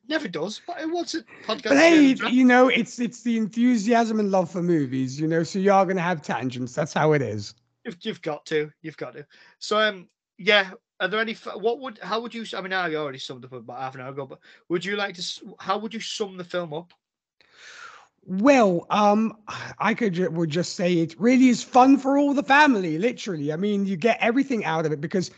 never 0.07 0.27
does. 0.27 0.61
But 0.67 0.77
what's 0.91 1.15
it 1.15 1.25
podcast? 1.45 1.63
But 1.69 1.77
hey, 1.77 2.15
you 2.29 2.45
know, 2.45 2.67
it's 2.67 2.99
it's 2.99 3.23
the 3.23 3.37
enthusiasm 3.37 4.19
and 4.19 4.29
love 4.29 4.51
for 4.51 4.61
movies. 4.61 5.19
You 5.19 5.27
know, 5.27 5.43
so 5.43 5.59
you 5.59 5.71
are 5.71 5.85
going 5.85 5.97
to 5.97 6.03
have 6.03 6.21
tangents. 6.21 6.75
That's 6.75 6.93
how 6.93 7.13
it 7.13 7.21
is. 7.21 7.55
You've, 7.83 7.97
you've 8.01 8.21
got 8.21 8.45
to. 8.47 8.71
You've 8.81 8.97
got 8.97 9.13
to. 9.13 9.25
So 9.59 9.79
um, 9.79 10.07
yeah. 10.37 10.71
Are 10.99 11.09
there 11.09 11.19
any? 11.19 11.33
What 11.33 11.79
would? 11.81 11.99
How 12.01 12.21
would 12.21 12.33
you? 12.33 12.45
I 12.55 12.61
mean, 12.61 12.71
I 12.71 12.95
already 12.95 13.19
summed 13.19 13.43
up 13.43 13.51
about 13.51 13.79
half 13.79 13.95
an 13.95 14.01
hour 14.01 14.11
ago, 14.11 14.25
but 14.25 14.39
would 14.69 14.85
you 14.85 14.95
like 14.95 15.15
to? 15.15 15.55
How 15.59 15.77
would 15.77 15.93
you 15.93 15.99
sum 15.99 16.37
the 16.37 16.43
film 16.43 16.73
up? 16.73 16.93
Well, 18.25 18.87
um, 18.89 19.37
I 19.79 19.93
could 19.93 20.13
ju- 20.13 20.29
would 20.31 20.49
just 20.49 20.75
say 20.75 20.93
it 20.93 21.19
really 21.19 21.49
is 21.49 21.63
fun 21.63 21.97
for 21.97 22.17
all 22.17 22.33
the 22.33 22.43
family. 22.43 22.97
Literally, 22.97 23.51
I 23.51 23.55
mean, 23.55 23.85
you 23.85 23.97
get 23.97 24.17
everything 24.21 24.63
out 24.65 24.85
of 24.85 24.91
it 24.91 25.01
because 25.01 25.31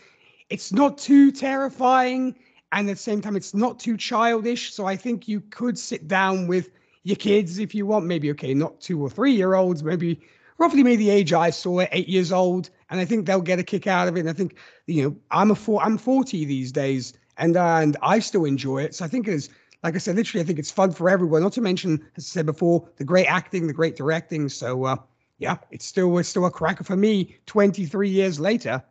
it's 0.50 0.72
not 0.72 0.98
too 0.98 1.32
terrifying, 1.32 2.36
and 2.72 2.90
at 2.90 2.98
the 2.98 3.02
same 3.02 3.20
time, 3.20 3.36
it's 3.36 3.54
not 3.54 3.80
too 3.80 3.98
childish. 3.98 4.74
So 4.74 4.86
I 4.86 4.96
think 4.96 5.28
you 5.28 5.42
could 5.42 5.78
sit 5.78 6.08
down 6.08 6.48
with 6.48 6.70
your 7.04 7.18
kids 7.18 7.58
if 7.58 7.74
you 7.74 7.86
want. 7.88 8.06
Maybe 8.06 8.30
okay, 8.32 8.54
not 8.54 8.80
two 8.80 9.02
or 9.02 9.10
three 9.10 9.34
year 9.34 9.56
olds, 9.56 9.84
maybe 9.84 10.22
roughly 10.58 10.84
maybe 10.84 11.06
the 11.06 11.10
age 11.10 11.34
I 11.34 11.50
saw 11.50 11.80
it, 11.80 11.90
eight 11.92 12.08
years 12.08 12.32
old, 12.32 12.70
and 12.90 13.00
I 13.00 13.06
think 13.06 13.26
they'll 13.26 13.42
get 13.42 13.60
a 13.60 13.64
kick 13.64 13.88
out 13.88 14.08
of 14.08 14.18
it. 14.18 14.22
And 14.22 14.30
I 14.30 14.34
think 14.34 14.58
you 14.86 15.04
know, 15.04 15.16
I'm 15.32 15.52
a 15.52 15.56
four, 15.56 15.82
I'm 15.82 15.98
40 15.98 16.46
these 16.46 16.72
days, 16.72 17.14
and 17.38 17.58
uh, 17.58 17.80
and 17.82 17.98
I 18.02 18.20
still 18.20 18.46
enjoy 18.46 18.84
it. 18.84 18.96
So 18.96 19.06
I 19.06 19.08
think 19.08 19.28
it's 19.28 19.50
like 19.84 19.96
I 19.96 20.00
said, 20.00 20.16
literally, 20.16 20.44
I 20.44 20.46
think 20.46 20.60
it's 20.60 20.72
fun 20.72 20.92
for 20.92 21.10
everyone. 21.10 21.44
Not 21.44 21.54
to 21.54 21.62
mention, 21.62 22.06
as 22.16 22.26
I 22.26 22.30
said 22.30 22.46
before, 22.46 22.88
the 22.98 23.04
great 23.04 23.28
acting, 23.28 23.68
the 23.68 23.74
great 23.74 23.96
directing. 23.96 24.50
So 24.50 24.86
uh, 24.86 24.98
yeah, 25.38 25.58
it's 25.72 25.86
still 25.86 26.18
it's 26.18 26.30
still 26.30 26.46
a 26.46 26.52
cracker 26.52 26.84
for 26.84 26.98
me. 26.98 27.38
23 27.46 28.10
years 28.10 28.40
later, 28.40 28.84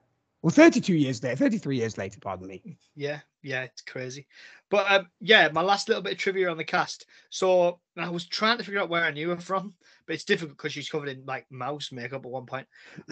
well, 0.42 0.50
32 0.50 0.94
years 0.94 1.22
later, 1.22 1.36
33 1.36 1.76
years 1.76 1.98
later, 1.98 2.20
pardon 2.20 2.46
me. 2.46 2.78
Yeah, 2.94 3.20
yeah, 3.42 3.62
it's 3.62 3.82
crazy. 3.82 4.26
But 4.70 4.90
um, 4.90 5.06
yeah, 5.20 5.48
my 5.52 5.62
last 5.62 5.88
little 5.88 6.02
bit 6.02 6.14
of 6.14 6.18
trivia 6.18 6.50
on 6.50 6.56
the 6.56 6.64
cast. 6.64 7.06
So 7.30 7.80
I 7.96 8.08
was 8.08 8.26
trying 8.26 8.58
to 8.58 8.64
figure 8.64 8.80
out 8.80 8.88
where 8.88 9.04
I 9.04 9.12
knew 9.12 9.30
her 9.30 9.36
from, 9.36 9.74
but 10.06 10.14
it's 10.14 10.24
difficult 10.24 10.56
because 10.56 10.72
she's 10.72 10.88
covered 10.88 11.08
in 11.08 11.24
like 11.24 11.46
mouse 11.50 11.92
makeup 11.92 12.24
at 12.24 12.30
one 12.30 12.46
point. 12.46 12.66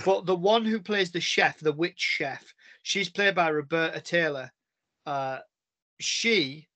But 0.05 0.26
the 0.26 0.34
one 0.34 0.64
who 0.64 0.80
plays 0.80 1.12
the 1.12 1.20
chef, 1.20 1.61
the 1.61 1.72
witch 1.72 1.94
chef, 1.96 2.42
she's 2.82 3.09
played 3.09 3.36
by 3.36 3.48
Roberta 3.50 4.00
Taylor. 4.00 4.50
Uh, 5.07 5.38
she, 6.00 6.66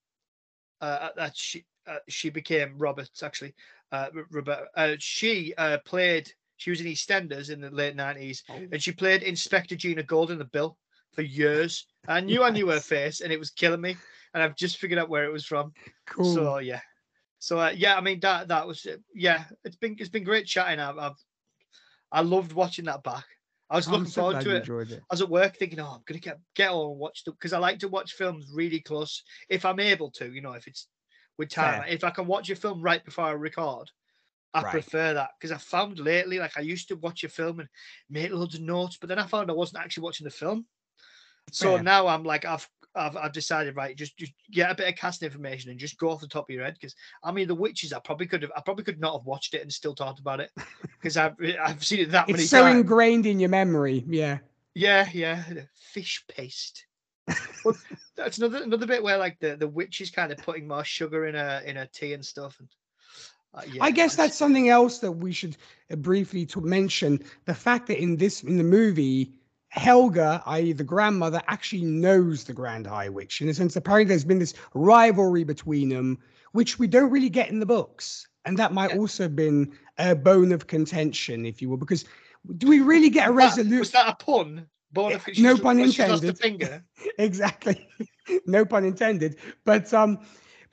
uh, 0.80 1.08
uh, 1.18 1.30
she, 1.34 1.64
uh, 1.86 1.98
she 2.08 2.30
became 2.30 2.78
Roberts 2.78 3.22
actually. 3.22 3.54
Uh, 3.90 4.08
Roberta. 4.30 4.66
Uh, 4.76 4.94
she 4.98 5.54
uh, 5.56 5.78
played. 5.84 6.30
She 6.58 6.70
was 6.70 6.80
in 6.80 6.86
EastEnders 6.86 7.50
in 7.50 7.60
the 7.60 7.70
late 7.70 7.96
nineties, 7.96 8.42
Oh. 8.48 8.60
and 8.72 8.82
she 8.82 8.92
played 8.92 9.22
Inspector 9.22 9.74
Gina 9.76 10.02
Gold 10.02 10.30
in 10.30 10.38
the 10.38 10.44
Bill 10.44 10.76
for 11.14 11.22
years. 11.22 11.86
I 12.06 12.20
knew 12.20 12.42
I 12.42 12.50
knew 12.50 12.68
her 12.68 12.80
face, 12.80 13.20
and 13.22 13.32
it 13.32 13.38
was 13.38 13.50
killing 13.50 13.80
me. 13.80 13.96
And 14.34 14.42
I've 14.42 14.56
just 14.56 14.78
figured 14.78 14.98
out 14.98 15.08
where 15.08 15.24
it 15.24 15.32
was 15.32 15.46
from. 15.46 15.72
Cool. 16.06 16.24
So 16.24 16.58
yeah, 16.58 16.80
so 17.38 17.58
uh, 17.58 17.72
yeah, 17.74 17.96
I 17.96 18.00
mean 18.00 18.20
that 18.20 18.48
that 18.48 18.66
was 18.66 18.86
yeah. 19.14 19.44
It's 19.64 19.76
been 19.76 19.96
it's 19.98 20.10
been 20.10 20.24
great 20.24 20.46
chatting. 20.46 20.80
I've, 20.80 20.98
I've 20.98 21.16
I 22.10 22.22
loved 22.22 22.52
watching 22.52 22.86
that 22.86 23.02
back. 23.02 23.24
I 23.70 23.76
was 23.76 23.86
I'm 23.86 23.94
looking 23.94 24.10
forward 24.10 24.40
to 24.40 24.56
it. 24.56 24.68
it. 24.68 24.92
I 24.92 24.98
was 25.10 25.20
at 25.20 25.28
work 25.28 25.56
thinking, 25.56 25.78
oh, 25.80 25.92
I'm 25.96 26.02
gonna 26.06 26.20
get 26.20 26.38
get 26.54 26.70
on 26.70 26.90
and 26.90 26.98
watch 26.98 27.24
them 27.24 27.34
because 27.34 27.52
I 27.52 27.58
like 27.58 27.78
to 27.80 27.88
watch 27.88 28.14
films 28.14 28.50
really 28.52 28.80
close 28.80 29.22
if 29.48 29.64
I'm 29.64 29.80
able 29.80 30.10
to. 30.12 30.32
You 30.32 30.40
know, 30.40 30.52
if 30.52 30.66
it's 30.66 30.88
with 31.38 31.50
time. 31.50 31.82
Fair. 31.82 31.88
If 31.88 32.04
I 32.04 32.10
can 32.10 32.26
watch 32.26 32.50
a 32.50 32.56
film 32.56 32.82
right 32.82 33.04
before 33.04 33.24
I 33.26 33.32
record, 33.32 33.90
I 34.54 34.62
Right. 34.62 34.72
prefer 34.72 35.14
that 35.14 35.30
because 35.38 35.52
I 35.52 35.58
found 35.58 35.98
lately, 35.98 36.38
like 36.38 36.56
I 36.56 36.62
used 36.62 36.88
to 36.88 36.96
watch 36.96 37.24
a 37.24 37.28
film 37.28 37.60
and 37.60 37.68
make 38.10 38.32
loads 38.32 38.54
of 38.54 38.62
notes, 38.62 38.96
but 38.98 39.08
then 39.08 39.18
I 39.18 39.26
found 39.26 39.50
I 39.50 39.54
wasn't 39.54 39.82
actually 39.82 40.04
watching 40.04 40.24
the 40.24 40.30
film. 40.30 40.66
So 41.52 41.74
Fair. 41.74 41.82
now 41.82 42.06
I'm 42.08 42.24
like, 42.24 42.44
I've 42.44 42.68
I've, 42.94 43.16
I've 43.16 43.32
decided 43.32 43.76
right, 43.76 43.96
just 43.96 44.16
just 44.16 44.32
get 44.50 44.70
a 44.70 44.74
bit 44.74 44.88
of 44.88 44.96
casting 44.96 45.26
information 45.26 45.70
and 45.70 45.78
just 45.78 45.98
go 45.98 46.10
off 46.10 46.20
the 46.20 46.26
top 46.28 46.48
of 46.48 46.54
your 46.54 46.64
head 46.64 46.74
because 46.74 46.94
I 47.22 47.32
mean 47.32 47.46
the 47.48 47.54
witches 47.54 47.92
I 47.92 47.98
probably 48.00 48.26
could 48.26 48.42
have 48.42 48.52
I 48.56 48.60
probably 48.60 48.84
could 48.84 49.00
not 49.00 49.12
have 49.18 49.26
watched 49.26 49.54
it 49.54 49.62
and 49.62 49.72
still 49.72 49.94
talked 49.94 50.20
about 50.20 50.40
it 50.40 50.50
because 51.00 51.16
I've 51.16 51.34
I've 51.62 51.84
seen 51.84 52.00
it 52.00 52.10
that 52.12 52.28
many 52.28 52.42
It's 52.42 52.50
so 52.50 52.62
times. 52.62 52.80
ingrained 52.80 53.26
in 53.26 53.38
your 53.40 53.50
memory. 53.50 54.04
Yeah. 54.08 54.38
Yeah, 54.74 55.08
yeah, 55.12 55.42
fish 55.74 56.24
paste. 56.28 56.86
But 57.64 57.76
that's 58.16 58.38
another 58.38 58.62
another 58.62 58.86
bit 58.86 59.02
where 59.02 59.18
like 59.18 59.38
the 59.40 59.56
the 59.56 59.68
witch 59.68 60.00
is 60.00 60.10
kind 60.10 60.32
of 60.32 60.38
putting 60.38 60.66
more 60.66 60.84
sugar 60.84 61.26
in 61.26 61.34
her 61.34 61.62
in 61.66 61.76
her 61.76 61.88
tea 61.92 62.14
and 62.14 62.24
stuff. 62.24 62.58
And 62.60 62.68
uh, 63.54 63.62
yeah, 63.70 63.84
I 63.84 63.90
guess 63.90 64.16
that's 64.16 64.36
something 64.36 64.68
else 64.68 64.98
that 65.00 65.10
we 65.12 65.32
should 65.32 65.56
uh, 65.90 65.96
briefly 65.96 66.46
to 66.46 66.60
mention. 66.60 67.22
The 67.44 67.54
fact 67.54 67.86
that 67.88 68.00
in 68.00 68.16
this 68.16 68.42
in 68.44 68.56
the 68.56 68.64
movie, 68.64 69.32
Helga, 69.70 70.42
i.e., 70.46 70.72
the 70.72 70.84
grandmother, 70.84 71.42
actually 71.46 71.82
knows 71.84 72.44
the 72.44 72.52
Grand 72.54 72.86
High 72.86 73.08
Witch. 73.08 73.40
In 73.40 73.48
a 73.48 73.54
sense, 73.54 73.76
apparently, 73.76 74.08
there's 74.08 74.24
been 74.24 74.38
this 74.38 74.54
rivalry 74.74 75.44
between 75.44 75.90
them, 75.90 76.18
which 76.52 76.78
we 76.78 76.86
don't 76.86 77.10
really 77.10 77.28
get 77.28 77.50
in 77.50 77.60
the 77.60 77.66
books, 77.66 78.26
and 78.44 78.56
that 78.58 78.72
might 78.72 78.90
Yeah. 78.92 78.98
also 78.98 79.24
have 79.24 79.36
been 79.36 79.72
a 79.98 80.14
bone 80.14 80.52
of 80.52 80.66
contention, 80.68 81.44
if 81.44 81.60
you 81.60 81.68
will, 81.68 81.76
because 81.76 82.04
do 82.56 82.66
we 82.68 82.80
really 82.80 83.10
get 83.10 83.28
a 83.28 83.32
resolution? 83.32 83.78
Was 83.80 83.90
that 83.90 84.08
a 84.08 84.24
pun? 84.24 84.66
Born 84.92 85.12
Eh, 85.12 85.16
of- 85.16 85.38
no 85.38 85.54
pun 85.58 85.78
when 85.78 85.90
she's 85.90 86.08
lost 86.08 86.24
a 86.24 86.28
intended. 86.28 86.38
finger. 86.38 86.84
exactly 87.18 87.86
no 88.46 88.64
pun 88.64 88.84
intended 88.86 89.36
but 89.66 89.92
um 89.92 90.18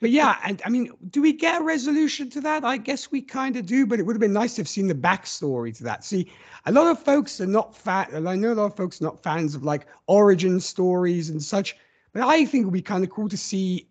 but 0.00 0.10
yeah 0.10 0.36
and 0.44 0.60
i 0.64 0.68
mean 0.68 0.90
do 1.10 1.22
we 1.22 1.32
get 1.32 1.60
a 1.60 1.64
resolution 1.64 2.28
to 2.30 2.40
that? 2.40 2.64
I 2.64 2.76
guess 2.76 3.10
we 3.10 3.20
kind 3.22 3.56
of 3.56 3.66
do 3.66 3.86
but 3.86 3.98
it 3.98 4.02
would 4.04 4.14
have 4.16 4.20
been 4.20 4.32
nice 4.32 4.54
to 4.56 4.60
have 4.62 4.68
seen 4.68 4.86
the 4.88 4.94
backstory 4.94 5.74
to 5.76 5.84
that. 5.84 6.04
See 6.04 6.30
a 6.66 6.72
lot 6.72 6.86
of 6.88 6.98
folks 7.02 7.40
are 7.40 7.46
not 7.46 7.76
fan 7.76 8.08
and 8.12 8.28
i 8.28 8.34
know 8.34 8.52
a 8.52 8.54
lot 8.54 8.66
of 8.66 8.76
folks 8.76 9.00
are 9.00 9.04
not 9.04 9.22
fans 9.22 9.54
of 9.54 9.62
like 9.64 9.86
origin 10.06 10.60
stories 10.60 11.30
and 11.30 11.42
such 11.42 11.76
but 12.12 12.22
i 12.22 12.44
think 12.44 12.62
it 12.62 12.64
would 12.66 12.72
be 12.74 12.82
kind 12.82 13.04
of 13.04 13.10
cool 13.10 13.28
to 13.28 13.36
see 13.36 13.88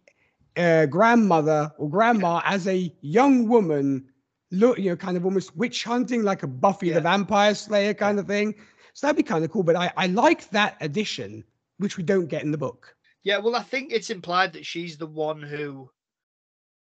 uh 0.57 0.85
grandmother 0.85 1.71
or 1.77 1.89
grandma 1.89 2.41
as 2.45 2.67
a 2.67 2.93
young 3.01 3.47
woman 3.47 4.05
look 4.51 4.77
you 4.77 4.89
know 4.89 4.95
kind 4.95 5.17
of 5.17 5.25
almost 5.25 5.55
witch 5.57 5.83
hunting 5.83 6.23
like 6.23 6.43
a 6.43 6.47
buffy 6.47 6.87
Yeah. 6.87 6.95
the 6.95 7.01
vampire 7.01 7.55
slayer 7.55 7.93
kind 7.93 8.19
of 8.19 8.27
thing. 8.27 8.55
So 8.93 9.07
that'd 9.07 9.17
be 9.17 9.23
kind 9.23 9.43
of 9.43 9.51
cool 9.51 9.63
but 9.63 9.75
i 9.75 9.91
i 9.97 10.07
like 10.07 10.49
that 10.51 10.77
addition 10.81 11.43
which 11.77 11.97
we 11.97 12.03
don't 12.03 12.27
get 12.27 12.43
in 12.43 12.51
the 12.51 12.57
book. 12.57 12.95
Yeah, 13.23 13.39
well, 13.39 13.55
I 13.55 13.63
think 13.63 13.91
it's 13.91 14.11
implied 14.11 14.53
that 14.53 14.65
she's 14.65 14.97
the 14.97 15.07
one 15.07 15.41
who 15.41 15.89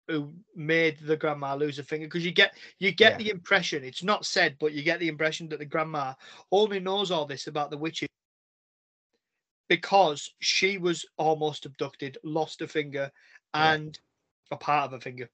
who 0.07 0.33
made 0.55 0.99
the 0.99 1.17
grandma 1.17 1.55
lose 1.55 1.79
a 1.79 1.83
finger 1.83 2.07
because 2.07 2.25
you 2.25 2.31
get 2.31 2.55
you 2.79 2.91
get 2.91 3.17
Yeah. 3.17 3.17
the 3.17 3.29
impression 3.29 3.83
it's 3.83 4.03
not 4.03 4.25
said, 4.25 4.57
but 4.59 4.73
you 4.73 4.83
get 4.83 4.99
the 4.99 5.07
impression 5.07 5.49
that 5.49 5.59
the 5.59 5.65
grandma 5.65 6.13
only 6.51 6.79
knows 6.79 7.11
all 7.11 7.25
this 7.25 7.47
about 7.47 7.69
the 7.71 7.77
witches 7.77 8.07
because 9.67 10.33
she 10.39 10.77
was 10.77 11.05
almost 11.17 11.65
abducted, 11.65 12.17
lost 12.23 12.61
a 12.61 12.67
finger, 12.67 13.11
and 13.53 13.99
a 14.51 14.57
part 14.57 14.85
of 14.87 14.93
a 14.93 14.99
finger. 14.99 15.29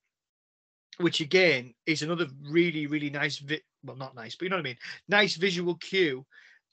Which 0.98 1.20
again 1.20 1.74
is 1.86 2.02
another 2.02 2.28
really, 2.50 2.86
really 2.88 3.10
nice, 3.10 3.38
vi- 3.40 3.62
well, 3.84 3.96
not 3.98 4.16
nice, 4.16 4.36
but 4.36 4.44
you 4.46 4.50
know 4.50 4.58
what 4.58 4.62
I 4.62 4.70
mean, 4.70 4.78
nice 5.08 5.36
visual 5.36 5.76
cue. 5.76 6.26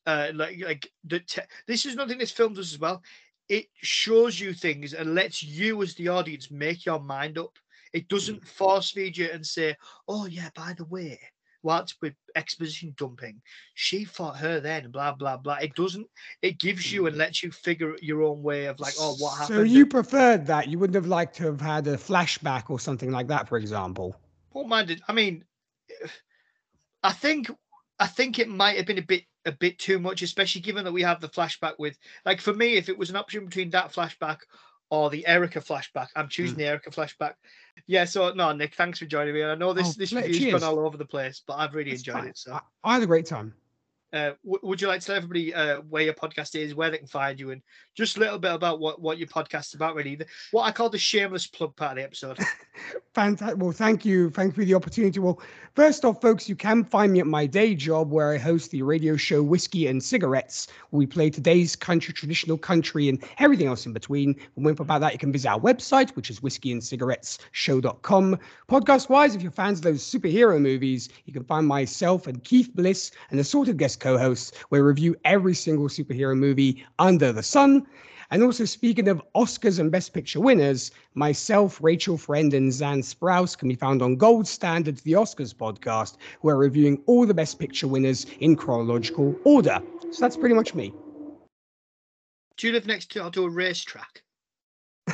Uh, 0.06 0.30
like, 0.34 0.58
like 0.64 0.90
the 1.04 1.20
te- 1.20 1.42
this 1.66 1.84
is 1.86 1.94
nothing 1.96 2.18
this 2.18 2.30
film 2.32 2.54
does 2.54 2.72
as 2.72 2.78
well 2.78 3.02
it 3.48 3.66
shows 3.76 4.40
you 4.40 4.52
things 4.52 4.92
and 4.92 5.14
lets 5.14 5.42
you 5.42 5.82
as 5.82 5.94
the 5.94 6.08
audience 6.08 6.50
make 6.50 6.84
your 6.84 7.00
mind 7.00 7.38
up. 7.38 7.58
It 7.92 8.08
doesn't 8.08 8.46
force 8.46 8.90
feed 8.90 9.16
you 9.16 9.28
and 9.32 9.44
say, 9.44 9.76
"Oh 10.06 10.26
yeah, 10.26 10.50
by 10.54 10.74
the 10.74 10.84
way, 10.84 11.18
what's 11.62 11.94
with 12.00 12.14
exposition 12.34 12.94
dumping? 12.96 13.40
She 13.74 14.04
fought 14.04 14.38
her 14.38 14.60
then, 14.60 14.90
blah 14.90 15.12
blah 15.12 15.36
blah." 15.36 15.56
It 15.56 15.74
doesn't. 15.74 16.06
It 16.42 16.58
gives 16.58 16.92
you 16.92 17.06
and 17.06 17.16
mm. 17.16 17.18
lets 17.18 17.42
you 17.42 17.50
figure 17.50 17.96
your 18.00 18.22
own 18.22 18.42
way 18.42 18.66
of 18.66 18.80
like, 18.80 18.94
"Oh, 18.98 19.16
what 19.18 19.38
happened?" 19.38 19.58
So 19.58 19.62
you 19.62 19.86
preferred 19.86 20.46
that? 20.46 20.68
You 20.68 20.78
wouldn't 20.78 20.94
have 20.94 21.06
liked 21.06 21.36
to 21.36 21.44
have 21.44 21.60
had 21.60 21.86
a 21.86 21.96
flashback 21.96 22.70
or 22.70 22.80
something 22.80 23.10
like 23.10 23.28
that, 23.28 23.48
for 23.48 23.58
example. 23.58 24.16
Don't. 24.54 25.00
I 25.08 25.12
mean, 25.12 25.44
I 27.02 27.12
think 27.12 27.50
I 27.98 28.06
think 28.06 28.38
it 28.38 28.48
might 28.48 28.76
have 28.76 28.86
been 28.86 28.98
a 28.98 29.02
bit 29.02 29.24
a 29.44 29.52
bit 29.52 29.78
too 29.78 29.98
much, 29.98 30.22
especially 30.22 30.60
given 30.60 30.84
that 30.84 30.92
we 30.92 31.02
have 31.02 31.20
the 31.20 31.28
flashback 31.28 31.74
with 31.78 31.98
like 32.24 32.40
for 32.40 32.54
me, 32.54 32.76
if 32.76 32.88
it 32.88 32.98
was 32.98 33.10
an 33.10 33.16
option 33.16 33.46
between 33.46 33.70
that 33.70 33.92
flashback 33.92 34.38
or 34.90 35.10
the 35.10 35.26
Erica 35.26 35.60
flashback, 35.60 36.08
I'm 36.16 36.28
choosing 36.28 36.56
Mm. 36.56 36.58
the 36.58 36.66
Erica 36.66 36.90
flashback. 36.90 37.34
Yeah, 37.86 38.04
so 38.04 38.32
no, 38.32 38.52
Nik, 38.52 38.74
thanks 38.74 38.98
for 38.98 39.06
joining 39.06 39.34
me. 39.34 39.44
I 39.44 39.54
know 39.54 39.72
this 39.72 39.88
Oh, 39.88 39.94
this 39.98 40.12
review's 40.12 40.38
cheers. 40.38 40.60
gone 40.60 40.68
all 40.78 40.84
over 40.84 40.96
the 40.96 41.04
place, 41.04 41.42
but 41.46 41.54
I've 41.54 41.74
really 41.74 41.90
enjoyed 41.92 42.14
fine. 42.14 42.28
it. 42.28 42.38
So 42.38 42.54
I, 42.54 42.60
I 42.84 42.94
had 42.94 43.02
a 43.02 43.06
great 43.06 43.26
time. 43.26 43.54
Uh, 44.12 44.32
w- 44.44 44.60
would 44.62 44.80
you 44.80 44.88
like 44.88 45.00
to 45.00 45.06
tell 45.06 45.16
everybody 45.16 45.52
uh, 45.54 45.80
where 45.88 46.02
your 46.02 46.14
podcast 46.14 46.54
is, 46.54 46.74
where 46.74 46.90
they 46.90 46.98
can 46.98 47.06
find 47.06 47.38
you, 47.38 47.50
and 47.50 47.62
just 47.94 48.16
a 48.16 48.20
little 48.20 48.38
bit 48.38 48.52
about 48.54 48.80
what, 48.80 49.00
what 49.00 49.18
your 49.18 49.28
podcast's 49.28 49.74
about, 49.74 49.94
really? 49.94 50.16
The, 50.16 50.26
what 50.50 50.62
I 50.64 50.72
call 50.72 50.88
the 50.88 50.98
shameless 50.98 51.46
plug 51.46 51.76
part 51.76 51.92
of 51.92 51.96
the 51.96 52.04
episode. 52.04 52.38
Fantastic. 53.14 53.58
Well, 53.58 53.72
thank 53.72 54.04
you. 54.04 54.30
Thank 54.30 54.56
you 54.56 54.62
for 54.62 54.64
the 54.64 54.74
opportunity. 54.74 55.18
Well, 55.18 55.40
first 55.74 56.04
off, 56.04 56.20
folks, 56.20 56.48
you 56.48 56.56
can 56.56 56.84
find 56.84 57.12
me 57.12 57.20
at 57.20 57.26
my 57.26 57.46
day 57.46 57.74
job 57.74 58.12
where 58.12 58.32
I 58.32 58.38
host 58.38 58.70
the 58.70 58.82
radio 58.82 59.16
show 59.16 59.42
Whiskey 59.42 59.88
and 59.88 60.02
Cigarettes. 60.02 60.68
Where 60.90 60.98
we 60.98 61.06
play 61.06 61.28
today's 61.28 61.74
country, 61.76 62.14
traditional 62.14 62.56
country, 62.56 63.08
and 63.08 63.22
everything 63.38 63.66
else 63.66 63.84
in 63.86 63.92
between. 63.92 64.36
More 64.56 64.70
info 64.70 64.84
about 64.84 65.00
that, 65.00 65.12
you 65.12 65.18
can 65.18 65.32
visit 65.32 65.48
our 65.48 65.60
website, 65.60 66.10
which 66.10 66.30
is 66.30 66.40
whiskeyandcigarettesshow.com. 66.40 68.38
Podcast 68.68 69.08
wise, 69.08 69.34
if 69.34 69.42
you're 69.42 69.50
fans 69.50 69.80
of 69.80 69.84
those 69.84 70.02
superhero 70.02 70.60
movies, 70.60 71.08
you 71.24 71.32
can 71.32 71.44
find 71.44 71.66
myself 71.66 72.26
and 72.26 72.42
Keith 72.44 72.70
Bliss 72.74 73.10
and 73.30 73.40
assorted 73.40 73.76
guest 73.76 73.97
co 73.98 74.16
hosts 74.18 74.52
where 74.68 74.82
we 74.82 74.88
review 74.88 75.16
every 75.24 75.54
single 75.54 75.88
superhero 75.88 76.36
movie 76.36 76.84
under 76.98 77.32
the 77.32 77.42
sun. 77.42 77.86
And 78.30 78.42
also, 78.42 78.66
speaking 78.66 79.08
of 79.08 79.22
Oscars 79.34 79.78
and 79.78 79.90
Best 79.90 80.12
Picture 80.12 80.40
winners, 80.40 80.90
myself, 81.14 81.78
Rachel 81.82 82.18
Friend, 82.18 82.52
and 82.52 82.70
Zan 82.70 83.00
Sprouse 83.00 83.56
can 83.56 83.68
be 83.68 83.74
found 83.74 84.02
on 84.02 84.16
Gold 84.16 84.46
Standard, 84.46 84.98
the 84.98 85.12
Oscars 85.12 85.54
podcast, 85.54 86.16
where 86.42 86.56
we're 86.56 86.64
reviewing 86.64 87.02
all 87.06 87.24
the 87.24 87.32
Best 87.32 87.58
Picture 87.58 87.88
winners 87.88 88.26
in 88.40 88.54
chronological 88.54 89.34
order. 89.44 89.80
So 90.10 90.20
that's 90.20 90.36
pretty 90.36 90.54
much 90.54 90.74
me. 90.74 90.92
Do 92.58 92.66
you 92.66 92.72
live 92.72 92.86
next 92.86 93.10
to, 93.12 93.30
to 93.30 93.44
a 93.44 93.48
racetrack? 93.48 94.22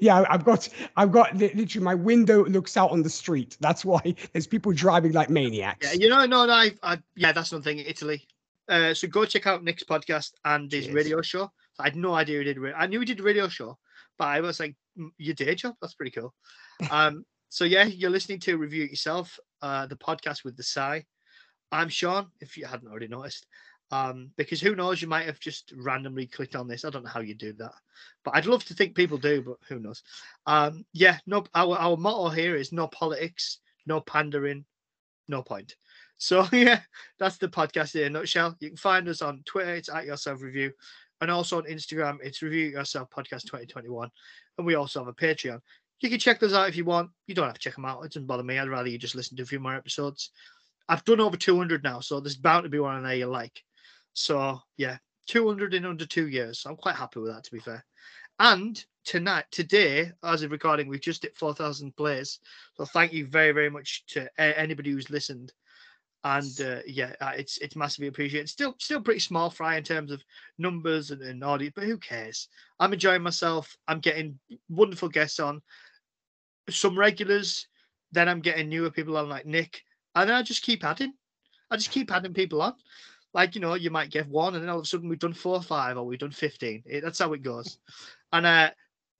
yeah, 0.00 0.24
I've 0.28 0.44
got, 0.44 0.68
I've 0.96 1.12
got 1.12 1.36
literally 1.36 1.84
my 1.84 1.94
window 1.94 2.44
looks 2.44 2.76
out 2.76 2.90
on 2.90 3.02
the 3.02 3.10
street. 3.10 3.56
That's 3.60 3.84
why 3.84 4.00
there's 4.32 4.46
people 4.46 4.72
driving 4.72 5.12
like 5.12 5.30
maniacs. 5.30 5.86
Yeah, 5.86 6.00
you 6.00 6.08
know, 6.08 6.24
no, 6.26 6.46
no, 6.46 6.52
I, 6.52 6.70
I 6.82 6.98
yeah, 7.16 7.32
that's 7.32 7.52
one 7.52 7.62
thing. 7.62 7.78
Italy. 7.78 8.26
Uh, 8.68 8.94
so 8.94 9.08
go 9.08 9.24
check 9.24 9.46
out 9.46 9.64
Nik's 9.64 9.82
podcast 9.82 10.32
and 10.44 10.70
his 10.70 10.84
Cheers. 10.84 10.94
radio 10.94 11.22
show. 11.22 11.50
I 11.80 11.84
had 11.84 11.96
no 11.96 12.14
idea 12.14 12.38
he 12.38 12.44
did. 12.44 12.58
I 12.76 12.86
knew 12.86 13.00
he 13.00 13.06
did 13.06 13.20
a 13.20 13.22
radio 13.22 13.48
show, 13.48 13.76
but 14.16 14.28
I 14.28 14.40
was 14.40 14.60
like, 14.60 14.76
"Mm, 14.98 15.10
"Your 15.18 15.34
day 15.34 15.54
job? 15.54 15.74
That's 15.80 15.94
pretty 15.94 16.12
cool." 16.12 16.34
Um, 16.90 17.26
so 17.50 17.64
yeah, 17.64 17.84
you're 17.84 18.10
listening 18.10 18.38
to 18.40 18.56
Review 18.56 18.84
It 18.84 18.90
Yourself, 18.90 19.38
uh, 19.60 19.86
the 19.86 19.96
podcast 19.96 20.44
with 20.44 20.56
the 20.56 20.62
Psy. 20.62 21.00
I'm 21.72 21.88
Sean, 21.88 22.28
if 22.40 22.56
you 22.56 22.64
hadn't 22.64 22.88
already 22.88 23.08
noticed. 23.08 23.46
Um, 23.92 24.30
because 24.36 24.60
who 24.60 24.76
knows, 24.76 25.02
you 25.02 25.08
might 25.08 25.26
have 25.26 25.40
just 25.40 25.72
randomly 25.76 26.26
clicked 26.26 26.54
on 26.54 26.68
this. 26.68 26.84
I 26.84 26.90
don't 26.90 27.04
know 27.04 27.10
how 27.10 27.20
you 27.20 27.34
do 27.34 27.52
that, 27.54 27.72
but 28.24 28.36
I'd 28.36 28.46
love 28.46 28.64
to 28.66 28.74
think 28.74 28.94
people 28.94 29.18
do, 29.18 29.42
but 29.42 29.56
who 29.68 29.80
knows? 29.80 30.02
Um, 30.46 30.84
yeah, 30.92 31.18
no, 31.26 31.44
our 31.54 31.76
our 31.76 31.96
motto 31.96 32.28
here 32.28 32.54
is 32.54 32.72
no 32.72 32.86
politics, 32.86 33.58
no 33.86 34.00
pandering, 34.00 34.64
no 35.26 35.42
point. 35.42 35.74
So 36.18 36.46
yeah, 36.52 36.80
that's 37.18 37.38
the 37.38 37.48
podcast 37.48 37.96
in 37.96 38.06
a 38.06 38.10
nutshell. 38.10 38.56
You 38.60 38.68
can 38.68 38.76
find 38.76 39.08
us 39.08 39.22
on 39.22 39.42
Twitter, 39.44 39.74
it's 39.74 39.88
at 39.88 40.06
yourself 40.06 40.42
review, 40.42 40.72
and 41.20 41.30
also 41.30 41.58
on 41.58 41.64
Instagram, 41.64 42.18
it's 42.22 42.42
review 42.42 42.68
yourself 42.68 43.08
podcast 43.10 43.42
2021. 43.42 44.08
And 44.58 44.66
we 44.66 44.76
also 44.76 45.00
have 45.00 45.08
a 45.08 45.12
Patreon. 45.12 45.60
You 46.00 46.08
can 46.08 46.18
check 46.18 46.40
those 46.40 46.54
out 46.54 46.68
if 46.68 46.76
you 46.76 46.84
want. 46.84 47.10
You 47.26 47.34
don't 47.34 47.46
have 47.46 47.54
to 47.54 47.60
check 47.60 47.74
them 47.74 47.84
out. 47.84 48.04
It 48.04 48.12
doesn't 48.12 48.26
bother 48.26 48.42
me. 48.42 48.58
I'd 48.58 48.68
rather 48.68 48.88
you 48.88 48.98
just 48.98 49.14
listen 49.14 49.36
to 49.36 49.42
a 49.42 49.46
few 49.46 49.60
more 49.60 49.74
episodes. 49.74 50.30
I've 50.88 51.04
done 51.04 51.20
over 51.20 51.36
200 51.36 51.84
now, 51.84 52.00
so 52.00 52.20
there's 52.20 52.36
bound 52.36 52.64
to 52.64 52.70
be 52.70 52.78
one 52.78 52.96
in 52.96 53.04
there 53.04 53.14
you 53.14 53.26
like. 53.26 53.62
So 54.14 54.60
yeah, 54.76 54.98
200 55.26 55.74
in 55.74 55.86
under 55.86 56.06
two 56.06 56.28
years. 56.28 56.64
I'm 56.66 56.76
quite 56.76 56.96
happy 56.96 57.20
with 57.20 57.32
that, 57.32 57.44
to 57.44 57.52
be 57.52 57.60
fair. 57.60 57.84
And 58.38 58.82
tonight, 59.04 59.44
today, 59.50 60.12
as 60.24 60.42
of 60.42 60.50
recording, 60.50 60.88
we've 60.88 61.00
just 61.00 61.22
hit 61.22 61.36
4,000 61.36 61.94
plays. 61.96 62.40
So 62.74 62.84
thank 62.86 63.12
you 63.12 63.26
very, 63.26 63.52
very 63.52 63.70
much 63.70 64.04
to 64.08 64.28
anybody 64.38 64.90
who's 64.90 65.10
listened. 65.10 65.52
And 66.24 66.60
uh, 66.60 66.80
yeah, 66.86 67.12
uh, 67.20 67.32
it's 67.36 67.56
it's 67.58 67.76
massively 67.76 68.08
appreciated. 68.08 68.50
Still, 68.50 68.74
still 68.78 69.00
pretty 69.00 69.20
small 69.20 69.48
fry 69.48 69.76
in 69.76 69.84
terms 69.84 70.10
of 70.10 70.22
numbers 70.58 71.12
and, 71.12 71.22
and 71.22 71.42
audience, 71.42 71.72
but 71.74 71.84
who 71.84 71.96
cares? 71.96 72.48
I'm 72.78 72.92
enjoying 72.92 73.22
myself. 73.22 73.74
I'm 73.88 74.00
getting 74.00 74.38
wonderful 74.68 75.08
guests 75.08 75.40
on, 75.40 75.62
some 76.68 76.98
regulars. 76.98 77.68
Then 78.12 78.28
I'm 78.28 78.40
getting 78.40 78.68
newer 78.68 78.90
people 78.90 79.16
on, 79.16 79.30
like 79.30 79.46
Nik, 79.46 79.82
and 80.14 80.28
then 80.28 80.36
I 80.36 80.42
just 80.42 80.62
keep 80.62 80.84
adding. 80.84 81.14
I 81.70 81.76
just 81.76 81.90
keep 81.90 82.12
adding 82.12 82.34
people 82.34 82.60
on. 82.60 82.74
Like 83.32 83.54
you 83.54 83.60
know, 83.60 83.74
you 83.74 83.90
might 83.90 84.10
get 84.10 84.28
one, 84.28 84.54
and 84.54 84.62
then 84.62 84.70
all 84.70 84.78
of 84.78 84.84
a 84.84 84.86
sudden 84.86 85.08
we've 85.08 85.18
done 85.18 85.32
four 85.32 85.56
or 85.56 85.62
five, 85.62 85.96
or 85.96 86.04
we've 86.04 86.18
done 86.18 86.30
fifteen. 86.32 86.82
It, 86.86 87.02
that's 87.02 87.18
how 87.20 87.32
it 87.32 87.42
goes. 87.42 87.78
And 88.32 88.44
uh, 88.44 88.70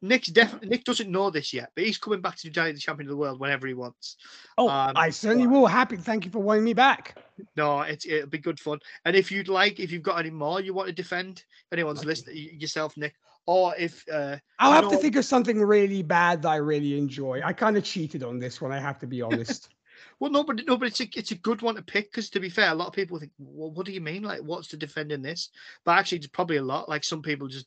Nik's 0.03 0.29
definitely 0.29 0.69
Nik 0.69 0.85
doesn't 0.85 1.11
know 1.11 1.31
this 1.31 1.53
yet, 1.53 1.71
but 1.75 1.85
he's 1.85 1.99
coming 1.99 2.21
back 2.21 2.37
to 2.37 2.43
the 2.45 2.51
Giant 2.51 2.81
Champion 2.81 3.07
of 3.09 3.11
the 3.11 3.17
World 3.17 3.39
whenever 3.39 3.67
he 3.67 3.75
wants. 3.75 4.17
Oh, 4.59 4.69
Um, 4.69 4.93
I 4.97 5.11
certainly 5.11 5.47
but- 5.47 5.53
will. 5.53 5.67
Happy. 5.67 5.97
Thank 5.97 6.25
you 6.25 6.31
for 6.31 6.41
wanting 6.41 6.65
me 6.65 6.73
back. 6.73 7.19
No, 7.57 7.81
it's 7.83 8.05
it'll 8.07 8.29
be 8.29 8.39
good 8.39 8.59
fun. 8.59 8.79
And 9.05 9.15
if 9.15 9.31
you'd 9.31 9.49
like, 9.49 9.79
if 9.79 9.93
you've 9.93 10.03
got 10.03 10.19
any 10.19 10.31
more 10.31 10.61
you 10.61 10.75
want 10.75 10.89
to 10.89 10.93
defend, 10.95 11.45
anyone's 11.73 12.01
Okay. 12.01 12.09
listening, 12.09 12.61
yourself, 12.61 12.97
Nik, 12.97 13.15
or 13.47 13.75
if 13.79 14.05
uh, 14.13 14.37
I'll 14.59 14.73
have 14.73 14.91
to 14.91 14.97
think 14.97 15.17
of 15.17 15.25
something 15.25 15.61
really 15.61 16.03
bad 16.03 16.43
that 16.43 16.49
I 16.49 16.57
really 16.57 16.99
enjoy. 16.99 17.41
I 17.45 17.53
kind 17.53 17.77
of 17.77 17.85
cheated 17.85 18.23
on 18.25 18.39
this 18.39 18.61
one. 18.61 18.73
I 18.73 18.81
have 18.81 18.99
to 19.01 19.07
be 19.07 19.23
honest. 19.23 19.69
well, 20.21 20.31
no, 20.31 20.45
but 20.45 20.67
no, 20.67 20.77
but 20.77 20.89
it's 20.89 21.01
a 21.01 21.09
it's 21.17 21.31
a 21.31 21.37
good 21.37 21.63
one 21.63 21.77
to 21.77 21.83
pick 21.83 22.11
because 22.11 22.29
to 22.31 22.41
be 22.41 22.51
fair, 22.51 22.71
a 22.71 22.75
lot 22.75 22.89
of 22.89 22.93
people 22.93 23.19
think, 23.19 23.33
well, 23.39 23.71
what 23.71 23.87
do 23.87 23.93
you 23.93 24.03
mean? 24.03 24.23
Like, 24.23 24.41
what's 24.41 24.69
the 24.69 24.77
defend 24.77 25.13
in 25.13 25.23
this? 25.23 25.49
But 25.85 25.99
actually, 25.99 26.19
it's 26.19 26.27
probably 26.27 26.59
a 26.59 26.63
lot. 26.63 26.91
Like 26.91 27.05
some 27.05 27.23
people 27.23 27.49
just, 27.49 27.67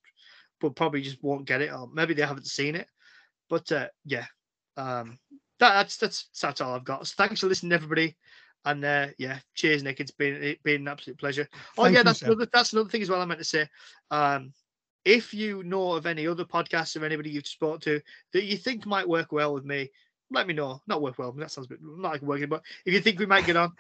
but 0.62 0.76
probably 0.76 1.02
just 1.02 1.22
won't 1.24 1.48
get 1.48 1.62
it, 1.62 1.74
or 1.74 1.90
maybe 1.92 2.14
they 2.14 2.22
haven't 2.22 2.46
seen 2.46 2.76
it. 2.76 2.88
But 3.50 3.72
uh, 3.72 3.88
yeah, 4.06 4.26
um, 4.78 5.18
that, 5.60 5.74
that's 5.74 5.98
that's 5.98 6.30
that's 6.40 6.62
all 6.62 6.76
I've 6.76 6.86
got. 6.86 7.08
So 7.08 7.16
thanks 7.18 7.42
for 7.42 7.48
listening, 7.48 7.72
everybody. 7.72 8.16
And 8.66 8.86
uh, 8.86 9.08
yeah, 9.18 9.40
cheers, 9.56 9.82
Nik. 9.82 10.00
It's 10.00 10.12
been 10.12 10.36
it's 10.36 10.62
been 10.62 10.82
an 10.82 10.88
absolute 10.88 11.20
pleasure. 11.20 11.48
Oh 11.78 11.84
Thank 11.84 11.96
yeah, 11.96 12.04
that's 12.04 12.22
another 12.22 12.48
that's 12.54 12.74
another 12.74 12.90
thing 12.90 13.02
as 13.02 13.10
well. 13.10 13.20
I 13.20 13.26
meant 13.26 13.40
to 13.40 13.46
say, 13.46 13.68
um, 14.12 14.54
if 15.06 15.34
you 15.34 15.64
know 15.64 15.94
of 15.94 16.06
any 16.06 16.28
other 16.28 16.46
podcasts 16.46 17.00
or 17.00 17.04
anybody 17.04 17.32
you've 17.32 17.48
spoke 17.48 17.82
to 17.82 18.00
that 18.32 18.44
you 18.44 18.58
think 18.58 18.86
might 18.86 19.10
work 19.10 19.32
well 19.32 19.56
with 19.56 19.66
me, 19.66 19.90
let 20.32 20.48
me 20.48 20.54
know. 20.54 20.82
Not 20.88 21.02
well. 21.02 21.32
That 21.34 21.52
sounds 21.52 21.68
a 21.68 21.70
bit 21.70 21.80
not 21.82 22.14
like 22.14 22.22
working, 22.22 22.50
but 22.50 22.64
if 22.86 22.94
you 22.94 23.00
think 23.02 23.20
we 23.20 23.26
might 23.26 23.46
get 23.46 23.58
on, 23.58 23.74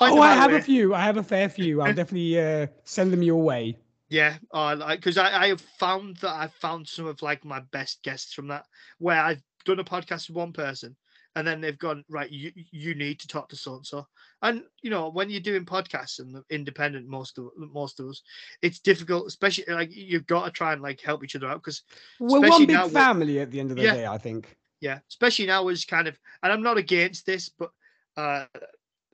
oh, 0.00 0.20
I 0.20 0.34
have 0.34 0.52
a 0.52 0.60
few. 0.60 0.94
I 0.94 1.02
have 1.02 1.16
a 1.16 1.22
fair 1.22 1.48
few. 1.48 1.80
I'll 1.80 1.92
definitely 1.94 2.40
uh, 2.40 2.66
send 2.84 3.12
them 3.12 3.22
your 3.22 3.42
way. 3.42 3.76
Yeah, 4.08 4.36
I 4.52 4.74
like 4.74 5.00
because 5.00 5.18
I, 5.18 5.44
I 5.44 5.48
have 5.48 5.60
found 5.60 6.16
that 6.18 6.34
I've 6.34 6.54
found 6.54 6.86
some 6.86 7.06
of 7.06 7.22
like 7.22 7.44
my 7.44 7.60
best 7.72 8.02
guests 8.02 8.32
from 8.32 8.48
that, 8.48 8.64
where 8.98 9.20
I've 9.20 9.42
done 9.64 9.80
a 9.80 9.84
podcast 9.84 10.28
with 10.28 10.36
one 10.36 10.52
person, 10.52 10.94
and 11.34 11.46
then 11.46 11.60
they've 11.60 11.78
gone 11.78 12.04
right. 12.08 12.30
You 12.30 12.52
you 12.70 12.94
need 12.94 13.18
to 13.20 13.26
talk 13.28 13.48
to 13.48 13.56
so 13.56 13.74
and 13.76 13.86
so, 13.86 14.06
and 14.42 14.62
you 14.80 14.90
know 14.90 15.08
when 15.08 15.28
you're 15.28 15.40
doing 15.40 15.64
podcasts 15.64 16.20
and 16.20 16.40
independent, 16.50 17.08
most 17.08 17.36
of 17.38 17.48
most 17.56 17.98
of 17.98 18.06
us, 18.06 18.22
it's 18.62 18.78
difficult, 18.78 19.26
especially 19.26 19.64
like 19.74 19.94
you've 19.94 20.26
got 20.26 20.44
to 20.44 20.50
try 20.52 20.72
and 20.72 20.82
like 20.82 21.00
help 21.00 21.24
each 21.24 21.34
other 21.34 21.48
out 21.48 21.60
because 21.62 21.82
We're 22.20 22.40
one 22.40 22.64
big 22.66 22.76
now 22.76 22.86
family 22.88 23.40
at 23.40 23.50
the 23.50 23.58
end 23.58 23.72
of 23.72 23.76
the 23.76 23.82
Yeah. 23.82 23.94
day, 23.94 24.06
I 24.06 24.18
think. 24.18 24.56
Yeah, 24.80 24.98
especially 25.08 25.46
now 25.46 25.68
is 25.68 25.84
kind 25.84 26.08
of, 26.08 26.18
and 26.42 26.52
I'm 26.52 26.62
not 26.62 26.78
against 26.78 27.26
this, 27.26 27.48
but 27.48 27.70
uh, 28.16 28.46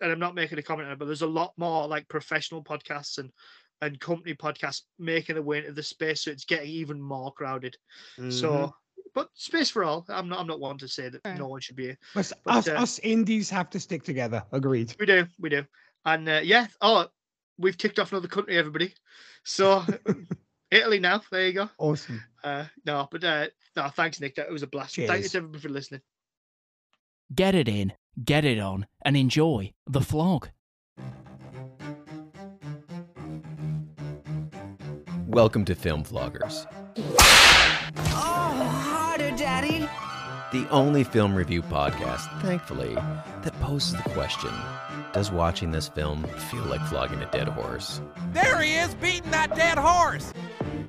and 0.01 0.11
I'm 0.13 0.19
not 0.19 0.35
making 0.35 0.59
a 0.59 0.63
comment 0.63 0.87
on 0.87 0.95
it, 0.95 0.99
but 0.99 1.07
there's 1.07 1.23
a 1.23 1.27
lot 1.27 1.53
more 1.57 1.87
like 1.87 2.09
professional 2.09 2.63
podcasts 2.63 3.19
and 3.19 3.31
and 3.81 3.99
company 3.99 4.33
podcasts 4.33 4.83
making 4.99 5.35
their 5.35 5.43
way 5.43 5.59
into 5.59 5.73
the 5.73 5.83
space, 5.83 6.23
so 6.23 6.31
it's 6.31 6.45
getting 6.45 6.71
even 6.71 7.01
more 7.01 7.33
crowded. 7.33 7.77
Mm-hmm. 8.17 8.31
So, 8.31 8.73
but 9.13 9.29
space 9.35 9.71
for 9.71 9.83
all. 9.83 10.07
I'm 10.09 10.29
not. 10.29 10.39
I'm 10.39 10.47
not 10.47 10.61
one 10.61 10.79
to 10.79 10.89
say 10.89 11.09
that 11.09 11.21
Yeah. 11.25 11.35
no 11.35 11.49
one 11.49 11.61
should 11.61 11.77
be. 11.77 11.97
but, 12.15 12.33
us, 12.47 12.69
uh, 12.69 12.73
us 12.73 12.99
indies 13.01 13.51
have 13.51 13.71
to 13.71 13.81
stick 13.81 14.05
together. 14.05 14.45
Agreed. 14.53 14.95
We 15.01 15.07
do. 15.07 15.27
We 15.41 15.49
do. 15.49 15.65
And 16.05 16.29
uh, 16.29 16.41
yeah. 16.45 16.69
Oh, 16.81 17.07
we've 17.59 17.77
ticked 17.77 17.99
off 17.99 18.13
another 18.13 18.29
country, 18.29 18.57
everybody. 18.57 18.95
So 19.45 19.85
Italy 20.73 20.99
now. 20.99 21.21
There 21.31 21.47
you 21.47 21.53
go. 21.53 21.69
Awesome. 21.79 22.23
Uh, 22.43 22.65
no, 22.87 23.07
but 23.11 23.23
uh, 23.23 23.47
no. 23.77 23.89
Thanks, 23.89 24.21
Nik. 24.21 24.37
That 24.37 24.51
was 24.51 24.63
a 24.63 24.67
blast. 24.67 24.97
Thanks 24.97 25.11
Cheers. 25.11 25.33
to 25.33 25.39
everybody 25.39 25.61
for 25.63 25.69
listening. 25.69 26.01
Get 27.35 27.55
it 27.55 27.69
in, 27.69 27.93
get 28.25 28.45
it 28.47 28.59
on, 28.59 28.87
and 29.05 29.17
enjoy 29.17 29.73
the 29.87 30.01
flog. 30.01 30.49
Welcome 35.27 35.65
to 35.67 35.75
Film 35.75 36.05
Vloggers, 36.05 36.67
Oh, 37.97 38.81
harder, 38.85 39.31
Daddy. 39.37 39.89
the 40.53 40.69
only 40.71 41.05
film 41.05 41.35
review 41.35 41.63
podcast, 41.63 42.41
thankfully, 42.43 42.95
that 42.95 43.53
poses 43.61 43.95
the 43.95 44.11
question 44.11 44.51
Does 45.15 45.31
watching 45.33 45.71
this 45.73 45.89
film 45.89 46.25
feel 46.51 46.65
like 46.65 46.83
flogging 46.89 47.23
a 47.23 47.31
dead 47.31 47.49
horse? 47.49 48.03
There 48.33 48.61
he 48.61 48.75
is, 48.75 48.95
beating 48.97 49.31
that 49.31 49.55
dead 49.57 49.79
horse. 49.79 50.33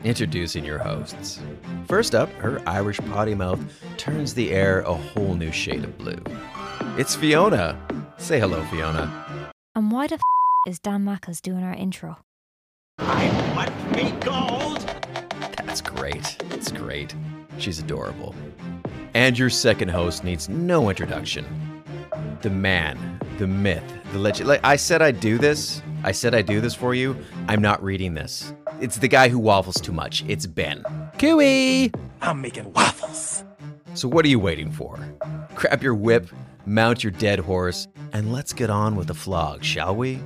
Introducing 0.03 0.65
your 0.65 0.79
hosts. 0.79 1.39
First 1.87 2.13
up, 2.13 2.29
her 2.33 2.61
Irish 2.67 2.97
potty 2.99 3.33
mouth 3.35 3.59
turns 3.95 4.33
the 4.33 4.51
air 4.51 4.81
a 4.81 4.93
whole 4.93 5.33
new 5.33 5.51
shade 5.51 5.85
of 5.85 5.97
blue. 5.97 6.21
It's 6.97 7.15
Fiona. 7.15 7.79
Say 8.17 8.37
hello, 8.37 8.61
Fiona. 8.65 9.09
And 9.75 9.91
why 9.91 10.07
the 10.07 10.15
f 10.15 10.21
is 10.67 10.79
Dan 10.79 11.05
Mackers 11.05 11.39
doing 11.39 11.63
our 11.63 11.73
intro? 11.73 12.17
That's 15.65 15.81
great. 15.81 16.37
That's 16.49 16.71
great. 16.71 17.15
She's 17.57 17.79
adorable. 17.79 18.35
And 19.13 19.39
your 19.39 19.49
second 19.49 19.87
host 19.87 20.25
needs 20.25 20.49
no 20.49 20.89
introduction. 20.89 21.45
The 22.41 22.49
man, 22.49 23.19
the 23.37 23.47
myth, 23.47 23.83
the 24.11 24.19
legend. 24.19 24.49
Like 24.49 24.65
I 24.65 24.75
said, 24.75 25.01
I'd 25.01 25.21
do 25.21 25.37
this. 25.37 25.81
I 26.03 26.11
said 26.11 26.35
I'd 26.35 26.45
do 26.45 26.59
this 26.59 26.75
for 26.75 26.93
you. 26.93 27.15
I'm 27.47 27.61
not 27.61 27.81
reading 27.81 28.13
this. 28.13 28.53
It's 28.81 28.97
the 28.97 29.07
guy 29.07 29.29
who 29.29 29.39
waffles 29.39 29.79
too 29.79 29.91
much. 29.93 30.23
It's 30.27 30.45
Ben. 30.45 30.83
Cooey! 31.19 31.93
I'm 32.21 32.41
making 32.41 32.71
waffles. 32.73 33.43
So 33.93 34.07
what 34.07 34.25
are 34.25 34.29
you 34.29 34.39
waiting 34.39 34.71
for? 34.71 34.99
Grab 35.55 35.83
your 35.83 35.93
whip, 35.93 36.27
mount 36.65 37.03
your 37.03 37.11
dead 37.11 37.39
horse, 37.39 37.87
and 38.11 38.31
let's 38.31 38.53
get 38.53 38.69
on 38.69 38.95
with 38.95 39.07
the 39.07 39.13
flog, 39.13 39.63
shall 39.63 39.95
we? 39.95 40.19